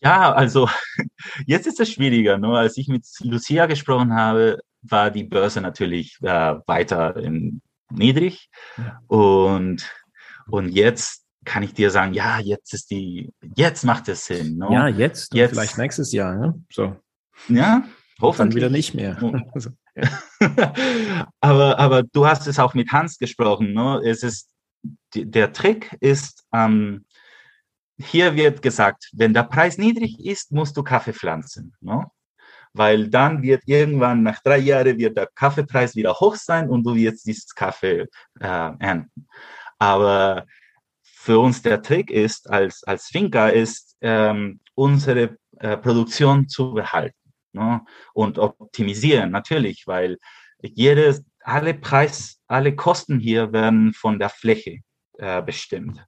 Ja, 0.00 0.32
also 0.32 0.68
jetzt 1.46 1.66
ist 1.66 1.80
es 1.80 1.90
schwieriger. 1.90 2.38
Ne? 2.38 2.56
Als 2.56 2.76
ich 2.76 2.88
mit 2.88 3.04
Lucia 3.20 3.66
gesprochen 3.66 4.14
habe, 4.14 4.60
war 4.90 5.10
die 5.10 5.24
Börse 5.24 5.60
natürlich 5.60 6.18
äh, 6.22 6.54
weiter 6.66 7.16
in, 7.16 7.62
niedrig. 7.90 8.50
Ja. 8.76 9.00
Und, 9.06 9.90
und 10.48 10.68
jetzt 10.68 11.24
kann 11.44 11.62
ich 11.62 11.74
dir 11.74 11.90
sagen, 11.90 12.12
ja, 12.12 12.38
jetzt 12.40 12.74
ist 12.74 12.90
die, 12.90 13.32
jetzt 13.54 13.84
macht 13.84 14.08
es 14.08 14.26
Sinn. 14.26 14.58
Ne? 14.58 14.68
Ja, 14.70 14.88
jetzt, 14.88 15.32
jetzt, 15.32 15.52
vielleicht 15.52 15.78
nächstes 15.78 16.12
Jahr. 16.12 16.34
Ne? 16.34 16.62
So. 16.70 16.96
Ja, 17.48 17.84
hoffentlich. 18.20 18.62
Dann 18.62 18.70
wieder 18.70 18.70
nicht 18.70 18.94
mehr. 18.94 19.16
Also, 19.54 19.70
aber, 21.40 21.78
aber 21.78 22.02
du 22.02 22.26
hast 22.26 22.46
es 22.46 22.58
auch 22.58 22.74
mit 22.74 22.92
Hans 22.92 23.16
gesprochen. 23.16 23.72
Ne? 23.72 24.02
Es 24.04 24.22
ist, 24.22 24.50
der 25.14 25.54
Trick 25.54 25.96
ist, 26.00 26.44
ähm, 26.52 27.06
hier 27.98 28.36
wird 28.36 28.60
gesagt, 28.60 29.08
wenn 29.14 29.32
der 29.32 29.44
Preis 29.44 29.78
niedrig 29.78 30.20
ist, 30.20 30.52
musst 30.52 30.76
du 30.76 30.82
Kaffee 30.82 31.14
pflanzen. 31.14 31.74
Ne? 31.80 32.04
Weil 32.76 33.08
dann 33.08 33.42
wird 33.42 33.62
irgendwann 33.66 34.22
nach 34.22 34.42
drei 34.42 34.58
Jahren 34.58 34.98
wird 34.98 35.16
der 35.16 35.28
Kaffeepreis 35.34 35.96
wieder 35.96 36.14
hoch 36.14 36.36
sein 36.36 36.68
und 36.68 36.84
du 36.84 36.94
wirst 36.94 37.26
dieses 37.26 37.54
Kaffee 37.54 38.06
äh, 38.40 38.70
ernten. 38.78 39.26
Aber 39.78 40.46
für 41.02 41.38
uns 41.38 41.62
der 41.62 41.82
Trick 41.82 42.10
ist, 42.10 42.48
als, 42.48 42.84
als 42.84 43.06
Finca, 43.06 43.48
ist, 43.48 43.96
ähm, 44.00 44.60
unsere 44.74 45.36
äh, 45.58 45.76
Produktion 45.76 46.48
zu 46.48 46.74
behalten 46.74 47.32
ne? 47.52 47.80
und 48.14 48.38
optimisieren, 48.38 49.30
natürlich, 49.30 49.86
weil 49.86 50.18
jedes, 50.62 51.24
alle 51.42 51.74
Preis, 51.74 52.40
alle 52.46 52.74
Kosten 52.76 53.18
hier 53.18 53.52
werden 53.52 53.92
von 53.94 54.18
der 54.18 54.28
Fläche 54.28 54.80
äh, 55.18 55.42
bestimmt. 55.42 56.04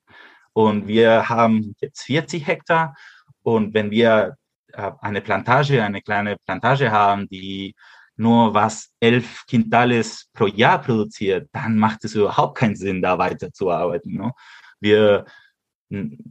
Und 0.53 0.87
wir 0.87 1.29
haben 1.29 1.75
jetzt 1.81 2.03
40 2.03 2.47
Hektar 2.47 2.95
und 3.43 3.75
wenn 3.75 3.91
wir 3.91 4.37
eine 4.73 5.21
Plantage, 5.21 5.83
eine 5.83 6.03
kleine 6.03 6.37
Plantage 6.45 6.91
haben, 6.91 7.29
die 7.29 7.75
nur 8.17 8.53
was 8.53 8.93
elf 9.01 9.45
Quintales 9.47 10.29
pro 10.33 10.47
Jahr 10.47 10.81
produziert, 10.83 11.49
dann 11.53 11.79
macht 11.79 12.05
es 12.05 12.15
überhaupt 12.15 12.59
keinen 12.59 12.77
Sinn, 12.77 13.01
da 13.01 13.17
weiterzuarbeiten. 13.17 14.15
Ne? 14.15 14.33
Wir, 14.81 15.25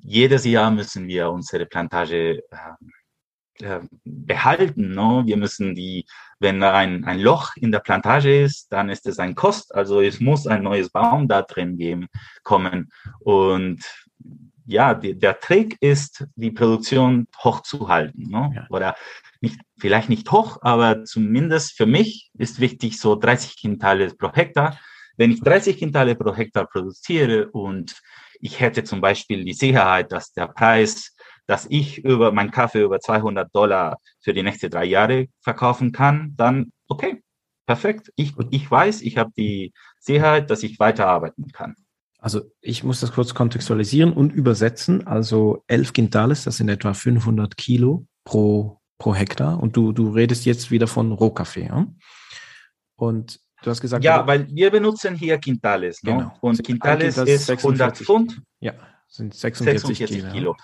jedes 0.01 0.45
Jahr 0.45 0.69
müssen 0.69 1.07
wir 1.07 1.29
unsere 1.31 1.65
Plantage 1.65 2.43
äh, 2.51 3.63
äh, 3.63 3.79
behalten. 4.03 4.93
No? 4.93 5.25
Wir 5.25 5.37
müssen 5.37 5.73
die, 5.73 6.05
wenn 6.39 6.61
ein, 6.61 7.05
ein 7.05 7.19
Loch 7.19 7.55
in 7.55 7.71
der 7.71 7.79
Plantage 7.79 8.43
ist, 8.43 8.71
dann 8.71 8.89
ist 8.89 9.07
es 9.07 9.17
ein 9.17 9.33
Kost. 9.33 9.73
Also 9.73 10.01
es 10.01 10.19
muss 10.19 10.45
ein 10.45 10.63
neues 10.63 10.89
Baum 10.89 11.27
da 11.27 11.41
drin 11.41 11.77
geben, 11.77 12.07
kommen. 12.43 12.91
Und 13.19 13.83
ja, 14.67 14.93
die, 14.93 15.17
der 15.17 15.39
Trick 15.39 15.77
ist, 15.79 16.25
die 16.35 16.51
Produktion 16.51 17.27
hochzuhalten. 17.43 18.29
No? 18.29 18.51
Ja. 18.55 18.67
Oder 18.69 18.95
nicht, 19.41 19.59
vielleicht 19.79 20.09
nicht 20.09 20.31
hoch, 20.31 20.59
aber 20.61 21.03
zumindest 21.05 21.77
für 21.77 21.85
mich 21.85 22.29
ist 22.37 22.59
wichtig 22.59 22.99
so 22.99 23.15
30 23.15 23.59
Quintale 23.59 24.13
pro 24.13 24.31
Hektar. 24.33 24.79
Wenn 25.15 25.31
ich 25.31 25.41
30 25.41 25.77
Quintale 25.77 26.15
pro 26.15 26.35
Hektar 26.35 26.67
produziere 26.67 27.49
und 27.49 27.95
ich 28.39 28.59
hätte 28.59 28.83
zum 28.83 29.01
Beispiel 29.01 29.43
die 29.43 29.53
Sicherheit, 29.53 30.11
dass 30.11 30.31
der 30.33 30.47
Preis 30.47 31.15
dass 31.47 31.65
ich 31.69 32.03
über 32.03 32.31
meinen 32.31 32.51
Kaffee 32.51 32.83
über 32.83 32.99
200 32.99 33.55
Dollar 33.55 33.99
für 34.19 34.33
die 34.33 34.43
nächsten 34.43 34.69
drei 34.69 34.85
Jahre 34.85 35.27
verkaufen 35.39 35.93
kann, 35.93 36.33
dann 36.35 36.71
okay, 36.87 37.23
perfekt. 37.65 38.11
Ich, 38.15 38.33
ich 38.51 38.69
weiß, 38.69 39.01
ich 39.01 39.17
habe 39.17 39.31
die 39.35 39.73
Sicherheit, 39.99 40.51
dass 40.51 40.63
ich 40.63 40.77
weiterarbeiten 40.77 41.47
kann. 41.51 41.75
Also 42.27 42.41
ich 42.59 42.83
muss 42.83 42.99
das 42.99 43.13
kurz 43.13 43.33
kontextualisieren 43.33 44.11
und 44.11 44.33
übersetzen. 44.33 45.07
Also 45.07 45.63
11 45.67 45.93
Quintales, 45.93 46.43
das 46.43 46.57
sind 46.57 46.67
etwa 46.67 46.93
500 46.93 47.55
Kilo 47.55 48.05
pro, 48.25 48.81
pro 48.97 49.15
Hektar. 49.15 49.63
Und 49.63 49.77
du, 49.77 49.93
du 49.93 50.09
redest 50.09 50.43
jetzt 50.43 50.69
wieder 50.69 50.87
von 50.87 51.13
Rohkaffee. 51.13 51.67
Ja? 51.67 51.87
Und 52.97 53.39
du 53.63 53.69
hast 53.69 53.79
gesagt... 53.79 54.03
Ja, 54.03 54.27
weil 54.27 54.45
wir 54.49 54.71
benutzen 54.71 55.15
hier 55.15 55.37
Quintales. 55.37 56.03
Ne? 56.03 56.17
Genau. 56.17 56.33
Und 56.41 56.61
Quintales, 56.61 57.15
Quintales 57.15 57.47
ist 57.47 57.49
100 57.49 57.97
Pfund. 57.97 58.41
Ja, 58.59 58.73
sind 59.07 59.33
46, 59.33 59.87
46 59.87 60.19
Kilo. 60.19 60.33
Kilo. 60.33 60.55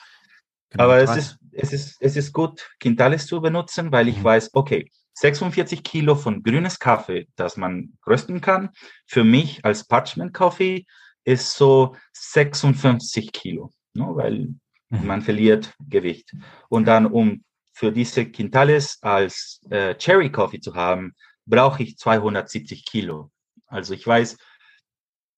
Genau, 0.69 0.83
Aber 0.83 0.97
es 0.97 1.15
ist, 1.15 1.37
es, 1.53 1.71
ist, 1.71 1.95
es 2.01 2.17
ist 2.17 2.33
gut, 2.33 2.69
Quintales 2.81 3.25
zu 3.25 3.39
benutzen, 3.39 3.89
weil 3.93 4.09
ich 4.09 4.17
mhm. 4.17 4.25
weiß, 4.25 4.49
okay, 4.51 4.91
46 5.13 5.81
Kilo 5.81 6.15
von 6.15 6.43
grünes 6.43 6.77
Kaffee, 6.77 7.29
das 7.37 7.55
man 7.55 7.93
rösten 8.05 8.41
kann, 8.41 8.71
für 9.07 9.23
mich 9.23 9.63
als 9.63 9.87
Parchment 9.87 10.33
Coffee 10.33 10.85
ist 11.25 11.55
so 11.55 11.95
56 12.13 13.31
Kilo, 13.31 13.71
ne, 13.93 14.05
weil 14.09 14.55
mhm. 14.89 15.07
man 15.07 15.21
verliert 15.21 15.73
Gewicht. 15.89 16.33
Und 16.69 16.85
dann, 16.85 17.05
um 17.05 17.43
für 17.73 17.91
diese 17.91 18.25
Quintales 18.25 18.99
als 19.01 19.61
äh, 19.69 19.95
Cherry 19.95 20.31
Coffee 20.31 20.59
zu 20.59 20.75
haben, 20.75 21.13
brauche 21.45 21.83
ich 21.83 21.97
270 21.97 22.85
Kilo. 22.85 23.31
Also 23.67 23.93
ich 23.93 24.05
weiß, 24.05 24.37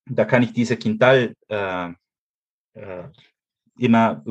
da 0.07 0.25
kann 0.25 0.43
ich 0.43 0.53
diese 0.53 0.77
Quintal 0.77 1.33
äh, 1.47 1.89
äh, 2.73 3.09
immer 3.77 4.23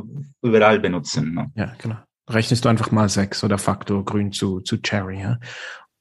überall 0.42 0.78
benutzen. 0.80 1.34
Ne? 1.34 1.50
Ja, 1.54 1.74
genau. 1.78 1.96
Rechnest 2.28 2.64
du 2.64 2.68
einfach 2.68 2.90
mal 2.90 3.08
sechs 3.08 3.44
oder 3.44 3.58
Faktor 3.58 4.04
grün 4.04 4.32
zu, 4.32 4.60
zu 4.60 4.78
Cherry. 4.78 5.20
Ja? 5.20 5.38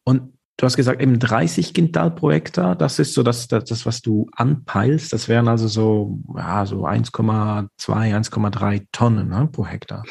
Und 0.03 0.37
du 0.57 0.65
hast 0.65 0.75
gesagt, 0.75 1.01
eben 1.01 1.19
30 1.19 1.73
Quintal 1.73 2.11
pro 2.11 2.31
Hektar, 2.31 2.75
das 2.75 2.99
ist 2.99 3.13
so 3.13 3.23
das, 3.23 3.47
das, 3.47 3.65
das 3.65 3.85
was 3.85 4.01
du 4.01 4.29
anpeilst. 4.33 5.13
Das 5.13 5.27
wären 5.27 5.47
also 5.47 5.67
so, 5.67 6.19
ja, 6.35 6.65
so 6.65 6.85
1,2, 6.85 7.69
1,3 7.79 8.87
Tonnen 8.91 9.29
ne, 9.29 9.49
pro 9.51 9.65
Hektar. 9.65 10.03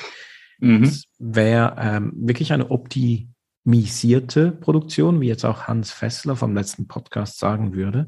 Mhm. 0.59 0.85
Das 0.85 1.05
wäre 1.19 1.77
ähm, 1.79 2.13
wirklich 2.17 2.53
eine 2.53 2.71
optimisierte 2.71 4.53
Produktion, 4.53 5.21
wie 5.21 5.29
jetzt 5.29 5.45
auch 5.45 5.69
Hans 5.69 5.91
Fessler 5.91 6.37
vom 6.37 6.55
letzten 6.55 6.89
Podcast 6.89 7.39
sagen 7.39 7.75
würde. 7.75 8.07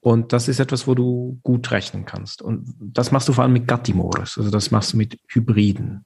Und 0.00 0.32
das 0.32 0.46
ist 0.46 0.60
etwas, 0.60 0.86
wo 0.86 0.94
du 0.94 1.40
gut 1.42 1.72
rechnen 1.72 2.04
kannst. 2.04 2.40
Und 2.40 2.76
das 2.78 3.10
machst 3.10 3.28
du 3.28 3.32
vor 3.32 3.42
allem 3.42 3.54
mit 3.54 3.66
Gattimores, 3.66 4.38
also 4.38 4.50
das 4.50 4.70
machst 4.70 4.92
du 4.92 4.98
mit 4.98 5.18
Hybriden. 5.28 6.04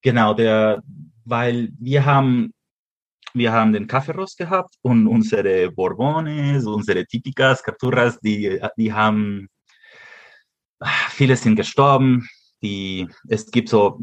Genau, 0.00 0.32
der, 0.32 0.82
weil 1.24 1.70
wir 1.78 2.06
haben, 2.06 2.54
wir 3.34 3.52
haben 3.52 3.72
den 3.72 3.86
Kaffeerost 3.86 4.38
gehabt 4.38 4.74
und 4.82 5.06
unsere 5.06 5.70
Bourbones, 5.70 6.66
unsere 6.66 7.04
Tipicas, 7.06 7.62
Capturas, 7.62 8.18
die, 8.20 8.60
die 8.76 8.92
haben, 8.92 9.48
viele 11.10 11.36
sind 11.36 11.56
gestorben. 11.56 12.28
Die, 12.60 13.06
es 13.28 13.50
gibt 13.50 13.68
so 13.68 14.00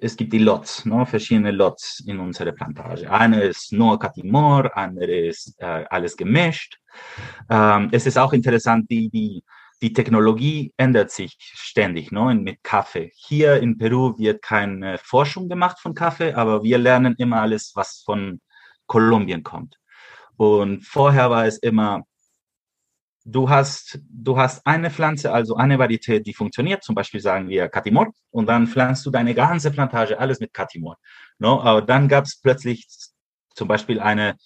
es 0.00 0.16
gibt 0.16 0.32
die 0.32 0.38
Lots, 0.38 0.84
ne, 0.84 1.04
verschiedene 1.06 1.50
Lots 1.50 2.00
in 2.06 2.18
unserer 2.18 2.52
Plantage. 2.52 3.10
Eine 3.10 3.42
ist 3.42 3.72
nur 3.72 3.98
Katimor, 3.98 4.76
andere 4.76 5.26
ist 5.26 5.54
äh, 5.58 5.84
alles 5.90 6.16
gemischt. 6.16 6.78
Ähm, 7.50 7.88
es 7.92 8.06
ist 8.06 8.18
auch 8.18 8.32
interessant, 8.32 8.90
die, 8.90 9.08
die, 9.08 9.42
die 9.82 9.92
Technologie 9.92 10.72
ändert 10.76 11.10
sich 11.10 11.36
ständig 11.38 12.10
ne, 12.10 12.34
mit 12.34 12.62
Kaffee. 12.62 13.12
Hier 13.14 13.60
in 13.60 13.78
Peru 13.78 14.18
wird 14.18 14.42
keine 14.42 14.98
Forschung 14.98 15.48
gemacht 15.48 15.78
von 15.80 15.94
Kaffee, 15.94 16.34
aber 16.34 16.62
wir 16.62 16.78
lernen 16.78 17.14
immer 17.18 17.42
alles, 17.42 17.72
was 17.74 18.02
von 18.04 18.40
Kolumbien 18.86 19.42
kommt. 19.42 19.76
Und 20.36 20.82
vorher 20.84 21.30
war 21.30 21.46
es 21.46 21.58
immer 21.58 22.04
du 23.28 23.48
hast, 23.48 24.00
du 24.08 24.38
hast 24.38 24.66
eine 24.66 24.90
Pflanze, 24.90 25.32
also 25.32 25.56
eine 25.56 25.78
Varietät, 25.78 26.26
die 26.26 26.34
funktioniert, 26.34 26.82
zum 26.82 26.94
Beispiel 26.94 27.20
sagen 27.20 27.48
wir 27.48 27.68
Katimor, 27.68 28.08
und 28.30 28.46
dann 28.46 28.66
pflanzt 28.66 29.04
du 29.04 29.10
deine 29.10 29.34
ganze 29.34 29.70
Plantage, 29.70 30.18
alles 30.18 30.40
mit 30.40 30.52
Katimor. 30.54 30.96
No? 31.38 31.60
Aber 31.60 31.82
dann 31.82 32.08
gab 32.08 32.24
es 32.24 32.40
plötzlich 32.40 32.86
zum 33.54 33.68
Beispiel 33.68 34.00
eine, 34.00 34.36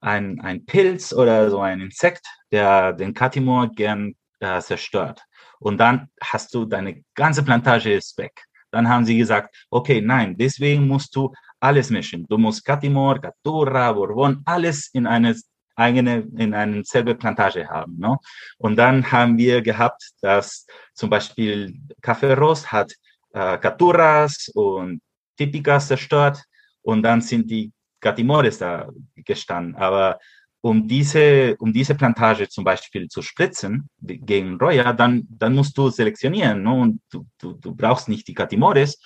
ein, 0.00 0.40
ein 0.40 0.64
Pilz 0.64 1.12
oder 1.12 1.50
so 1.50 1.60
ein 1.60 1.80
Insekt, 1.80 2.26
der 2.52 2.92
den 2.92 3.12
Katimor 3.12 3.70
gern 3.70 4.14
äh, 4.40 4.60
zerstört. 4.60 5.22
Und 5.60 5.78
dann 5.78 6.08
hast 6.22 6.54
du 6.54 6.64
deine 6.64 7.02
ganze 7.14 7.42
Plantage 7.42 7.92
ist 7.92 8.16
weg. 8.18 8.44
Dann 8.70 8.88
haben 8.88 9.04
sie 9.04 9.16
gesagt, 9.16 9.54
okay, 9.70 10.00
nein, 10.00 10.36
deswegen 10.36 10.86
musst 10.86 11.16
du 11.16 11.32
alles 11.60 11.90
mischen. 11.90 12.26
Du 12.28 12.38
musst 12.38 12.64
Katimor, 12.64 13.20
Caturra, 13.20 13.92
Bourbon, 13.92 14.42
alles 14.44 14.90
in 14.92 15.06
eine 15.06 15.34
eigene, 15.74 16.26
in 16.36 16.52
einer 16.54 16.84
selben 16.84 17.16
Plantage 17.16 17.68
haben. 17.68 17.96
Ne? 17.98 18.16
Und 18.58 18.76
dann 18.76 19.10
haben 19.10 19.38
wir 19.38 19.62
gehabt, 19.62 20.10
dass 20.20 20.66
zum 20.94 21.08
Beispiel 21.08 21.74
Kaffeerost 22.02 22.70
hat 22.70 22.92
äh, 23.32 23.58
Caturas 23.58 24.50
und 24.54 25.00
Tipicas 25.36 25.88
zerstört 25.88 26.42
und 26.82 27.02
dann 27.02 27.20
sind 27.20 27.50
die 27.50 27.72
Gatimores 28.00 28.58
da 28.58 28.88
gestanden. 29.14 29.76
Aber 29.76 30.18
um 30.60 30.88
diese, 30.88 31.56
um 31.58 31.72
diese 31.72 31.94
Plantage 31.94 32.48
zum 32.48 32.64
Beispiel 32.64 33.08
zu 33.08 33.22
spritzen 33.22 33.88
gegen 34.00 34.58
Roya, 34.58 34.92
dann, 34.92 35.26
dann 35.30 35.54
musst 35.54 35.76
du 35.78 35.88
selektionieren. 35.90 36.62
Ne? 36.62 36.72
Und 36.72 37.00
du, 37.10 37.26
du, 37.38 37.52
du 37.52 37.74
brauchst 37.74 38.08
nicht 38.08 38.26
die 38.28 38.34
Gatimores 38.34 39.00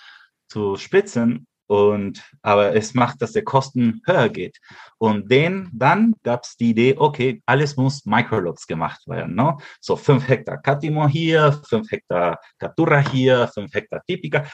zu 0.48 0.76
spritzen, 0.76 1.46
und, 1.72 2.22
aber 2.42 2.76
es 2.76 2.92
macht, 2.92 3.22
dass 3.22 3.32
der 3.32 3.44
Kosten 3.44 4.03
höher 4.05 4.28
geht. 4.28 4.59
Und 4.98 5.30
den, 5.30 5.70
dann 5.72 6.14
gab 6.22 6.44
es 6.44 6.55
die 6.57 6.70
Idee, 6.70 6.96
okay, 6.98 7.42
alles 7.46 7.76
muss 7.78 8.05
Microlots 8.05 8.66
gemacht 8.66 9.00
werden. 9.07 9.34
Ne? 9.34 9.57
So 9.80 9.96
fünf 9.96 10.28
Hektar 10.28 10.59
Katimo 10.59 11.09
hier, 11.09 11.62
fünf 11.66 11.90
Hektar 11.90 12.38
Captura 12.59 12.98
hier, 12.98 13.48
fünf 13.55 13.72
Hektar 13.72 14.03
Typica. 14.07 14.44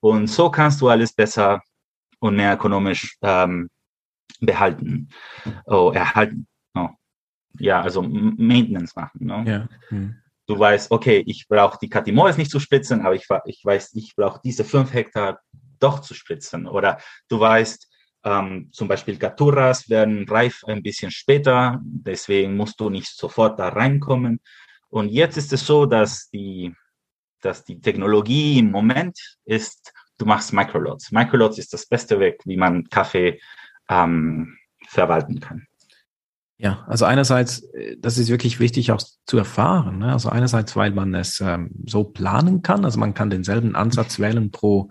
Und 0.00 0.28
so 0.28 0.50
kannst 0.50 0.80
du 0.80 0.88
alles 0.88 1.12
besser 1.12 1.60
und 2.20 2.36
mehr 2.36 2.54
ökonomisch 2.54 3.16
ähm, 3.22 3.68
behalten, 4.40 5.08
oh, 5.66 5.90
erhalten. 5.92 6.46
Oh. 6.74 6.88
Ja, 7.58 7.80
also 7.80 8.02
Maintenance 8.02 8.94
machen. 8.94 9.26
Ne? 9.26 9.44
Ja. 9.46 9.68
Hm. 9.88 10.16
Du 10.46 10.58
weißt, 10.58 10.90
okay, 10.90 11.22
ich 11.26 11.46
brauche 11.46 11.78
die 11.80 11.90
Katimores 11.90 12.38
nicht 12.38 12.50
zu 12.50 12.58
spitzen, 12.58 13.02
aber 13.02 13.14
ich, 13.14 13.26
ich 13.44 13.64
weiß, 13.64 13.94
ich 13.94 14.16
brauche 14.16 14.40
diese 14.42 14.64
fünf 14.64 14.94
Hektar 14.94 15.40
doch 15.78 16.00
zu 16.00 16.14
spritzen. 16.14 16.66
Oder 16.66 16.98
du 17.28 17.38
weißt, 17.38 17.88
ähm, 18.24 18.70
zum 18.72 18.88
Beispiel 18.88 19.16
Gaturras 19.16 19.88
werden 19.88 20.28
reif 20.28 20.64
ein 20.66 20.82
bisschen 20.82 21.10
später, 21.10 21.80
deswegen 21.82 22.56
musst 22.56 22.80
du 22.80 22.90
nicht 22.90 23.14
sofort 23.14 23.58
da 23.58 23.68
reinkommen. 23.68 24.40
Und 24.88 25.08
jetzt 25.08 25.36
ist 25.36 25.52
es 25.52 25.66
so, 25.66 25.86
dass 25.86 26.30
die, 26.30 26.74
dass 27.42 27.64
die 27.64 27.80
Technologie 27.80 28.58
im 28.58 28.70
Moment 28.70 29.18
ist, 29.44 29.92
du 30.16 30.26
machst 30.26 30.52
Microlots. 30.52 31.12
Microlots 31.12 31.58
ist 31.58 31.72
das 31.72 31.86
beste 31.86 32.18
Weg, 32.18 32.40
wie 32.44 32.56
man 32.56 32.88
Kaffee 32.88 33.40
ähm, 33.88 34.56
verwalten 34.86 35.40
kann. 35.40 35.67
Ja, 36.60 36.84
also 36.88 37.04
einerseits, 37.04 37.60
äh, 37.74 37.96
das 37.98 38.18
ist 38.18 38.28
wirklich 38.28 38.58
wichtig 38.60 38.90
auch 38.92 39.00
zu 39.26 39.38
erfahren. 39.38 39.98
Ne? 39.98 40.12
Also 40.12 40.28
einerseits, 40.28 40.74
weil 40.74 40.90
man 40.90 41.14
es 41.14 41.40
ähm, 41.40 41.70
so 41.86 42.04
planen 42.04 42.62
kann, 42.62 42.84
also 42.84 42.98
man 42.98 43.14
kann 43.14 43.30
denselben 43.30 43.76
Ansatz 43.76 44.18
wählen 44.18 44.50
pro 44.50 44.90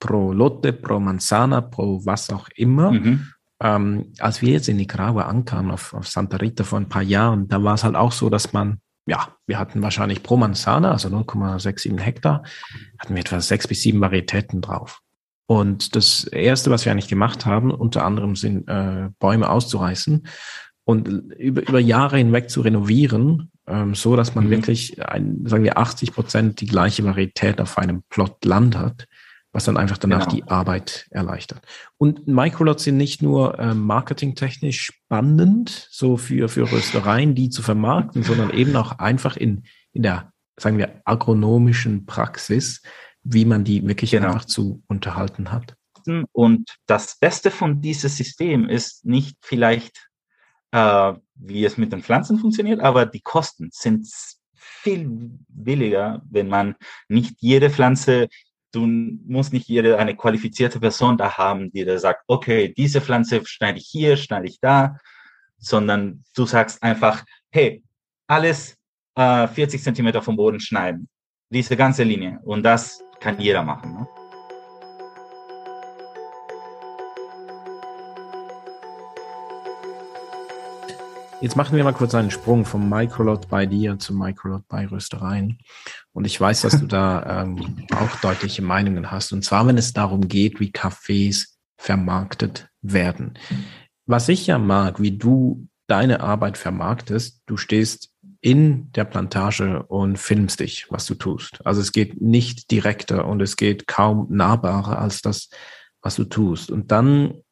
pro 0.00 0.32
Lotte, 0.32 0.72
pro 0.72 0.98
Manzana, 0.98 1.60
pro 1.60 2.04
was 2.04 2.30
auch 2.30 2.48
immer. 2.56 2.90
Mhm. 2.90 3.26
Ähm, 3.62 4.12
als 4.18 4.40
wir 4.40 4.52
jetzt 4.52 4.68
in 4.68 4.78
Nicaragua 4.78 5.24
ankamen, 5.24 5.70
auf, 5.70 5.92
auf 5.94 6.08
Santa 6.08 6.38
Rita 6.38 6.64
vor 6.64 6.80
ein 6.80 6.88
paar 6.88 7.02
Jahren, 7.02 7.46
da 7.46 7.62
war 7.62 7.74
es 7.74 7.84
halt 7.84 7.94
auch 7.94 8.10
so, 8.10 8.30
dass 8.30 8.52
man, 8.52 8.80
ja, 9.06 9.36
wir 9.46 9.58
hatten 9.58 9.82
wahrscheinlich 9.82 10.22
pro 10.22 10.38
Manzana, 10.38 10.90
also 10.92 11.08
0,67 11.08 12.00
Hektar, 12.00 12.42
hatten 12.98 13.14
wir 13.14 13.20
etwa 13.20 13.40
sechs 13.40 13.68
bis 13.68 13.82
sieben 13.82 14.00
Varietäten 14.00 14.62
drauf. 14.62 15.00
Und 15.46 15.94
das 15.94 16.24
Erste, 16.24 16.70
was 16.70 16.84
wir 16.84 16.92
eigentlich 16.92 17.08
gemacht 17.08 17.44
haben, 17.44 17.70
unter 17.70 18.04
anderem 18.04 18.36
sind 18.36 18.68
äh, 18.68 19.10
Bäume 19.18 19.50
auszureißen 19.50 20.26
und 20.90 21.08
über, 21.08 21.62
über 21.62 21.80
Jahre 21.80 22.18
hinweg 22.18 22.50
zu 22.50 22.60
renovieren, 22.60 23.50
ähm, 23.66 23.94
so 23.94 24.16
dass 24.16 24.34
man 24.34 24.46
mhm. 24.46 24.50
wirklich, 24.50 25.02
ein, 25.02 25.44
sagen 25.46 25.64
wir, 25.64 25.78
80 25.78 26.12
Prozent 26.12 26.60
die 26.60 26.66
gleiche 26.66 27.04
Varietät 27.04 27.60
auf 27.60 27.78
einem 27.78 28.02
Plot 28.08 28.44
Land 28.44 28.76
hat 28.76 29.06
was 29.52 29.64
dann 29.64 29.76
einfach 29.76 29.98
danach 29.98 30.28
genau. 30.28 30.36
die 30.36 30.44
Arbeit 30.44 31.06
erleichtert. 31.10 31.66
Und 31.98 32.28
Microlots 32.28 32.84
sind 32.84 32.96
nicht 32.96 33.20
nur 33.22 33.58
äh, 33.58 33.74
marketingtechnisch 33.74 34.80
spannend, 34.80 35.88
so 35.90 36.16
für, 36.16 36.48
für 36.48 36.70
Röstereien, 36.70 37.34
die 37.34 37.50
zu 37.50 37.62
vermarkten, 37.62 38.22
sondern 38.22 38.50
eben 38.50 38.76
auch 38.76 38.98
einfach 38.98 39.36
in, 39.36 39.64
in 39.92 40.02
der, 40.02 40.32
sagen 40.58 40.78
wir, 40.78 41.02
agronomischen 41.04 42.06
Praxis, 42.06 42.82
wie 43.22 43.44
man 43.44 43.64
die 43.64 43.86
wirklich 43.86 44.12
genau. 44.12 44.28
einfach 44.28 44.44
zu 44.44 44.82
unterhalten 44.86 45.50
hat. 45.50 45.74
Und 46.32 46.76
das 46.86 47.18
Beste 47.18 47.50
von 47.50 47.80
diesem 47.80 48.08
System 48.08 48.68
ist 48.68 49.04
nicht 49.04 49.36
vielleicht, 49.42 50.09
äh, 50.72 51.12
wie 51.34 51.64
es 51.64 51.76
mit 51.78 51.92
den 51.92 52.02
Pflanzen 52.02 52.38
funktioniert, 52.38 52.80
aber 52.80 53.06
die 53.06 53.20
Kosten 53.20 53.70
sind 53.72 54.06
viel 54.54 55.08
billiger, 55.48 56.22
wenn 56.30 56.48
man 56.48 56.76
nicht 57.08 57.36
jede 57.40 57.70
Pflanze 57.70 58.28
du 58.72 58.86
musst 58.86 59.52
nicht 59.52 59.68
jede 59.68 59.98
eine 59.98 60.16
qualifizierte 60.16 60.80
Person 60.80 61.16
da 61.16 61.36
haben, 61.36 61.72
die 61.72 61.84
da 61.84 61.98
sagt, 61.98 62.22
okay, 62.26 62.72
diese 62.76 63.00
Pflanze 63.00 63.44
schneide 63.44 63.78
ich 63.78 63.86
hier, 63.86 64.16
schneide 64.16 64.46
ich 64.46 64.60
da, 64.60 64.96
sondern 65.58 66.24
du 66.34 66.46
sagst 66.46 66.82
einfach, 66.82 67.24
hey, 67.50 67.82
alles 68.26 68.76
äh, 69.16 69.48
40 69.48 69.82
Zentimeter 69.82 70.22
vom 70.22 70.36
Boden 70.36 70.60
schneiden, 70.60 71.08
diese 71.50 71.76
ganze 71.76 72.04
Linie 72.04 72.40
und 72.44 72.62
das 72.62 73.02
kann 73.18 73.40
jeder 73.40 73.62
machen. 73.62 73.92
Ne? 73.92 74.08
Jetzt 81.40 81.56
machen 81.56 81.74
wir 81.74 81.84
mal 81.84 81.94
kurz 81.94 82.14
einen 82.14 82.30
Sprung 82.30 82.66
vom 82.66 82.90
Microlot 82.90 83.48
bei 83.48 83.64
dir 83.64 83.98
zum 83.98 84.18
Microlot 84.18 84.68
bei 84.68 84.86
Röstereien. 84.86 85.58
Und 86.12 86.26
ich 86.26 86.38
weiß, 86.38 86.60
dass 86.60 86.78
du 86.78 86.86
da 86.86 87.42
ähm, 87.42 87.86
auch 87.96 88.14
deutliche 88.20 88.60
Meinungen 88.60 89.10
hast. 89.10 89.32
Und 89.32 89.42
zwar, 89.42 89.66
wenn 89.66 89.78
es 89.78 89.94
darum 89.94 90.28
geht, 90.28 90.60
wie 90.60 90.70
Cafés 90.70 91.54
vermarktet 91.78 92.68
werden. 92.82 93.38
Was 94.04 94.28
ich 94.28 94.48
ja 94.48 94.58
mag, 94.58 95.00
wie 95.00 95.16
du 95.16 95.66
deine 95.86 96.20
Arbeit 96.20 96.58
vermarktest, 96.58 97.40
du 97.46 97.56
stehst 97.56 98.10
in 98.42 98.92
der 98.92 99.04
Plantage 99.04 99.82
und 99.84 100.18
filmst 100.18 100.60
dich, 100.60 100.88
was 100.90 101.06
du 101.06 101.14
tust. 101.14 101.64
Also 101.64 101.80
es 101.80 101.92
geht 101.92 102.20
nicht 102.20 102.70
direkter 102.70 103.26
und 103.26 103.40
es 103.40 103.56
geht 103.56 103.86
kaum 103.86 104.26
nahbarer 104.28 104.98
als 104.98 105.22
das, 105.22 105.48
was 106.02 106.16
du 106.16 106.24
tust. 106.24 106.70
Und 106.70 106.92
dann 106.92 107.42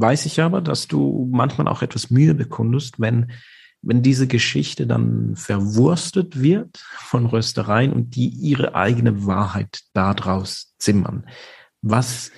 weiß 0.00 0.26
ich 0.26 0.40
aber, 0.40 0.60
dass 0.60 0.88
du 0.88 1.28
manchmal 1.30 1.68
auch 1.68 1.82
etwas 1.82 2.10
Mühe 2.10 2.34
bekundest, 2.34 3.00
wenn, 3.00 3.32
wenn 3.82 4.02
diese 4.02 4.26
Geschichte 4.26 4.86
dann 4.86 5.36
verwurstet 5.36 6.40
wird 6.40 6.78
von 6.78 7.26
Röstereien 7.26 7.92
und 7.92 8.16
die 8.16 8.28
ihre 8.28 8.74
eigene 8.74 9.26
Wahrheit 9.26 9.82
daraus 9.92 10.74
zimmern. 10.78 11.26
Was, 11.82 12.30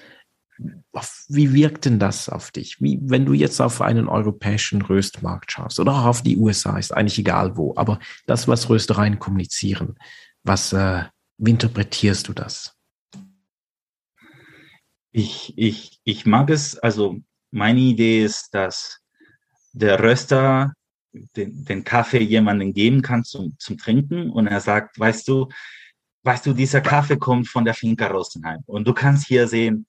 wie 1.28 1.52
wirkt 1.52 1.84
denn 1.84 1.98
das 1.98 2.28
auf 2.28 2.50
dich? 2.50 2.80
Wie, 2.80 2.98
wenn 3.02 3.26
du 3.26 3.32
jetzt 3.32 3.60
auf 3.60 3.80
einen 3.80 4.08
europäischen 4.08 4.82
Röstmarkt 4.82 5.52
schaust 5.52 5.78
oder 5.78 5.92
auch 5.92 6.04
auf 6.06 6.22
die 6.22 6.36
USA, 6.36 6.78
ist 6.78 6.94
eigentlich 6.94 7.18
egal 7.18 7.56
wo, 7.56 7.74
aber 7.76 7.98
das, 8.26 8.48
was 8.48 8.68
Röstereien 8.68 9.18
kommunizieren, 9.18 9.96
was, 10.42 10.72
äh, 10.72 11.04
wie 11.38 11.50
interpretierst 11.50 12.28
du 12.28 12.32
das? 12.32 12.74
Ich, 15.12 15.54
ich, 15.56 16.00
ich 16.04 16.26
mag 16.26 16.50
es, 16.50 16.78
also 16.78 17.20
meine 17.50 17.80
Idee 17.80 18.24
ist, 18.24 18.54
dass 18.54 19.00
der 19.72 20.02
Röster 20.02 20.72
den, 21.12 21.64
den 21.64 21.84
Kaffee 21.84 22.22
jemandem 22.22 22.72
geben 22.72 23.02
kann 23.02 23.24
zum, 23.24 23.56
zum 23.58 23.78
Trinken 23.78 24.30
und 24.30 24.46
er 24.46 24.60
sagt, 24.60 24.98
weißt 24.98 25.26
du, 25.28 25.48
weißt 26.24 26.46
du, 26.46 26.52
dieser 26.52 26.80
Kaffee 26.80 27.16
kommt 27.16 27.48
von 27.48 27.64
der 27.64 27.74
Finca 27.74 28.08
Rosenheim 28.08 28.62
und 28.66 28.86
du 28.86 28.92
kannst 28.92 29.26
hier 29.26 29.46
sehen, 29.46 29.86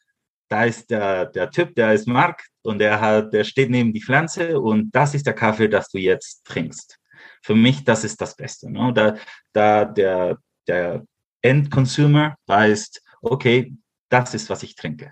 da 0.50 0.64
ist 0.66 0.90
der, 0.90 1.26
der 1.26 1.52
Typ, 1.52 1.76
der 1.76 1.94
ist 1.94 2.08
Mark 2.08 2.46
und 2.62 2.80
der 2.80 3.02
hat, 3.02 3.34
der 3.34 3.44
steht 3.44 3.70
neben 3.70 3.92
die 3.92 4.02
Pflanze 4.02 4.60
und 4.60 4.92
das 4.92 5.14
ist 5.14 5.26
der 5.26 5.34
Kaffee, 5.34 5.68
das 5.68 5.90
du 5.90 5.98
jetzt 5.98 6.46
trinkst. 6.46 6.98
Für 7.42 7.56
mich, 7.56 7.84
das 7.84 8.04
ist 8.04 8.22
das 8.22 8.36
Beste. 8.36 8.72
Ne? 8.72 8.94
Da, 8.94 9.16
da 9.52 9.86
der, 9.86 10.38
der 10.68 11.04
Endconsumer 11.42 12.36
weiß, 12.46 12.92
okay, 13.22 13.74
das 14.10 14.34
ist, 14.34 14.50
was 14.50 14.64
ich 14.64 14.76
trinke 14.76 15.12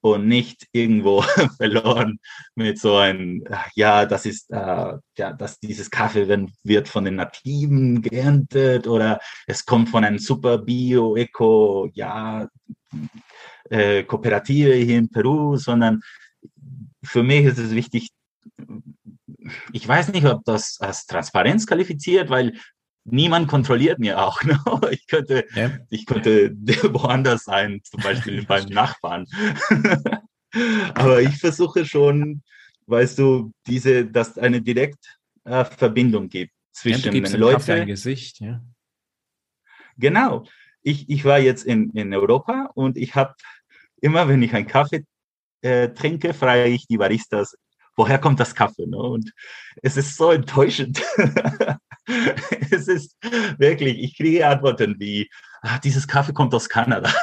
und 0.00 0.26
nicht 0.26 0.66
irgendwo 0.72 1.22
verloren 1.56 2.18
mit 2.54 2.78
so 2.78 2.96
ein, 2.96 3.44
ja, 3.74 4.06
das 4.06 4.26
ist, 4.26 4.50
äh, 4.50 4.92
ja, 5.18 5.32
dass 5.32 5.58
dieses 5.60 5.90
Kaffee 5.90 6.28
wird 6.64 6.88
von 6.88 7.04
den 7.04 7.16
Nativen 7.16 8.02
geerntet 8.02 8.86
oder 8.86 9.20
es 9.46 9.64
kommt 9.64 9.88
von 9.90 10.04
einem 10.04 10.18
super 10.18 10.58
Bio, 10.58 11.16
Eco, 11.16 11.90
ja, 11.94 12.48
äh, 13.68 14.02
Kooperative 14.04 14.74
hier 14.74 14.98
in 14.98 15.10
Peru, 15.10 15.56
sondern 15.56 16.00
für 17.02 17.22
mich 17.22 17.44
ist 17.44 17.58
es 17.58 17.74
wichtig, 17.74 18.10
ich 19.72 19.86
weiß 19.86 20.08
nicht, 20.08 20.26
ob 20.26 20.44
das 20.44 20.78
als 20.80 21.06
Transparenz 21.06 21.66
qualifiziert, 21.66 22.30
weil 22.30 22.54
niemand 23.04 23.48
kontrolliert 23.48 23.98
mir 23.98 24.18
auch. 24.18 24.40
Ne? 24.50 24.58
Ich 24.90 25.06
könnte, 25.06 25.46
ja. 25.54 25.70
ich 25.90 26.06
könnte 26.06 26.50
woanders 26.92 27.44
sein, 27.44 27.80
zum 27.84 28.02
Beispiel 28.02 28.44
beim 28.44 28.66
Nachbarn. 28.66 29.26
Aber 30.94 31.20
ich 31.20 31.36
versuche 31.38 31.84
schon, 31.84 32.42
weißt 32.86 33.18
du, 33.18 33.52
diese, 33.66 34.06
dass 34.06 34.36
eine 34.38 34.60
Direktverbindung 34.60 36.24
äh, 36.24 36.28
gibt 36.28 36.52
zwischen 36.72 37.14
ja, 37.14 37.20
den 37.20 37.40
Leuten. 37.40 37.70
ein 37.70 37.86
Gesicht, 37.86 38.40
ja. 38.40 38.60
Genau. 39.96 40.44
Ich, 40.82 41.08
ich 41.10 41.24
war 41.24 41.38
jetzt 41.38 41.64
in, 41.64 41.90
in 41.90 42.12
Europa 42.14 42.70
und 42.74 42.96
ich 42.96 43.14
habe 43.14 43.34
immer, 44.00 44.26
wenn 44.28 44.42
ich 44.42 44.54
einen 44.54 44.66
Kaffee 44.66 45.04
äh, 45.60 45.90
trinke, 45.90 46.32
frage 46.32 46.66
ich 46.66 46.86
die 46.86 46.96
Baristas, 46.96 47.56
woher 47.96 48.18
kommt 48.18 48.40
das 48.40 48.54
Kaffee? 48.54 48.86
Ne? 48.86 48.96
Und 48.96 49.32
es 49.82 49.96
ist 49.96 50.16
so 50.16 50.30
enttäuschend. 50.30 51.02
es 52.70 52.88
ist 52.88 53.16
wirklich, 53.58 53.98
ich 53.98 54.16
kriege 54.16 54.46
Antworten 54.46 54.96
wie, 54.98 55.28
ah, 55.62 55.78
dieses 55.78 56.06
Kaffee 56.06 56.32
kommt 56.32 56.54
aus 56.54 56.68
Kanada. 56.68 57.12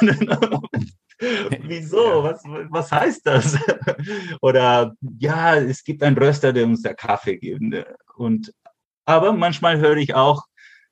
Wieso? 1.62 2.22
Was, 2.22 2.42
was 2.70 2.92
heißt 2.92 3.26
das? 3.26 3.58
Oder 4.40 4.94
ja, 5.18 5.56
es 5.56 5.82
gibt 5.82 6.02
einen 6.02 6.16
Röster, 6.16 6.52
der 6.52 6.64
uns 6.64 6.82
der 6.82 6.94
Kaffee 6.94 7.36
gibt. 7.36 7.62
Und, 8.16 8.52
aber 9.04 9.32
manchmal 9.32 9.78
höre 9.78 9.96
ich 9.96 10.14
auch, 10.14 10.44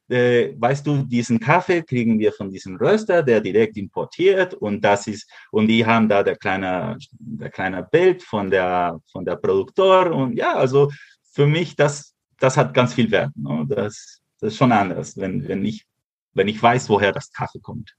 äh, 0.09 0.55
weißt 0.57 0.87
du, 0.87 1.03
diesen 1.03 1.41
Kaffee 1.41 1.83
kriegen 1.83 2.19
wir 2.19 2.33
von 2.33 2.51
diesem 2.51 2.77
Röster, 2.77 3.23
der 3.23 3.41
direkt 3.41 3.77
importiert 3.77 4.55
und 4.55 4.81
das 4.85 5.07
ist, 5.09 5.29
und 5.51 5.67
die 5.67 5.85
haben 5.85 6.09
da 6.09 6.23
der 6.23 6.37
kleine, 6.37 6.97
der 7.19 7.51
kleine 7.51 7.83
Bild 7.83 8.23
von 8.23 8.49
der, 8.51 9.01
von 9.11 9.25
der 9.25 9.37
Produktor 9.37 10.13
und 10.13 10.37
ja, 10.37 10.55
also 10.55 10.91
für 11.33 11.47
mich, 11.47 11.75
das, 11.75 12.16
das 12.39 12.57
hat 12.57 12.75
ganz 12.75 12.95
viel 12.95 13.11
Wert. 13.11 13.31
Ne? 13.37 13.67
Das, 13.69 14.21
das 14.41 14.53
ist 14.53 14.57
schon 14.57 14.73
anders, 14.73 15.17
wenn, 15.17 15.47
wenn 15.49 15.65
ich, 15.65 15.87
wenn 16.35 16.49
ich 16.49 16.63
weiß, 16.63 16.89
woher 16.89 17.13
das 17.13 17.33
Kaffee 17.33 17.61
kommt. 17.61 17.95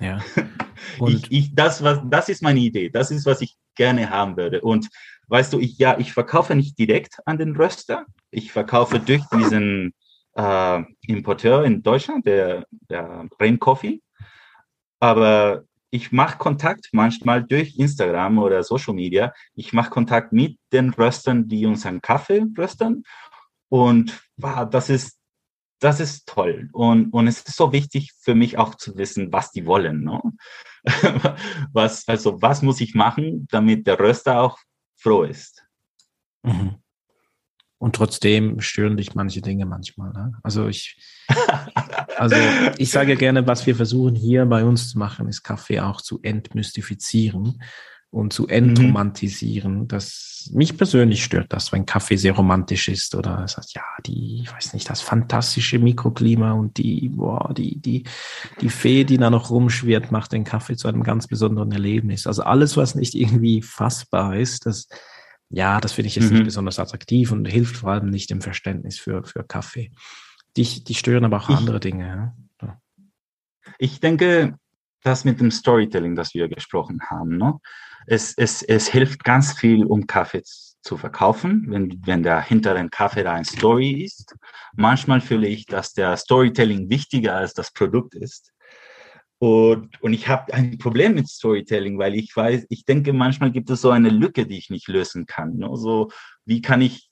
Ja. 0.00 0.20
Und 0.98 1.14
ich, 1.14 1.32
ich, 1.32 1.54
das, 1.54 1.82
was, 1.82 2.00
das 2.04 2.28
ist 2.28 2.42
meine 2.42 2.60
Idee. 2.60 2.88
Das 2.90 3.10
ist, 3.10 3.26
was 3.26 3.40
ich 3.40 3.56
gerne 3.74 4.10
haben 4.10 4.36
würde. 4.36 4.60
Und 4.60 4.88
weißt 5.28 5.52
du, 5.52 5.58
ich, 5.58 5.78
ja, 5.78 5.98
ich 5.98 6.12
verkaufe 6.12 6.54
nicht 6.54 6.78
direkt 6.78 7.18
an 7.26 7.38
den 7.38 7.56
Röster. 7.56 8.06
Ich 8.30 8.52
verkaufe 8.52 9.00
durch 9.00 9.22
diesen 9.32 9.92
äh, 10.34 10.82
Importeur 11.06 11.64
in 11.64 11.82
Deutschland, 11.82 12.26
der, 12.26 12.66
der 12.70 13.26
Brain 13.36 13.58
Coffee. 13.58 14.00
Aber 15.00 15.64
ich 15.90 16.12
mache 16.12 16.38
Kontakt 16.38 16.88
manchmal 16.92 17.42
durch 17.42 17.76
Instagram 17.78 18.38
oder 18.38 18.62
Social 18.62 18.94
Media. 18.94 19.32
Ich 19.54 19.72
mache 19.72 19.90
Kontakt 19.90 20.32
mit 20.32 20.58
den 20.72 20.90
Röstern, 20.90 21.48
die 21.48 21.66
unseren 21.66 22.02
Kaffee 22.02 22.44
röstern. 22.56 23.02
Und 23.68 24.20
wow, 24.36 24.68
das 24.68 24.88
ist, 24.90 25.18
das 25.80 26.00
ist 26.00 26.26
toll. 26.26 26.68
Und, 26.72 27.12
und 27.12 27.26
es 27.26 27.40
ist 27.42 27.56
so 27.56 27.72
wichtig 27.72 28.12
für 28.20 28.34
mich 28.34 28.58
auch 28.58 28.74
zu 28.74 28.96
wissen, 28.96 29.32
was 29.32 29.52
die 29.52 29.66
wollen. 29.66 30.04
Ne? 30.04 30.20
was, 31.72 32.06
also, 32.08 32.40
was 32.42 32.62
muss 32.62 32.80
ich 32.80 32.94
machen, 32.94 33.46
damit 33.50 33.86
der 33.86 33.98
Röster 33.98 34.40
auch 34.40 34.58
froh 34.96 35.22
ist? 35.22 35.64
Mhm. 36.42 36.76
Und 37.80 37.94
trotzdem 37.94 38.60
stören 38.60 38.96
dich 38.96 39.14
manche 39.14 39.40
Dinge 39.40 39.64
manchmal. 39.64 40.12
Ne? 40.12 40.32
Also 40.42 40.66
ich, 40.66 40.96
also 42.16 42.34
ich 42.76 42.90
sage 42.90 43.16
gerne, 43.16 43.46
was 43.46 43.66
wir 43.66 43.76
versuchen 43.76 44.16
hier 44.16 44.46
bei 44.46 44.64
uns 44.64 44.90
zu 44.90 44.98
machen, 44.98 45.28
ist 45.28 45.44
Kaffee 45.44 45.78
auch 45.78 46.00
zu 46.00 46.18
entmystifizieren 46.22 47.62
und 48.10 48.32
zu 48.32 48.48
entromantisieren. 48.48 49.80
Mhm. 49.80 49.88
Das 49.88 50.50
mich 50.54 50.76
persönlich 50.76 51.22
stört 51.22 51.52
das, 51.52 51.72
wenn 51.72 51.84
Kaffee 51.84 52.16
sehr 52.16 52.32
romantisch 52.32 52.88
ist 52.88 53.14
oder 53.14 53.44
es 53.44 53.52
sagt, 53.52 53.74
ja, 53.74 53.82
die, 54.06 54.42
ich 54.42 54.52
weiß 54.52 54.72
nicht, 54.72 54.88
das 54.88 55.00
fantastische 55.00 55.78
Mikroklima 55.78 56.52
und 56.52 56.78
die, 56.78 57.10
boah, 57.10 57.52
die, 57.52 57.78
die, 57.78 58.04
die 58.60 58.70
Fee, 58.70 59.04
die 59.04 59.18
da 59.18 59.30
noch 59.30 59.50
rumschwirrt, 59.50 60.10
macht 60.10 60.32
den 60.32 60.44
Kaffee 60.44 60.76
zu 60.76 60.88
einem 60.88 61.02
ganz 61.02 61.26
besonderen 61.26 61.72
Erlebnis. 61.72 62.26
Also 62.26 62.42
alles, 62.42 62.76
was 62.76 62.94
nicht 62.94 63.14
irgendwie 63.14 63.62
fassbar 63.62 64.36
ist, 64.36 64.66
das 64.66 64.88
ja, 65.50 65.80
das 65.80 65.92
finde 65.92 66.08
ich 66.08 66.16
jetzt 66.16 66.30
mhm. 66.30 66.38
nicht 66.38 66.44
besonders 66.44 66.78
attraktiv 66.78 67.32
und 67.32 67.46
hilft 67.46 67.78
vor 67.78 67.90
allem 67.90 68.10
nicht 68.10 68.30
im 68.30 68.42
Verständnis 68.42 68.98
für, 68.98 69.24
für 69.24 69.44
Kaffee. 69.44 69.92
Die, 70.56 70.84
die 70.84 70.94
stören 70.94 71.24
aber 71.24 71.38
auch 71.38 71.48
ich, 71.48 71.56
andere 71.56 71.80
Dinge. 71.80 72.34
Ja? 72.60 72.80
Ich 73.78 74.00
denke, 74.00 74.58
das 75.02 75.24
mit 75.24 75.40
dem 75.40 75.50
Storytelling, 75.50 76.16
das 76.16 76.34
wir 76.34 76.48
gesprochen 76.48 77.00
haben. 77.08 77.38
Ne? 77.38 77.54
Es, 78.10 78.32
es, 78.36 78.62
es 78.62 78.88
hilft 78.88 79.22
ganz 79.22 79.52
viel, 79.52 79.84
um 79.84 80.06
Kaffee 80.06 80.42
zu 80.80 80.96
verkaufen, 80.96 81.66
wenn, 81.68 82.00
wenn 82.06 82.22
der 82.22 82.40
hinter 82.40 82.74
dem 82.74 82.90
Kaffee 82.90 83.22
da 83.22 83.34
ein 83.34 83.44
Story 83.44 84.02
ist. 84.02 84.34
Manchmal 84.74 85.20
fühle 85.20 85.46
ich, 85.46 85.66
dass 85.66 85.92
der 85.92 86.16
Storytelling 86.16 86.88
wichtiger 86.88 87.36
als 87.36 87.52
das 87.52 87.70
Produkt 87.72 88.14
ist. 88.14 88.52
Und, 89.38 90.00
und 90.02 90.14
ich 90.14 90.26
habe 90.26 90.52
ein 90.54 90.78
Problem 90.78 91.14
mit 91.14 91.28
Storytelling, 91.28 91.98
weil 91.98 92.14
ich 92.14 92.34
weiß, 92.34 92.66
ich 92.70 92.84
denke, 92.84 93.12
manchmal 93.12 93.52
gibt 93.52 93.70
es 93.70 93.82
so 93.82 93.90
eine 93.90 94.08
Lücke, 94.08 94.46
die 94.46 94.58
ich 94.58 94.70
nicht 94.70 94.88
lösen 94.88 95.26
kann. 95.26 95.56
Ne? 95.56 95.68
So, 95.74 96.10
wie 96.44 96.62
kann 96.62 96.80
ich, 96.80 97.10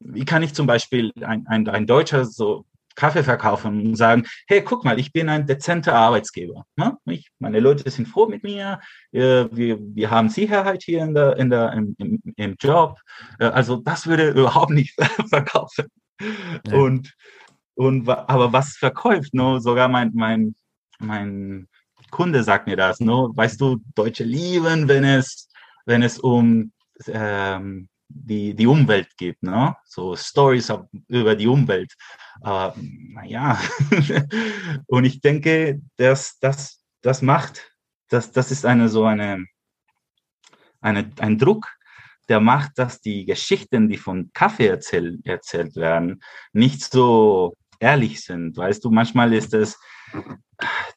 wie 0.00 0.24
kann 0.24 0.42
ich 0.42 0.54
zum 0.54 0.66
Beispiel 0.66 1.12
ein, 1.20 1.46
ein, 1.46 1.68
ein 1.68 1.86
Deutscher 1.86 2.24
so 2.24 2.64
Kaffee 2.98 3.22
verkaufen 3.22 3.86
und 3.86 3.96
sagen, 3.96 4.24
hey, 4.48 4.60
guck 4.62 4.84
mal, 4.84 4.98
ich 4.98 5.12
bin 5.12 5.28
ein 5.28 5.46
dezenter 5.46 5.94
Arbeitsgeber. 5.94 6.64
Ne? 6.74 6.98
Ich, 7.06 7.28
meine 7.38 7.60
Leute 7.60 7.88
sind 7.90 8.08
froh 8.08 8.26
mit 8.26 8.42
mir, 8.42 8.80
äh, 9.12 9.44
wir, 9.52 9.78
wir 9.80 10.10
haben 10.10 10.28
Sicherheit 10.28 10.82
hier 10.82 11.02
in 11.04 11.14
der, 11.14 11.36
in 11.36 11.48
der, 11.48 11.72
im, 11.74 11.94
im, 11.98 12.20
im 12.34 12.56
Job. 12.60 12.98
Äh, 13.38 13.46
also 13.46 13.76
das 13.76 14.08
würde 14.08 14.30
überhaupt 14.40 14.72
nicht 14.72 14.98
verkaufen. 15.28 15.86
Ja. 16.66 16.74
Und, 16.74 17.14
und 17.74 18.08
aber 18.08 18.52
was 18.52 18.76
verkauft? 18.76 19.32
No? 19.32 19.60
Sogar 19.60 19.88
mein, 19.88 20.10
mein, 20.14 20.56
mein 20.98 21.68
Kunde 22.10 22.42
sagt 22.42 22.66
mir 22.66 22.76
das. 22.76 22.98
No? 22.98 23.30
Weißt 23.32 23.60
du, 23.60 23.80
Deutsche 23.94 24.24
lieben, 24.24 24.88
wenn 24.88 25.04
es, 25.04 25.48
wenn 25.86 26.02
es 26.02 26.18
um 26.18 26.72
ähm, 27.06 27.88
die, 28.08 28.54
die 28.54 28.66
Umwelt 28.66 29.16
geht, 29.16 29.40
ne? 29.40 29.76
so 29.84 30.16
Stories 30.16 30.72
über 31.06 31.36
die 31.36 31.46
Umwelt. 31.46 31.94
Aber 32.40 32.74
naja, 32.78 33.58
und 34.86 35.04
ich 35.04 35.20
denke, 35.20 35.80
dass 35.96 36.38
das, 36.38 36.82
das 37.02 37.22
macht, 37.22 37.72
das, 38.08 38.32
das 38.32 38.50
ist 38.50 38.64
eine 38.64 38.88
so 38.88 39.04
eine, 39.04 39.44
eine, 40.80 41.10
ein 41.18 41.38
Druck, 41.38 41.68
der 42.28 42.40
macht, 42.40 42.78
dass 42.78 43.00
die 43.00 43.24
Geschichten, 43.24 43.88
die 43.88 43.96
von 43.96 44.30
Kaffee 44.32 44.66
erzähl, 44.66 45.18
erzählt 45.24 45.76
werden, 45.76 46.22
nicht 46.52 46.82
so 46.82 47.54
ehrlich 47.80 48.22
sind. 48.22 48.56
Weißt 48.56 48.84
du, 48.84 48.90
manchmal 48.90 49.32
ist 49.32 49.54
es, 49.54 49.78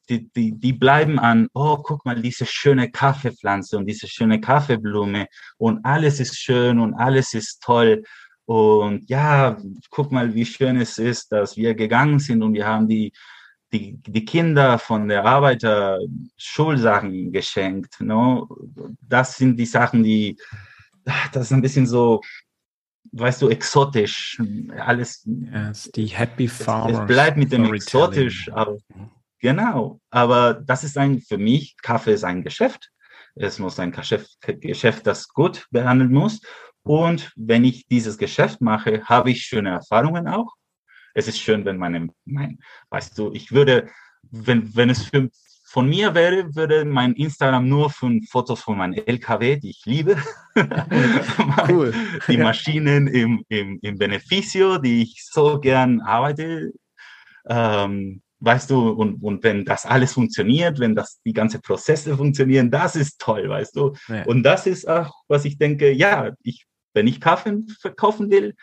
die, 0.09 0.29
die, 0.31 0.57
die 0.57 0.73
bleiben 0.73 1.19
an, 1.19 1.47
oh, 1.53 1.77
guck 1.77 2.05
mal, 2.05 2.21
diese 2.21 2.45
schöne 2.45 2.91
Kaffeepflanze 2.91 3.77
und 3.77 3.85
diese 3.85 4.07
schöne 4.07 4.41
Kaffeeblume 4.41 5.27
und 5.57 5.85
alles 5.85 6.19
ist 6.19 6.37
schön 6.37 6.79
und 6.79 6.93
alles 6.93 7.33
ist 7.33 7.61
toll. 7.61 8.03
Und 8.52 9.10
ja, 9.10 9.56
guck 9.91 10.12
mal, 10.12 10.36
wie 10.36 10.45
schön 10.45 10.76
es 10.76 10.97
ist, 10.97 11.32
dass 11.32 11.56
wir 11.56 11.74
gegangen 11.74 12.20
sind 12.20 12.43
und 12.43 12.54
wir 12.54 12.68
haben 12.68 12.86
die, 12.86 13.14
die, 13.72 13.95
die 14.06 14.26
Kinder 14.26 14.78
von 14.78 15.08
der 15.08 15.24
Arbeiter 15.24 15.99
Schulsachen 16.36 17.32
geschenkt. 17.32 18.02
No? 18.02 18.49
Das 19.08 19.38
sind 19.38 19.56
die 19.58 19.66
Sachen, 19.66 20.04
die, 20.04 20.38
das 21.32 21.45
ist 21.45 21.54
ein 21.54 21.62
bisschen 21.62 21.88
so, 21.88 22.20
weißt 23.14 23.41
du, 23.41 23.47
exotisch. 23.47 24.38
Alles. 24.78 25.26
Yes, 25.26 25.89
die 25.95 26.08
Happy 26.08 26.49
Farmers. 26.49 26.91
Es, 26.91 26.99
es 26.99 27.08
bleibt 27.08 27.38
mit 27.38 27.54
dem 27.54 27.74
exotisch, 27.74 28.52
aber, 28.52 28.80
genau. 29.39 30.02
Aber 30.10 30.56
das 30.56 30.84
ist 30.84 30.97
ein, 30.97 31.22
für 31.22 31.38
mich, 31.38 31.78
Kaffee 31.82 32.16
ist 32.16 32.26
ein 32.26 32.43
Geschäft. 32.43 32.91
Es 33.36 33.60
muss 33.60 33.80
ein 33.80 33.93
Geschäft, 33.93 34.36
Geschäft, 34.41 35.08
das 35.08 35.30
gut 35.30 35.68
behandeln 35.72 36.12
muss. 36.12 36.41
Und 36.84 37.32
wenn 37.36 37.63
ich 37.63 37.88
dieses 37.88 38.17
Geschäft 38.17 38.61
mache, 38.61 39.03
habe 39.05 39.32
ich 39.32 39.43
schöne 39.43 39.69
Erfahrungen 39.69 40.27
auch. 40.27 40.53
Es 41.13 41.27
ist 41.27 41.39
schön, 41.39 41.65
wenn 41.65 41.77
meine, 41.77 42.09
mein, 42.25 42.59
weißt 42.89 43.17
du, 43.17 43.32
ich 43.34 43.51
würde, 43.51 43.89
wenn, 44.23 44.75
wenn 44.75 44.89
es 44.89 45.03
für, 45.03 45.29
von 45.65 45.88
mir 45.88 46.13
wäre, 46.15 46.55
würde 46.55 46.86
mein 46.86 47.13
Instagram 47.13 47.67
nur 47.67 47.89
von 47.89 48.21
Fotos 48.23 48.61
von 48.61 48.77
meinem 48.77 49.01
LKW, 49.05 49.57
die 49.57 49.69
ich 49.69 49.86
liebe. 49.86 50.17
cool. 51.69 51.93
die 52.27 52.38
Maschinen 52.38 53.07
im, 53.07 53.43
im, 53.47 53.79
im 53.82 53.97
Beneficio, 53.97 54.77
die 54.77 55.03
ich 55.03 55.25
so 55.25 55.59
gern 55.59 56.01
arbeite. 56.01 56.71
Ähm, 57.47 58.21
weißt 58.39 58.69
du, 58.69 58.89
und, 58.89 59.23
und 59.23 59.43
wenn 59.43 59.63
das 59.63 59.86
alles 59.86 60.13
funktioniert, 60.13 60.79
wenn 60.79 60.95
das 60.95 61.21
die 61.25 61.34
ganze 61.34 61.59
Prozesse 61.59 62.17
funktionieren, 62.17 62.69
das 62.71 62.95
ist 62.95 63.19
toll, 63.19 63.47
weißt 63.47 63.75
du. 63.75 63.93
Ja. 64.07 64.25
Und 64.25 64.43
das 64.43 64.67
ist 64.67 64.88
auch, 64.88 65.13
was 65.27 65.45
ich 65.45 65.57
denke, 65.57 65.91
ja, 65.91 66.32
ich 66.43 66.65
wenn 66.93 67.07
ich 67.07 67.21
Kaffee 67.21 67.63
verkaufen 67.79 68.29
will, 68.31 68.55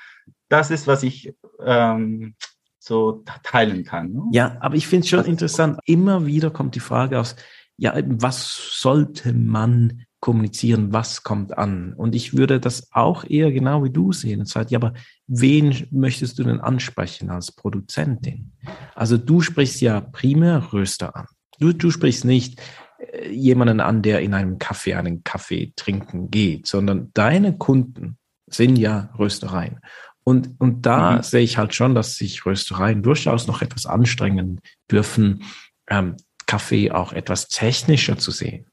das 0.48 0.70
ist, 0.70 0.86
was 0.86 1.02
ich 1.02 1.34
ähm, 1.64 2.34
so 2.78 3.24
teilen 3.42 3.84
kann. 3.84 4.12
Ne? 4.12 4.22
Ja, 4.32 4.56
aber 4.60 4.76
ich 4.76 4.86
finde 4.86 5.04
es 5.04 5.10
schon 5.10 5.24
interessant. 5.24 5.78
Immer 5.84 6.26
wieder 6.26 6.50
kommt 6.50 6.74
die 6.74 6.80
Frage 6.80 7.20
aus, 7.20 7.36
ja, 7.76 7.94
was 8.06 8.80
sollte 8.80 9.32
man 9.32 10.04
kommunizieren, 10.20 10.92
was 10.92 11.22
kommt 11.22 11.56
an? 11.56 11.92
Und 11.92 12.14
ich 12.14 12.36
würde 12.36 12.58
das 12.58 12.88
auch 12.92 13.24
eher 13.24 13.52
genau 13.52 13.84
wie 13.84 13.90
du 13.90 14.12
sehen 14.12 14.40
und 14.40 14.48
sagen, 14.48 14.68
ja, 14.70 14.78
aber 14.78 14.94
wen 15.28 15.86
möchtest 15.90 16.38
du 16.38 16.44
denn 16.44 16.60
ansprechen 16.60 17.30
als 17.30 17.52
Produzentin? 17.52 18.52
Also 18.94 19.16
du 19.16 19.40
sprichst 19.42 19.80
ja 19.80 20.00
primär 20.00 20.72
Röster 20.72 21.14
an. 21.14 21.26
Du, 21.60 21.72
du 21.72 21.90
sprichst 21.90 22.24
nicht 22.24 22.60
äh, 22.98 23.30
jemanden 23.30 23.80
an, 23.80 24.02
der 24.02 24.20
in 24.20 24.34
einem 24.34 24.58
Kaffee 24.58 24.94
einen 24.94 25.22
Kaffee 25.22 25.72
trinken 25.76 26.30
geht, 26.30 26.66
sondern 26.66 27.10
deine 27.14 27.56
Kunden 27.56 28.17
sind 28.50 28.76
ja 28.76 29.10
Röstereien. 29.18 29.80
Und, 30.24 30.50
und 30.58 30.84
da 30.84 31.16
mhm. 31.16 31.22
sehe 31.22 31.40
ich 31.40 31.56
halt 31.56 31.74
schon, 31.74 31.94
dass 31.94 32.16
sich 32.16 32.44
Röstereien 32.44 33.02
durchaus 33.02 33.46
noch 33.46 33.62
etwas 33.62 33.86
anstrengen 33.86 34.60
dürfen, 34.90 35.44
ähm, 35.88 36.16
Kaffee 36.46 36.90
auch 36.90 37.12
etwas 37.12 37.48
technischer 37.48 38.18
zu 38.18 38.30
sehen. 38.30 38.66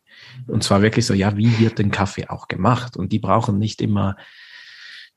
Und 0.47 0.63
zwar 0.63 0.81
wirklich 0.81 1.05
so, 1.05 1.13
ja, 1.13 1.37
wie 1.37 1.59
wird 1.59 1.79
denn 1.79 1.91
Kaffee 1.91 2.27
auch 2.27 2.47
gemacht? 2.47 2.97
Und 2.97 3.11
die 3.11 3.19
brauchen 3.19 3.57
nicht 3.57 3.81
immer 3.81 4.15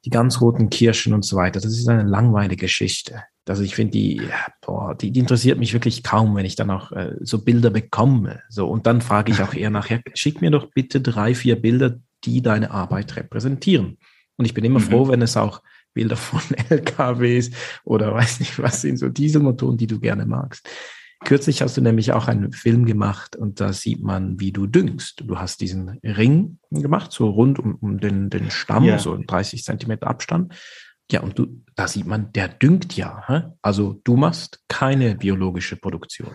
die 0.05 0.11
ganz 0.11 0.41
roten 0.41 0.71
Kirschen 0.71 1.13
und 1.13 1.25
so 1.25 1.37
weiter. 1.37 1.61
Das 1.61 1.73
ist 1.73 1.89
eine 1.89 2.05
langweilige 2.05 2.67
Geschichte. 2.67 3.25
Also 3.49 3.63
ich 3.63 3.75
finde 3.75 3.93
die, 3.93 4.23
boah, 4.61 4.95
die, 4.95 5.11
die 5.11 5.21
interessiert 5.21 5.59
mich 5.59 5.73
wirklich 5.73 6.03
kaum, 6.03 6.37
wenn 6.37 6.45
ich 6.45 6.55
dann 6.55 6.71
auch 6.71 6.93
äh, 6.93 7.17
so 7.21 7.43
Bilder 7.43 7.71
bekomme. 7.71 8.43
So 8.49 8.69
und 8.69 8.87
dann 8.87 9.01
frage 9.01 9.33
ich 9.33 9.41
auch 9.43 9.55
eher 9.55 9.71
nachher, 9.79 10.03
schick 10.15 10.41
mir 10.41 10.51
doch 10.51 10.71
bitte 10.73 11.01
drei, 11.01 11.35
vier 11.35 11.57
Bilder, 11.61 11.99
die 12.25 12.43
deine 12.43 12.71
Arbeit 12.71 13.17
repräsentieren. 13.17 13.99
Und 14.39 14.45
ich 14.45 14.55
bin 14.55 14.65
immer 14.65 14.79
mhm. 14.79 14.85
froh, 14.85 15.09
wenn 15.09 15.21
es 15.21 15.37
auch 15.37 15.63
Bilder 15.93 16.17
von 16.17 16.41
LKWs 16.71 17.51
oder 17.85 18.15
weiß 18.15 18.41
nicht, 18.41 18.59
was 18.63 18.81
sind 18.81 18.97
so 18.97 19.09
Dieselmotoren, 19.09 19.77
die 19.77 19.87
du 19.87 20.01
gerne 20.01 20.25
magst. 20.25 20.67
Kürzlich 21.25 21.63
hast 21.63 21.77
du 21.77 21.81
nämlich 21.81 22.13
auch 22.13 22.29
einen 22.29 22.53
Film 22.53 22.87
gemacht 22.87 23.35
und 23.35 23.61
da 23.61 23.73
sieht 23.73 24.01
man, 24.01 24.39
wie 24.39 24.53
du 24.53 24.69
düngst. 24.69 25.25
Du 25.27 25.37
hast 25.39 25.61
diesen 25.61 25.99
Ring 26.05 26.61
gemacht, 26.71 27.11
so 27.11 27.29
rund 27.29 27.59
um, 27.59 27.75
um 27.75 27.99
den, 27.99 28.31
den 28.31 28.53
Stamm, 28.53 28.85
ja. 28.85 29.01
so 29.01 29.17
30 29.17 29.65
Zentimeter 29.65 30.07
Abstand. 30.07 30.55
Ja, 31.11 31.21
und 31.21 31.37
du, 31.37 31.65
da 31.75 31.89
sieht 31.89 32.07
man, 32.07 32.33
der 32.33 32.47
düngt 32.47 32.97
ja. 32.97 33.25
Hä? 33.27 33.43
Also 33.63 34.01
du 34.05 34.17
machst 34.17 34.63
keine 34.69 35.17
biologische 35.17 35.77
Produktion. 35.77 36.31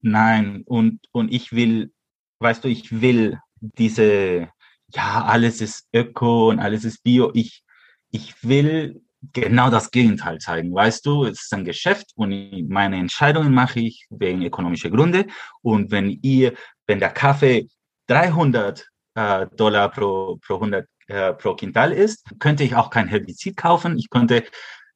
Nein, 0.00 0.62
und, 0.64 1.00
und 1.12 1.30
ich 1.30 1.52
will, 1.52 1.92
weißt 2.38 2.64
du, 2.64 2.68
ich 2.68 3.02
will 3.02 3.38
diese 3.60 4.48
ja, 4.94 5.24
alles 5.24 5.60
ist 5.60 5.88
öko 5.92 6.50
und 6.50 6.58
alles 6.58 6.84
ist 6.84 7.02
bio. 7.02 7.30
Ich, 7.34 7.62
ich 8.10 8.34
will 8.42 9.02
genau 9.32 9.70
das 9.70 9.90
Gegenteil 9.90 10.38
zeigen. 10.38 10.74
Weißt 10.74 11.04
du, 11.06 11.24
es 11.24 11.42
ist 11.42 11.54
ein 11.54 11.64
Geschäft 11.64 12.12
und 12.16 12.68
meine 12.68 12.96
Entscheidungen 12.96 13.52
mache 13.52 13.80
ich 13.80 14.06
wegen 14.10 14.42
ökonomischer 14.42 14.90
Gründe. 14.90 15.26
Und 15.62 15.90
wenn 15.90 16.10
ihr, 16.22 16.54
wenn 16.86 17.00
der 17.00 17.10
Kaffee 17.10 17.68
300 18.08 18.86
äh, 19.14 19.46
Dollar 19.56 19.90
pro, 19.90 20.38
pro 20.44 20.54
100 20.54 20.86
äh, 21.08 21.32
pro 21.34 21.54
Quintal 21.54 21.92
ist, 21.92 22.24
könnte 22.38 22.64
ich 22.64 22.74
auch 22.74 22.90
kein 22.90 23.08
Herbizid 23.08 23.56
kaufen. 23.56 23.98
Ich 23.98 24.10
könnte 24.10 24.44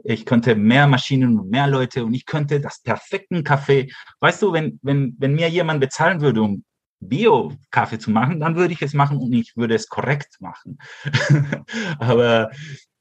ich 0.07 0.27
könnte 0.27 0.55
mehr 0.55 0.87
Maschinen 0.87 1.39
und 1.39 1.51
mehr 1.51 1.67
Leute 1.67 2.05
und 2.05 2.15
ich 2.15 2.27
könnte 2.27 2.61
das 2.61 2.81
perfekten 2.83 3.43
Kaffee. 3.43 3.91
Weißt 4.21 4.43
du, 4.43 4.53
wenn, 4.53 4.79
wenn, 4.83 5.17
wenn 5.19 5.35
mir 5.35 5.49
jemand 5.49 5.81
bezahlen 5.81 6.21
würde, 6.21 6.43
um 6.43 6.65
Bio-Kaffee 7.09 7.99
zu 7.99 8.11
machen, 8.11 8.41
dann 8.41 8.57
würde 8.57 8.75
ich 8.75 8.83
es 8.83 8.95
machen 8.95 9.19
und 9.19 9.33
ich 9.33 9.57
würde 9.57 9.75
es 9.75 9.89
korrekt 9.89 10.37
machen. 10.41 10.79
aber, 11.99 12.51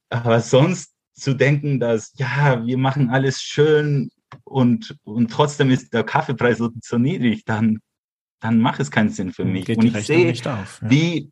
aber 0.09 0.39
sonst 0.41 0.93
zu 1.13 1.33
denken, 1.33 1.79
dass, 1.79 2.13
ja, 2.15 2.65
wir 2.65 2.77
machen 2.77 3.09
alles 3.09 3.41
schön 3.41 4.09
und, 4.43 4.97
und 5.03 5.31
trotzdem 5.31 5.69
ist 5.69 5.93
der 5.93 6.03
Kaffeepreis 6.03 6.57
so 6.57 6.97
niedrig, 6.97 7.45
dann, 7.45 7.79
dann 8.39 8.59
macht 8.59 8.79
es 8.79 8.91
keinen 8.91 9.09
Sinn 9.09 9.31
für 9.31 9.45
mich. 9.45 9.65
Geht 9.65 9.77
und 9.77 9.85
ich 9.85 10.05
sehe, 10.05 10.31
auf, 10.31 10.81
ja. 10.81 10.89
wie, 10.89 11.31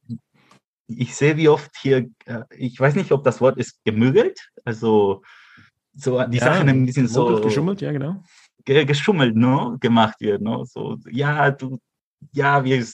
ich 0.87 1.15
sehe, 1.15 1.37
wie 1.37 1.49
oft 1.49 1.71
hier, 1.81 2.09
äh, 2.25 2.43
ich 2.55 2.79
weiß 2.79 2.95
nicht, 2.95 3.11
ob 3.11 3.23
das 3.23 3.41
Wort 3.41 3.57
ist, 3.57 3.83
gemügelt, 3.83 4.49
also 4.63 5.23
so 5.93 6.23
die 6.25 6.37
ja, 6.37 6.45
Sachen 6.45 6.69
ein 6.69 6.85
bisschen 6.85 7.07
so 7.07 7.41
geschummelt, 7.41 7.81
ja 7.81 7.91
genau, 7.91 8.23
geschummelt, 8.63 9.35
no, 9.35 9.77
gemacht 9.79 10.15
wird, 10.19 10.41
no, 10.41 10.63
so 10.63 10.97
ja, 11.09 11.51
du 11.51 11.79
ja, 12.33 12.63
wir 12.63 12.85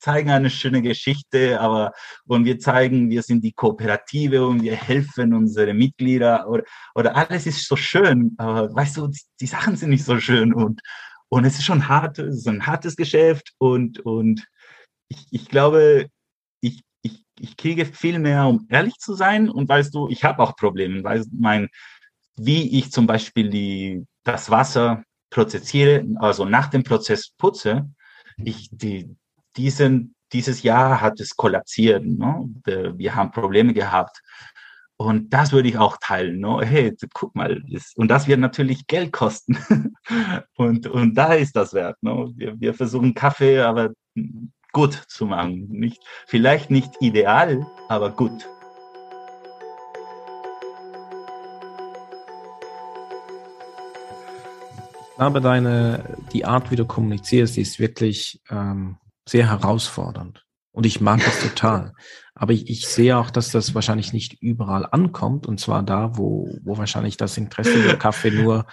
zeigen 0.00 0.30
eine 0.30 0.50
schöne 0.50 0.82
Geschichte, 0.82 1.60
aber 1.60 1.92
und 2.26 2.44
wir 2.44 2.58
zeigen, 2.58 3.10
wir 3.10 3.22
sind 3.22 3.42
die 3.42 3.52
Kooperative 3.52 4.46
und 4.46 4.62
wir 4.62 4.76
helfen 4.76 5.34
unsere 5.34 5.74
Mitglieder 5.74 6.48
oder, 6.48 6.64
oder 6.94 7.16
alles 7.16 7.46
ist 7.46 7.66
so 7.66 7.76
schön, 7.76 8.34
aber 8.38 8.74
weißt 8.74 8.98
du, 8.98 9.08
die, 9.08 9.20
die 9.40 9.46
Sachen 9.46 9.76
sind 9.76 9.90
nicht 9.90 10.04
so 10.04 10.18
schön 10.20 10.52
und 10.54 10.80
Und 11.28 11.44
es 11.44 11.58
ist 11.58 11.64
schon 11.64 11.88
hart, 11.88 12.20
es 12.20 12.36
ist 12.36 12.48
ein 12.48 12.66
hartes 12.66 12.94
Geschäft 12.94 13.52
und, 13.58 13.98
und 14.00 14.46
ich, 15.08 15.26
ich 15.32 15.48
glaube, 15.48 16.06
ich, 16.62 16.82
ich, 17.02 17.24
ich 17.40 17.56
kriege 17.56 17.84
viel 17.84 18.20
mehr, 18.20 18.46
um 18.46 18.66
ehrlich 18.70 18.94
zu 18.98 19.14
sein. 19.14 19.50
Und 19.50 19.68
weißt 19.68 19.92
du, 19.92 20.08
ich 20.08 20.22
habe 20.22 20.40
auch 20.40 20.54
Probleme, 20.54 21.02
weil 21.02 21.24
mein, 21.32 21.68
wie 22.36 22.78
ich 22.78 22.92
zum 22.92 23.06
Beispiel 23.08 23.50
die, 23.50 24.04
das 24.24 24.50
Wasser 24.50 25.02
prozessiere, 25.30 26.04
also 26.20 26.44
nach 26.44 26.68
dem 26.70 26.84
Prozess 26.84 27.30
putze, 27.36 27.90
ich, 28.36 28.68
die, 28.70 29.16
diesen, 29.56 30.14
dieses 30.32 30.62
Jahr 30.62 31.00
hat 31.00 31.20
es 31.20 31.36
kollaziert. 31.36 32.04
Ne? 32.04 32.48
Wir 32.96 33.14
haben 33.14 33.30
Probleme 33.30 33.72
gehabt. 33.72 34.22
Und 34.98 35.30
das 35.30 35.52
würde 35.52 35.68
ich 35.68 35.76
auch 35.76 35.98
teilen. 36.00 36.40
Ne? 36.40 36.60
Hey, 36.64 36.96
guck 37.12 37.34
mal, 37.34 37.62
ist, 37.68 37.96
und 37.98 38.08
das 38.08 38.26
wird 38.28 38.40
natürlich 38.40 38.86
Geld 38.86 39.12
kosten. 39.12 39.58
und, 40.56 40.86
und 40.86 41.14
da 41.14 41.34
ist 41.34 41.54
das 41.54 41.74
wert. 41.74 42.02
Ne? 42.02 42.32
Wir, 42.34 42.58
wir 42.58 42.74
versuchen 42.74 43.14
Kaffee, 43.14 43.60
aber 43.60 43.90
gut 44.72 44.94
zu 45.08 45.26
machen. 45.26 45.68
Nicht, 45.68 46.02
vielleicht 46.26 46.70
nicht 46.70 46.92
ideal, 47.00 47.66
aber 47.88 48.10
gut. 48.10 48.48
Aber 55.18 55.40
deine, 55.40 56.16
die 56.32 56.44
Art, 56.44 56.70
wie 56.70 56.76
du 56.76 56.84
kommunizierst, 56.84 57.56
ist 57.58 57.78
wirklich 57.78 58.40
ähm, 58.50 58.96
sehr 59.26 59.48
herausfordernd. 59.48 60.44
Und 60.72 60.84
ich 60.84 61.00
mag 61.00 61.24
das 61.24 61.40
total. 61.40 61.94
Aber 62.34 62.52
ich, 62.52 62.68
ich 62.68 62.86
sehe 62.86 63.16
auch, 63.16 63.30
dass 63.30 63.50
das 63.50 63.74
wahrscheinlich 63.74 64.12
nicht 64.12 64.34
überall 64.42 64.86
ankommt. 64.90 65.46
Und 65.46 65.58
zwar 65.58 65.82
da, 65.82 66.18
wo, 66.18 66.54
wo 66.62 66.76
wahrscheinlich 66.76 67.16
das 67.16 67.38
Interesse 67.38 67.78
für 67.78 67.96
Kaffee 67.96 68.30
nur 68.30 68.66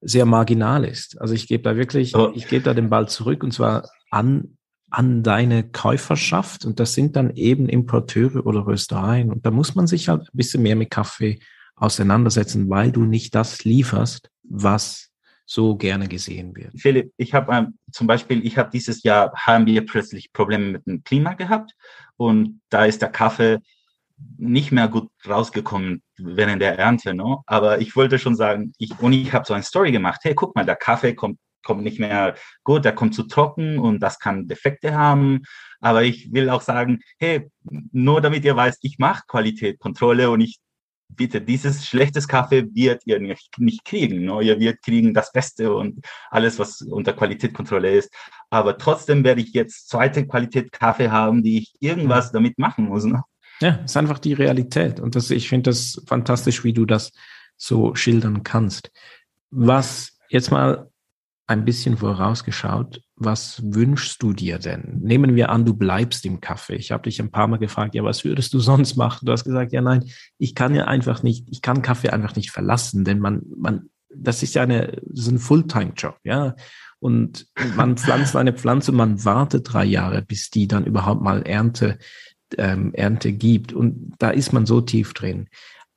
sehr 0.00 0.26
marginal 0.26 0.84
ist. 0.84 1.20
Also 1.20 1.34
ich 1.34 1.46
gebe 1.46 1.62
da 1.62 1.76
wirklich, 1.76 2.12
ich 2.34 2.48
gebe 2.48 2.64
da 2.64 2.74
den 2.74 2.90
Ball 2.90 3.08
zurück 3.08 3.44
und 3.44 3.52
zwar 3.52 3.88
an, 4.10 4.56
an 4.90 5.22
deine 5.22 5.70
Käuferschaft. 5.70 6.64
Und 6.64 6.80
das 6.80 6.94
sind 6.94 7.14
dann 7.14 7.30
eben 7.36 7.68
Importeure 7.68 8.44
oder 8.44 8.66
Röstereien. 8.66 9.30
Und 9.30 9.46
da 9.46 9.52
muss 9.52 9.76
man 9.76 9.86
sich 9.86 10.08
halt 10.08 10.22
ein 10.22 10.36
bisschen 10.36 10.64
mehr 10.64 10.76
mit 10.76 10.90
Kaffee 10.90 11.38
auseinandersetzen, 11.76 12.68
weil 12.68 12.90
du 12.90 13.04
nicht 13.04 13.36
das 13.36 13.64
lieferst, 13.64 14.30
was 14.42 15.07
so 15.48 15.76
gerne 15.76 16.08
gesehen 16.08 16.54
wird. 16.54 16.78
Philipp, 16.78 17.10
ich 17.16 17.32
habe 17.32 17.52
ähm, 17.54 17.78
zum 17.90 18.06
Beispiel, 18.06 18.44
ich 18.44 18.58
habe 18.58 18.68
dieses 18.70 19.02
Jahr, 19.02 19.32
haben 19.34 19.64
wir 19.64 19.84
plötzlich 19.86 20.30
Probleme 20.32 20.72
mit 20.72 20.86
dem 20.86 21.02
Klima 21.02 21.32
gehabt 21.32 21.72
und 22.18 22.60
da 22.68 22.84
ist 22.84 23.00
der 23.00 23.08
Kaffee 23.08 23.58
nicht 24.36 24.72
mehr 24.72 24.88
gut 24.88 25.08
rausgekommen 25.26 26.02
während 26.18 26.60
der 26.60 26.78
Ernte. 26.78 27.14
No? 27.14 27.44
Aber 27.46 27.80
ich 27.80 27.96
wollte 27.96 28.18
schon 28.18 28.36
sagen, 28.36 28.74
ich, 28.76 28.98
und 29.00 29.14
ich 29.14 29.32
habe 29.32 29.46
so 29.46 29.54
eine 29.54 29.62
Story 29.62 29.90
gemacht, 29.90 30.20
hey, 30.22 30.34
guck 30.34 30.54
mal, 30.54 30.66
der 30.66 30.76
Kaffee 30.76 31.14
kommt, 31.14 31.38
kommt 31.64 31.82
nicht 31.82 31.98
mehr 31.98 32.34
gut, 32.62 32.84
der 32.84 32.94
kommt 32.94 33.14
zu 33.14 33.22
trocken 33.22 33.78
und 33.78 34.00
das 34.00 34.18
kann 34.18 34.48
Defekte 34.48 34.94
haben. 34.94 35.44
Aber 35.80 36.02
ich 36.02 36.30
will 36.30 36.50
auch 36.50 36.62
sagen, 36.62 37.00
hey, 37.18 37.48
nur 37.92 38.20
damit 38.20 38.44
ihr 38.44 38.54
weißt, 38.54 38.80
ich 38.82 38.98
mache 38.98 39.22
Qualitätskontrolle 39.26 40.28
und 40.28 40.42
ich 40.42 40.58
bitte, 41.08 41.40
dieses 41.40 41.86
schlechtes 41.86 42.28
Kaffee 42.28 42.66
wird 42.74 43.02
ihr 43.06 43.18
nicht, 43.18 43.58
nicht 43.58 43.84
kriegen. 43.84 44.24
Ne? 44.24 44.42
Ihr 44.42 44.58
wird 44.60 44.82
kriegen 44.82 45.14
das 45.14 45.32
Beste 45.32 45.74
und 45.74 46.04
alles, 46.30 46.58
was 46.58 46.82
unter 46.82 47.12
Qualitätskontrolle 47.12 47.96
ist. 47.96 48.12
Aber 48.50 48.78
trotzdem 48.78 49.24
werde 49.24 49.40
ich 49.40 49.52
jetzt 49.52 49.88
zweite 49.88 50.26
Qualität 50.26 50.72
Kaffee 50.72 51.10
haben, 51.10 51.42
die 51.42 51.58
ich 51.58 51.74
irgendwas 51.80 52.32
damit 52.32 52.58
machen 52.58 52.86
muss. 52.86 53.04
Ne? 53.04 53.22
Ja, 53.60 53.70
ist 53.84 53.96
einfach 53.96 54.18
die 54.18 54.34
Realität. 54.34 55.00
Und 55.00 55.16
das, 55.16 55.30
ich 55.30 55.48
finde 55.48 55.70
das 55.70 56.02
fantastisch, 56.06 56.64
wie 56.64 56.72
du 56.72 56.84
das 56.84 57.12
so 57.56 57.94
schildern 57.94 58.42
kannst. 58.44 58.90
Was 59.50 60.18
jetzt 60.28 60.50
mal 60.50 60.90
ein 61.46 61.64
bisschen 61.64 61.96
vorausgeschaut, 61.96 63.00
was 63.20 63.60
wünschst 63.64 64.22
du 64.22 64.32
dir 64.32 64.58
denn? 64.58 64.98
Nehmen 65.02 65.34
wir 65.34 65.50
an, 65.50 65.64
du 65.64 65.74
bleibst 65.74 66.24
im 66.24 66.40
Kaffee. 66.40 66.76
Ich 66.76 66.92
habe 66.92 67.04
dich 67.04 67.20
ein 67.20 67.30
paar 67.30 67.48
Mal 67.48 67.58
gefragt, 67.58 67.94
ja, 67.94 68.04
was 68.04 68.24
würdest 68.24 68.54
du 68.54 68.60
sonst 68.60 68.96
machen? 68.96 69.26
Du 69.26 69.32
hast 69.32 69.44
gesagt, 69.44 69.72
ja, 69.72 69.80
nein, 69.80 70.04
ich 70.38 70.54
kann 70.54 70.74
ja 70.74 70.84
einfach 70.84 71.22
nicht, 71.22 71.46
ich 71.50 71.62
kann 71.62 71.82
Kaffee 71.82 72.10
einfach 72.10 72.36
nicht 72.36 72.50
verlassen, 72.50 73.04
denn 73.04 73.18
man, 73.18 73.42
man, 73.56 73.90
das 74.14 74.42
ist 74.42 74.54
ja 74.54 74.62
eine, 74.62 75.00
das 75.06 75.26
ist 75.26 75.30
ein 75.30 75.38
Fulltime-Job, 75.38 76.18
ja. 76.24 76.54
Und 77.00 77.46
man 77.76 77.96
pflanzt 77.98 78.36
eine 78.36 78.52
Pflanze, 78.52 78.92
man 78.92 79.24
wartet 79.24 79.72
drei 79.72 79.84
Jahre, 79.84 80.22
bis 80.22 80.50
die 80.50 80.68
dann 80.68 80.84
überhaupt 80.84 81.22
mal 81.22 81.42
Ernte, 81.42 81.98
ähm, 82.56 82.94
Ernte 82.94 83.32
gibt. 83.32 83.72
Und 83.72 84.14
da 84.18 84.30
ist 84.30 84.52
man 84.52 84.66
so 84.66 84.80
tief 84.80 85.12
drin. 85.12 85.48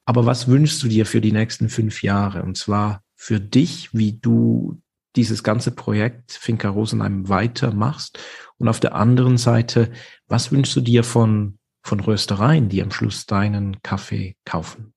Aber 0.05 0.26
was 0.26 0.47
wünschst 0.47 0.82
du 0.84 0.88
dir 0.88 1.05
für 1.05 1.22
die 1.22 1.32
nächsten 1.32 1.69
fünf 1.69 2.03
Jahre? 2.03 2.43
Und 2.43 2.57
zwar 2.57 3.03
für 3.15 3.39
dich, 3.39 3.93
wie 3.93 4.13
du 4.13 4.82
dieses 5.16 5.43
ganze 5.43 5.72
Projekt 5.72 6.32
Finca 6.32 6.70
Rosenheim 6.70 7.30
weitermachst? 7.30 8.20
Und 8.57 8.68
auf 8.68 8.80
der 8.80 8.95
anderen 8.95 9.38
Seite, 9.38 9.91
was 10.28 10.51
wünschst 10.51 10.76
du 10.76 10.82
dir 10.82 11.03
von, 11.03 11.57
von 11.84 11.99
Röstereien, 11.99 12.70
die 12.70 12.82
am 12.82 12.91
Schluss 12.91 13.26
deinen 13.26 13.82
Kaffee 13.82 14.36
kaufen? 14.45 14.93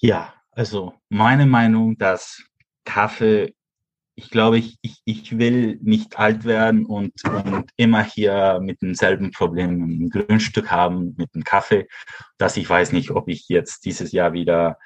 Ja, 0.00 0.34
also 0.50 0.94
meine 1.08 1.46
Meinung, 1.46 1.98
dass 1.98 2.42
Kaffee, 2.84 3.54
ich 4.14 4.30
glaube, 4.30 4.58
ich, 4.58 4.78
ich, 4.80 5.02
ich 5.04 5.38
will 5.38 5.78
nicht 5.82 6.18
alt 6.18 6.44
werden 6.44 6.86
und, 6.86 7.12
und 7.24 7.70
immer 7.76 8.02
hier 8.02 8.60
mit 8.62 8.80
demselben 8.80 9.30
Problem 9.30 10.04
ein 10.04 10.10
Grundstück 10.10 10.70
haben 10.70 11.14
mit 11.18 11.34
dem 11.34 11.44
Kaffee, 11.44 11.86
dass 12.38 12.56
ich 12.56 12.68
weiß 12.68 12.92
nicht, 12.92 13.10
ob 13.10 13.28
ich 13.28 13.48
jetzt 13.48 13.84
dieses 13.84 14.12
Jahr 14.12 14.32
wieder 14.32 14.78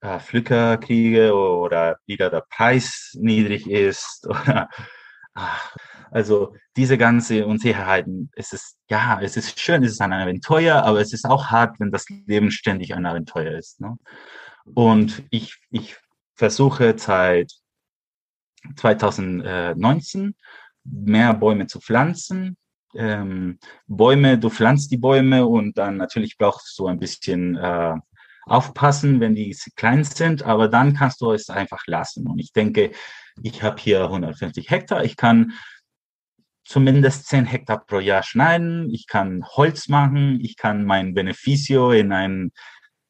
äh, 0.00 0.76
kriege 0.78 1.34
oder 1.34 1.98
wieder 2.06 2.30
der 2.30 2.44
Preis 2.48 3.12
niedrig 3.18 3.68
ist 3.68 4.26
oder 4.28 4.68
ach, 5.34 5.74
also 6.10 6.54
diese 6.76 6.98
ganze 6.98 7.46
Unsicherheiten, 7.46 8.30
es 8.34 8.52
ist 8.52 8.78
ja, 8.88 9.20
es 9.20 9.36
ist 9.36 9.60
schön, 9.60 9.84
es 9.84 9.92
ist 9.92 10.00
ein 10.00 10.12
Abenteuer, 10.12 10.82
aber 10.82 11.00
es 11.00 11.12
ist 11.12 11.24
auch 11.24 11.46
hart, 11.46 11.78
wenn 11.78 11.92
das 11.92 12.06
Leben 12.26 12.50
ständig 12.50 12.94
ein 12.94 13.06
Abenteuer 13.06 13.52
ist. 13.56 13.80
Ne? 13.80 13.96
Und 14.74 15.22
ich, 15.30 15.56
ich 15.70 15.96
versuche 16.34 16.94
seit 16.98 17.52
2019 18.76 20.34
mehr 20.84 21.34
Bäume 21.34 21.66
zu 21.66 21.80
pflanzen. 21.80 22.56
Ähm, 22.94 23.58
Bäume, 23.86 24.38
du 24.38 24.50
pflanzt 24.50 24.90
die 24.90 24.96
Bäume 24.96 25.46
und 25.46 25.78
dann 25.78 25.96
natürlich 25.96 26.36
brauchst 26.36 26.76
du 26.78 26.88
ein 26.88 26.98
bisschen 26.98 27.56
äh, 27.56 27.94
aufpassen, 28.46 29.20
wenn 29.20 29.34
die 29.34 29.56
klein 29.76 30.04
sind, 30.04 30.42
aber 30.42 30.68
dann 30.68 30.94
kannst 30.94 31.20
du 31.20 31.32
es 31.32 31.50
einfach 31.50 31.86
lassen. 31.86 32.26
Und 32.26 32.38
ich 32.38 32.52
denke, 32.52 32.92
ich 33.42 33.62
habe 33.62 33.80
hier 33.80 34.02
150 34.04 34.70
Hektar, 34.70 35.04
ich 35.04 35.16
kann 35.16 35.52
zumindest 36.64 37.26
10 37.26 37.46
Hektar 37.46 37.84
pro 37.84 38.00
Jahr 38.00 38.22
schneiden, 38.22 38.90
ich 38.92 39.06
kann 39.06 39.44
Holz 39.44 39.88
machen, 39.88 40.40
ich 40.40 40.56
kann 40.56 40.84
mein 40.84 41.14
Beneficio 41.14 41.92
in 41.92 42.12
ein 42.12 42.52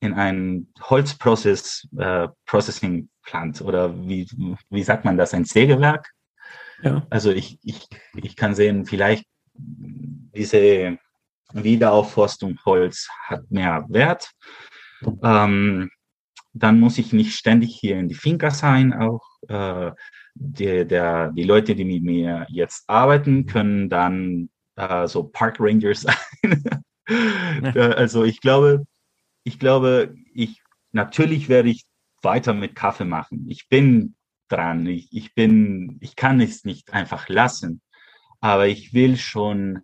in 0.02 0.14
ein 0.14 0.68
Holzprozess 0.80 1.86
äh, 1.98 2.28
Processing 2.46 3.10
Plant 3.22 3.60
oder 3.60 3.94
wie, 4.08 4.26
wie 4.70 4.82
sagt 4.82 5.04
man 5.04 5.16
das, 5.16 5.34
ein 5.34 5.44
Sägewerk. 5.44 6.10
Ja. 6.82 7.06
Also 7.10 7.30
ich, 7.30 7.58
ich, 7.62 7.86
ich 8.16 8.34
kann 8.34 8.54
sehen, 8.54 8.86
vielleicht 8.86 9.26
diese 9.54 10.98
Wiederaufforstung 11.52 12.58
Holz 12.64 13.08
hat 13.24 13.50
mehr 13.50 13.84
Wert. 13.88 14.30
Ähm, 15.22 15.90
dann 16.52 16.80
muss 16.80 16.98
ich 16.98 17.12
nicht 17.12 17.36
ständig 17.36 17.76
hier 17.78 17.98
in 17.98 18.08
die 18.08 18.14
Finca 18.14 18.50
sein. 18.50 18.92
Auch 18.92 19.22
äh, 19.48 19.92
die, 20.34 20.86
der, 20.86 21.32
die 21.32 21.44
Leute, 21.44 21.74
die 21.74 21.84
mit 21.84 22.02
mir 22.02 22.46
jetzt 22.48 22.88
arbeiten, 22.88 23.46
können 23.46 23.88
dann 23.88 24.50
äh, 24.76 25.06
so 25.06 25.24
Park 25.24 25.56
Rangers 25.60 26.02
sein. 26.42 26.64
also 27.74 28.24
ich 28.24 28.40
glaube, 28.40 28.84
ich 29.44 29.58
glaube, 29.58 30.14
ich 30.34 30.60
natürlich 30.92 31.48
werde 31.48 31.70
ich 31.70 31.84
weiter 32.22 32.52
mit 32.52 32.74
Kaffee 32.74 33.04
machen. 33.04 33.46
Ich 33.48 33.68
bin 33.68 34.14
dran. 34.48 34.86
Ich, 34.86 35.08
ich 35.12 35.34
bin, 35.34 35.98
ich 36.00 36.16
kann 36.16 36.40
es 36.40 36.64
nicht 36.64 36.92
einfach 36.92 37.28
lassen. 37.28 37.80
Aber 38.40 38.66
ich 38.66 38.92
will 38.92 39.16
schon 39.16 39.80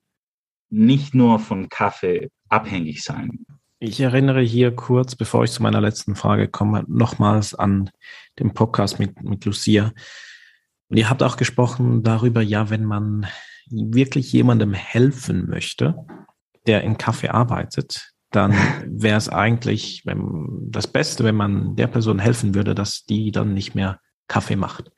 nicht 0.69 1.15
nur 1.15 1.39
von 1.39 1.69
Kaffee 1.69 2.31
abhängig 2.49 3.05
sein. 3.05 3.47
Ich 3.79 4.01
erinnere 4.01 4.41
hier 4.41 4.75
kurz, 4.75 5.17
bevor 5.17 5.45
ich 5.45 5.53
zu 5.53 5.63
meiner 5.63 5.83
letzten 5.83 6.17
Frage 6.17 6.49
komme, 6.49 6.85
nochmals 6.89 7.55
an 7.55 7.91
den 8.39 8.55
Podcast 8.55 8.99
mit, 8.99 9.23
mit 9.23 9.45
Lucia. 9.45 9.93
Und 10.89 10.97
ihr 10.97 11.11
habt 11.11 11.23
auch 11.23 11.37
gesprochen 11.37 12.03
darüber, 12.03 12.41
ja, 12.41 12.71
wenn 12.71 12.85
man 12.85 13.27
wirklich 13.69 14.33
jemandem 14.33 14.73
helfen 14.73 15.47
möchte, 15.51 15.95
der 16.67 16.85
im 16.85 16.97
Kaffee 16.97 17.29
arbeitet, 17.29 18.13
dann 18.31 18.53
wäre 18.87 19.19
es 19.19 19.29
eigentlich 19.29 20.07
wenn, 20.07 20.71
das 20.71 20.87
Beste, 20.87 21.25
wenn 21.25 21.37
man 21.37 21.77
der 21.77 21.89
Person 21.89 22.19
helfen 22.19 22.55
würde, 22.55 22.75
dass 22.75 23.05
die 23.05 23.31
dann 23.31 23.53
nicht 23.53 23.75
mehr 23.75 24.01
Kaffee 24.27 24.57
macht. 24.57 24.91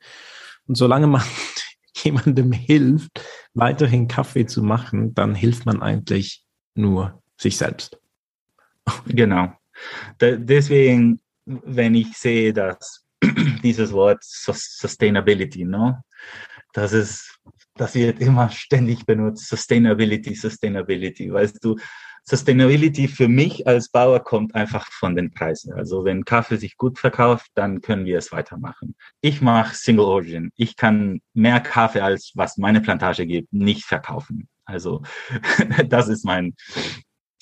Und 0.67 0.75
solange 0.75 1.07
man 1.07 1.23
jemandem 2.01 2.53
hilft, 2.53 3.25
weiterhin 3.53 4.07
Kaffee 4.07 4.45
zu 4.45 4.63
machen, 4.63 5.13
dann 5.15 5.35
hilft 5.35 5.65
man 5.65 5.81
eigentlich 5.81 6.45
nur 6.75 7.21
sich 7.35 7.57
selbst. 7.57 7.99
Genau. 9.05 9.53
deswegen, 10.19 11.19
wenn 11.45 11.95
ich 11.95 12.17
sehe, 12.17 12.53
dass 12.53 13.05
dieses 13.63 13.91
Wort 13.91 14.23
Sustainability, 14.23 15.65
no? 15.65 15.97
das 16.73 16.93
ist, 16.93 17.39
das 17.75 17.95
wird 17.95 18.21
immer 18.21 18.49
ständig 18.51 19.05
benutzt. 19.05 19.47
Sustainability, 19.47 20.35
Sustainability. 20.35 21.31
Weißt 21.31 21.63
du, 21.63 21.77
Sustainability 22.25 23.07
für 23.07 23.27
mich 23.27 23.65
als 23.65 23.89
Bauer 23.89 24.19
kommt 24.23 24.53
einfach 24.53 24.91
von 24.91 25.15
den 25.15 25.31
Preisen. 25.31 25.73
Also 25.73 26.05
wenn 26.05 26.25
Kaffee 26.25 26.57
sich 26.57 26.77
gut 26.77 26.99
verkauft, 26.99 27.47
dann 27.55 27.81
können 27.81 28.05
wir 28.05 28.17
es 28.19 28.31
weitermachen. 28.31 28.95
Ich 29.21 29.41
mache 29.41 29.75
Single 29.75 30.05
Origin. 30.05 30.51
Ich 30.55 30.75
kann 30.75 31.21
mehr 31.33 31.59
Kaffee 31.59 32.01
als 32.01 32.33
was 32.35 32.57
meine 32.57 32.81
Plantage 32.81 33.25
gibt, 33.25 33.51
nicht 33.51 33.85
verkaufen. 33.85 34.47
Also 34.65 35.01
das 35.87 36.07
ist 36.07 36.23
mein, 36.23 36.55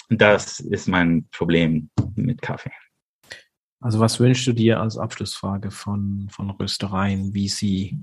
das 0.09 0.59
ist 0.59 0.87
mein 0.87 1.27
Problem 1.31 1.89
mit 2.15 2.41
Kaffee. 2.41 2.71
Also 3.79 3.99
was 3.99 4.19
wünschst 4.19 4.47
du 4.47 4.53
dir 4.53 4.79
als 4.79 4.97
Abschlussfrage 4.97 5.71
von, 5.71 6.27
von 6.31 6.49
Röstereien, 6.49 7.33
wie 7.33 7.47
sie, 7.47 7.99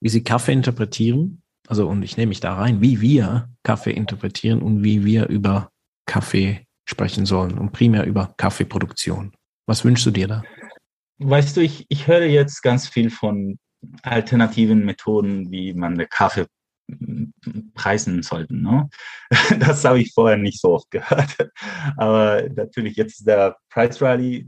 wie 0.00 0.08
sie 0.08 0.24
Kaffee 0.24 0.52
interpretieren? 0.52 1.42
Also, 1.66 1.88
und 1.88 2.02
ich 2.02 2.16
nehme 2.16 2.28
mich 2.28 2.40
da 2.40 2.54
rein, 2.54 2.80
wie 2.82 3.00
wir 3.00 3.48
Kaffee 3.62 3.92
interpretieren 3.92 4.60
und 4.60 4.84
wie 4.84 5.04
wir 5.04 5.28
über 5.28 5.70
Kaffee 6.06 6.66
sprechen 6.86 7.24
sollen 7.24 7.58
und 7.58 7.72
primär 7.72 8.04
über 8.04 8.34
Kaffeeproduktion. 8.36 9.32
Was 9.66 9.84
wünschst 9.84 10.04
du 10.04 10.10
dir 10.10 10.28
da? 10.28 10.42
Weißt 11.18 11.56
du, 11.56 11.62
ich, 11.62 11.86
ich 11.88 12.06
höre 12.06 12.26
jetzt 12.26 12.62
ganz 12.62 12.88
viel 12.88 13.08
von 13.08 13.58
alternativen 14.02 14.84
Methoden, 14.84 15.50
wie 15.50 15.72
man 15.72 15.96
den 15.96 16.08
Kaffee 16.08 16.46
preisen 17.74 18.22
sollten. 18.22 18.62
Ne? 18.62 18.88
Das 19.58 19.84
habe 19.84 20.00
ich 20.00 20.12
vorher 20.12 20.38
nicht 20.38 20.60
so 20.60 20.74
oft 20.74 20.90
gehört. 20.90 21.50
Aber 21.96 22.42
natürlich 22.54 22.96
jetzt 22.96 23.26
der 23.26 23.56
Price 23.70 24.00
Rally 24.00 24.46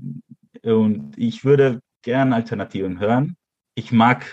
und 0.62 1.16
ich 1.18 1.45
würde 1.45 1.80
gern 2.03 2.32
Alternativen 2.32 3.01
hören 3.01 3.37
ich 3.78 3.93
mag, 3.93 4.24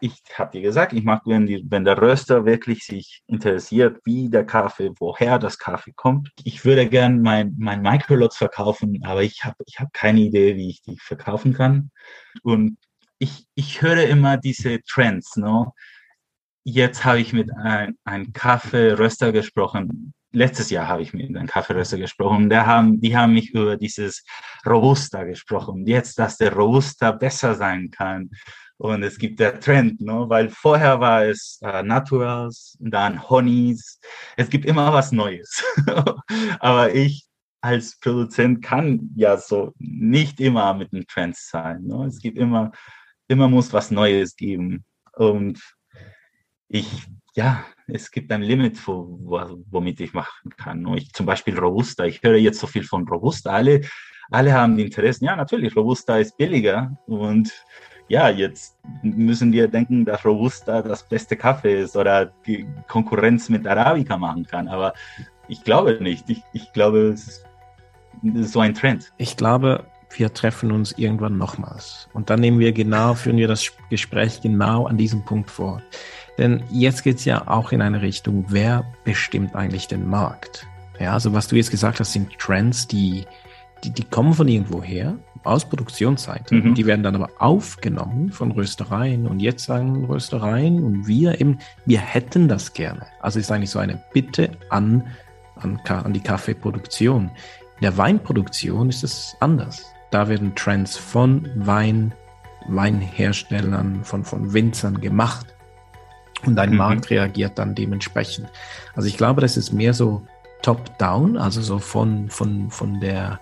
ich 0.00 0.22
habe 0.34 0.50
dir 0.52 0.60
gesagt, 0.60 0.92
ich 0.92 1.02
mag, 1.02 1.22
wenn, 1.24 1.46
die, 1.46 1.64
wenn 1.70 1.84
der 1.84 2.00
Röster 2.00 2.44
wirklich 2.44 2.84
sich 2.84 3.22
interessiert, 3.26 3.98
wie 4.04 4.28
der 4.28 4.44
Kaffee, 4.44 4.90
woher 4.98 5.38
das 5.38 5.58
Kaffee 5.58 5.94
kommt. 5.96 6.30
Ich 6.44 6.66
würde 6.66 6.86
gern 6.86 7.22
mein, 7.22 7.56
mein 7.58 7.80
Microlots 7.80 8.36
verkaufen, 8.36 9.00
aber 9.02 9.22
ich 9.22 9.44
habe 9.44 9.56
ich 9.66 9.80
hab 9.80 9.94
keine 9.94 10.20
Idee, 10.20 10.56
wie 10.56 10.68
ich 10.68 10.82
die 10.82 10.98
verkaufen 10.98 11.54
kann. 11.54 11.90
Und 12.42 12.76
ich, 13.18 13.46
ich 13.54 13.80
höre 13.80 14.04
immer 14.04 14.36
diese 14.36 14.82
Trends. 14.82 15.36
No? 15.36 15.72
Jetzt 16.64 17.04
habe 17.04 17.20
ich 17.20 17.32
mit 17.32 17.50
einem 17.56 17.96
ein 18.04 18.32
Kaffeeröster 18.32 19.32
gesprochen. 19.32 20.14
Letztes 20.32 20.70
Jahr 20.70 20.88
habe 20.88 21.02
ich 21.02 21.12
mit 21.12 21.36
einem 21.36 21.46
Kaffeeröster 21.46 21.98
gesprochen. 21.98 22.48
Der 22.48 22.66
haben, 22.66 23.00
die 23.00 23.16
haben 23.16 23.34
mich 23.34 23.50
über 23.50 23.76
dieses 23.76 24.24
Robusta 24.64 25.24
gesprochen. 25.24 25.86
Jetzt, 25.86 26.18
dass 26.18 26.38
der 26.38 26.52
Robusta 26.52 27.12
besser 27.12 27.54
sein 27.54 27.90
kann 27.90 28.30
und 28.82 29.04
es 29.04 29.16
gibt 29.16 29.38
der 29.38 29.60
Trend, 29.60 30.00
ne? 30.00 30.24
weil 30.28 30.50
vorher 30.50 30.98
war 30.98 31.24
es 31.24 31.60
äh, 31.62 31.84
Naturals, 31.84 32.76
dann 32.80 33.28
Honeys. 33.30 34.00
Es 34.36 34.50
gibt 34.50 34.64
immer 34.64 34.92
was 34.92 35.12
Neues. 35.12 35.62
Aber 36.58 36.92
ich 36.92 37.28
als 37.60 37.96
Produzent 38.00 38.60
kann 38.60 39.10
ja 39.14 39.36
so 39.36 39.72
nicht 39.78 40.40
immer 40.40 40.74
mit 40.74 40.92
den 40.92 41.06
Trends 41.06 41.48
sein. 41.48 41.84
Ne? 41.84 42.06
Es 42.06 42.18
gibt 42.18 42.36
immer, 42.36 42.72
immer 43.28 43.46
muss 43.46 43.72
was 43.72 43.92
Neues 43.92 44.34
geben. 44.34 44.84
Und 45.12 45.60
ich, 46.72 46.86
ja, 47.34 47.64
es 47.86 48.10
gibt 48.10 48.32
ein 48.32 48.42
Limit, 48.42 48.86
wo, 48.86 49.18
womit 49.70 50.00
ich 50.00 50.12
machen 50.14 50.50
kann. 50.56 50.86
Ich, 50.94 51.12
zum 51.12 51.26
Beispiel 51.26 51.58
Robusta. 51.58 52.04
Ich 52.04 52.22
höre 52.22 52.36
jetzt 52.36 52.58
so 52.58 52.66
viel 52.66 52.84
von 52.84 53.06
Robusta. 53.06 53.50
Alle, 53.50 53.82
alle 54.30 54.52
haben 54.52 54.78
Interessen. 54.78 55.26
Ja, 55.26 55.36
natürlich, 55.36 55.76
Robusta 55.76 56.16
ist 56.16 56.36
billiger 56.36 56.96
und 57.06 57.52
ja, 58.08 58.28
jetzt 58.28 58.78
müssen 59.02 59.52
wir 59.52 59.68
denken, 59.68 60.04
dass 60.04 60.24
Robusta 60.24 60.82
das 60.82 61.06
beste 61.08 61.36
Kaffee 61.36 61.82
ist 61.82 61.96
oder 61.96 62.26
die 62.46 62.66
Konkurrenz 62.88 63.48
mit 63.48 63.66
Arabica 63.66 64.16
machen 64.16 64.44
kann. 64.44 64.68
Aber 64.68 64.92
ich 65.48 65.62
glaube 65.64 65.98
nicht. 66.00 66.28
Ich, 66.28 66.42
ich 66.52 66.72
glaube, 66.72 67.10
es 67.10 67.44
ist 68.34 68.52
so 68.52 68.60
ein 68.60 68.74
Trend. 68.74 69.12
Ich 69.18 69.36
glaube, 69.36 69.86
wir 70.10 70.32
treffen 70.32 70.72
uns 70.72 70.92
irgendwann 70.92 71.38
nochmals. 71.38 72.08
Und 72.12 72.28
dann 72.30 72.40
nehmen 72.40 72.58
wir 72.58 72.72
genau, 72.72 73.14
führen 73.14 73.36
wir 73.36 73.48
das 73.48 73.72
Gespräch 73.88 74.40
genau 74.40 74.86
an 74.86 74.96
diesem 74.96 75.24
Punkt 75.24 75.50
vor. 75.50 75.82
Denn 76.38 76.62
jetzt 76.70 77.02
geht 77.02 77.18
es 77.18 77.24
ja 77.24 77.46
auch 77.46 77.72
in 77.72 77.82
eine 77.82 78.02
Richtung, 78.02 78.46
wer 78.48 78.84
bestimmt 79.04 79.54
eigentlich 79.54 79.88
den 79.88 80.08
Markt? 80.08 80.66
Ja, 80.98 81.12
also 81.12 81.32
was 81.32 81.48
du 81.48 81.56
jetzt 81.56 81.70
gesagt 81.70 82.00
hast, 82.00 82.12
sind 82.12 82.38
Trends, 82.38 82.86
die, 82.86 83.24
die, 83.84 83.90
die 83.90 84.04
kommen 84.04 84.32
von 84.32 84.48
irgendwo 84.48 84.82
her 84.82 85.16
aus 85.44 85.64
Produktionsseite. 85.64 86.54
Mhm. 86.54 86.74
Die 86.74 86.86
werden 86.86 87.02
dann 87.02 87.16
aber 87.16 87.30
aufgenommen 87.38 88.30
von 88.30 88.52
Röstereien 88.52 89.26
und 89.26 89.40
jetzt 89.40 89.64
sagen 89.64 90.04
Röstereien 90.04 90.82
und 90.82 91.06
wir 91.06 91.40
eben, 91.40 91.58
wir 91.84 91.98
hätten 91.98 92.48
das 92.48 92.72
gerne. 92.72 93.06
Also 93.20 93.38
ist 93.40 93.50
eigentlich 93.50 93.70
so 93.70 93.78
eine 93.78 94.02
Bitte 94.12 94.50
an, 94.70 95.06
an, 95.56 95.80
an 95.86 96.12
die 96.12 96.20
Kaffeeproduktion. 96.20 97.24
In 97.24 97.82
der 97.82 97.96
Weinproduktion 97.96 98.88
ist 98.88 99.02
es 99.02 99.36
anders. 99.40 99.84
Da 100.10 100.28
werden 100.28 100.54
Trends 100.54 100.96
von 100.96 101.48
Wein, 101.56 102.14
Weinherstellern, 102.68 104.04
von, 104.04 104.24
von 104.24 104.52
Winzern 104.52 105.00
gemacht. 105.00 105.51
Und 106.44 106.58
ein 106.58 106.70
mhm. 106.70 106.76
Markt 106.76 107.10
reagiert 107.10 107.58
dann 107.58 107.74
dementsprechend. 107.74 108.48
Also 108.94 109.08
ich 109.08 109.16
glaube, 109.16 109.40
das 109.40 109.56
ist 109.56 109.72
mehr 109.72 109.94
so 109.94 110.22
top-down, 110.62 111.36
also 111.36 111.60
so 111.60 111.78
von, 111.78 112.30
von, 112.30 112.70
von 112.70 113.00
der 113.00 113.40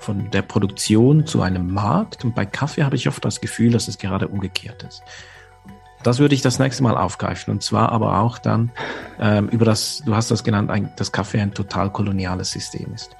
von 0.00 0.30
der 0.30 0.40
Produktion 0.42 1.26
zu 1.26 1.42
einem 1.42 1.70
Markt. 1.70 2.24
Und 2.24 2.34
bei 2.34 2.46
Kaffee 2.46 2.82
habe 2.82 2.96
ich 2.96 3.06
oft 3.06 3.22
das 3.24 3.40
Gefühl, 3.40 3.70
dass 3.70 3.86
es 3.86 3.98
gerade 3.98 4.28
umgekehrt 4.28 4.82
ist. 4.82 5.02
Das 6.02 6.18
würde 6.18 6.34
ich 6.34 6.40
das 6.40 6.58
nächste 6.58 6.82
Mal 6.82 6.96
aufgreifen. 6.96 7.52
Und 7.52 7.62
zwar 7.62 7.92
aber 7.92 8.18
auch 8.18 8.38
dann 8.38 8.72
ähm, 9.20 9.48
über 9.48 9.66
das, 9.66 10.02
du 10.04 10.14
hast 10.14 10.30
das 10.30 10.42
genannt, 10.42 10.70
ein, 10.70 10.90
dass 10.96 11.12
Kaffee 11.12 11.40
ein 11.40 11.52
total 11.52 11.90
koloniales 11.90 12.50
System 12.50 12.94
ist. 12.94 13.14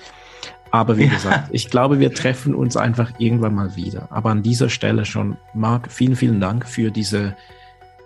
Aber 0.71 0.97
wie 0.97 1.05
ja. 1.05 1.11
gesagt, 1.11 1.49
ich 1.53 1.69
glaube, 1.69 1.99
wir 1.99 2.15
treffen 2.15 2.55
uns 2.55 2.77
einfach 2.77 3.13
irgendwann 3.19 3.55
mal 3.55 3.77
wieder. 3.77 4.09
Aber 4.11 4.31
an 4.31 4.43
dieser 4.43 4.71
Stelle 4.71 5.05
schon, 5.05 5.37
Marc, 5.53 5.91
vielen, 5.93 6.17
vielen 6.17 6.41
Dank 6.41 6.67
für 6.67 6.91
diese 6.91 7.37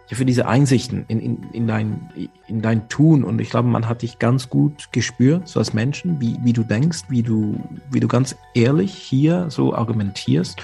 ja, 0.09 0.17
für 0.17 0.25
diese 0.25 0.47
Einsichten 0.47 1.05
in, 1.09 1.21
in, 1.21 1.43
in, 1.53 1.67
dein, 1.67 2.11
in 2.47 2.63
dein 2.63 2.89
Tun. 2.89 3.25
Und 3.25 3.41
ich 3.41 3.51
glaube, 3.51 3.69
man 3.69 3.89
hat 3.89 4.03
dich 4.03 4.19
ganz 4.19 4.49
gut 4.49 4.93
gespürt, 4.93 5.49
so 5.49 5.59
als 5.59 5.73
Menschen, 5.73 6.21
wie, 6.21 6.37
wie 6.43 6.53
du 6.53 6.63
denkst, 6.63 7.05
wie 7.09 7.23
du, 7.23 7.61
wie 7.91 8.01
du 8.01 8.09
ganz 8.09 8.37
ehrlich 8.55 8.95
hier 8.95 9.47
so 9.49 9.75
argumentierst. 9.75 10.61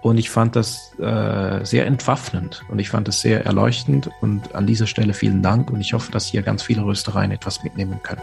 Und 0.00 0.16
ich 0.16 0.30
fand 0.30 0.54
das 0.54 0.94
äh, 1.00 1.64
sehr 1.64 1.86
entwaffnend 1.86 2.62
und 2.68 2.78
ich 2.78 2.88
fand 2.88 3.08
das 3.08 3.20
sehr 3.20 3.44
erleuchtend. 3.44 4.08
Und 4.20 4.54
an 4.54 4.66
dieser 4.66 4.86
Stelle 4.86 5.12
vielen 5.12 5.42
Dank 5.42 5.70
und 5.70 5.80
ich 5.80 5.92
hoffe, 5.92 6.12
dass 6.12 6.26
hier 6.26 6.42
ganz 6.42 6.62
viele 6.62 6.84
Röstereien 6.84 7.32
etwas 7.32 7.64
mitnehmen 7.64 8.00
können. 8.02 8.22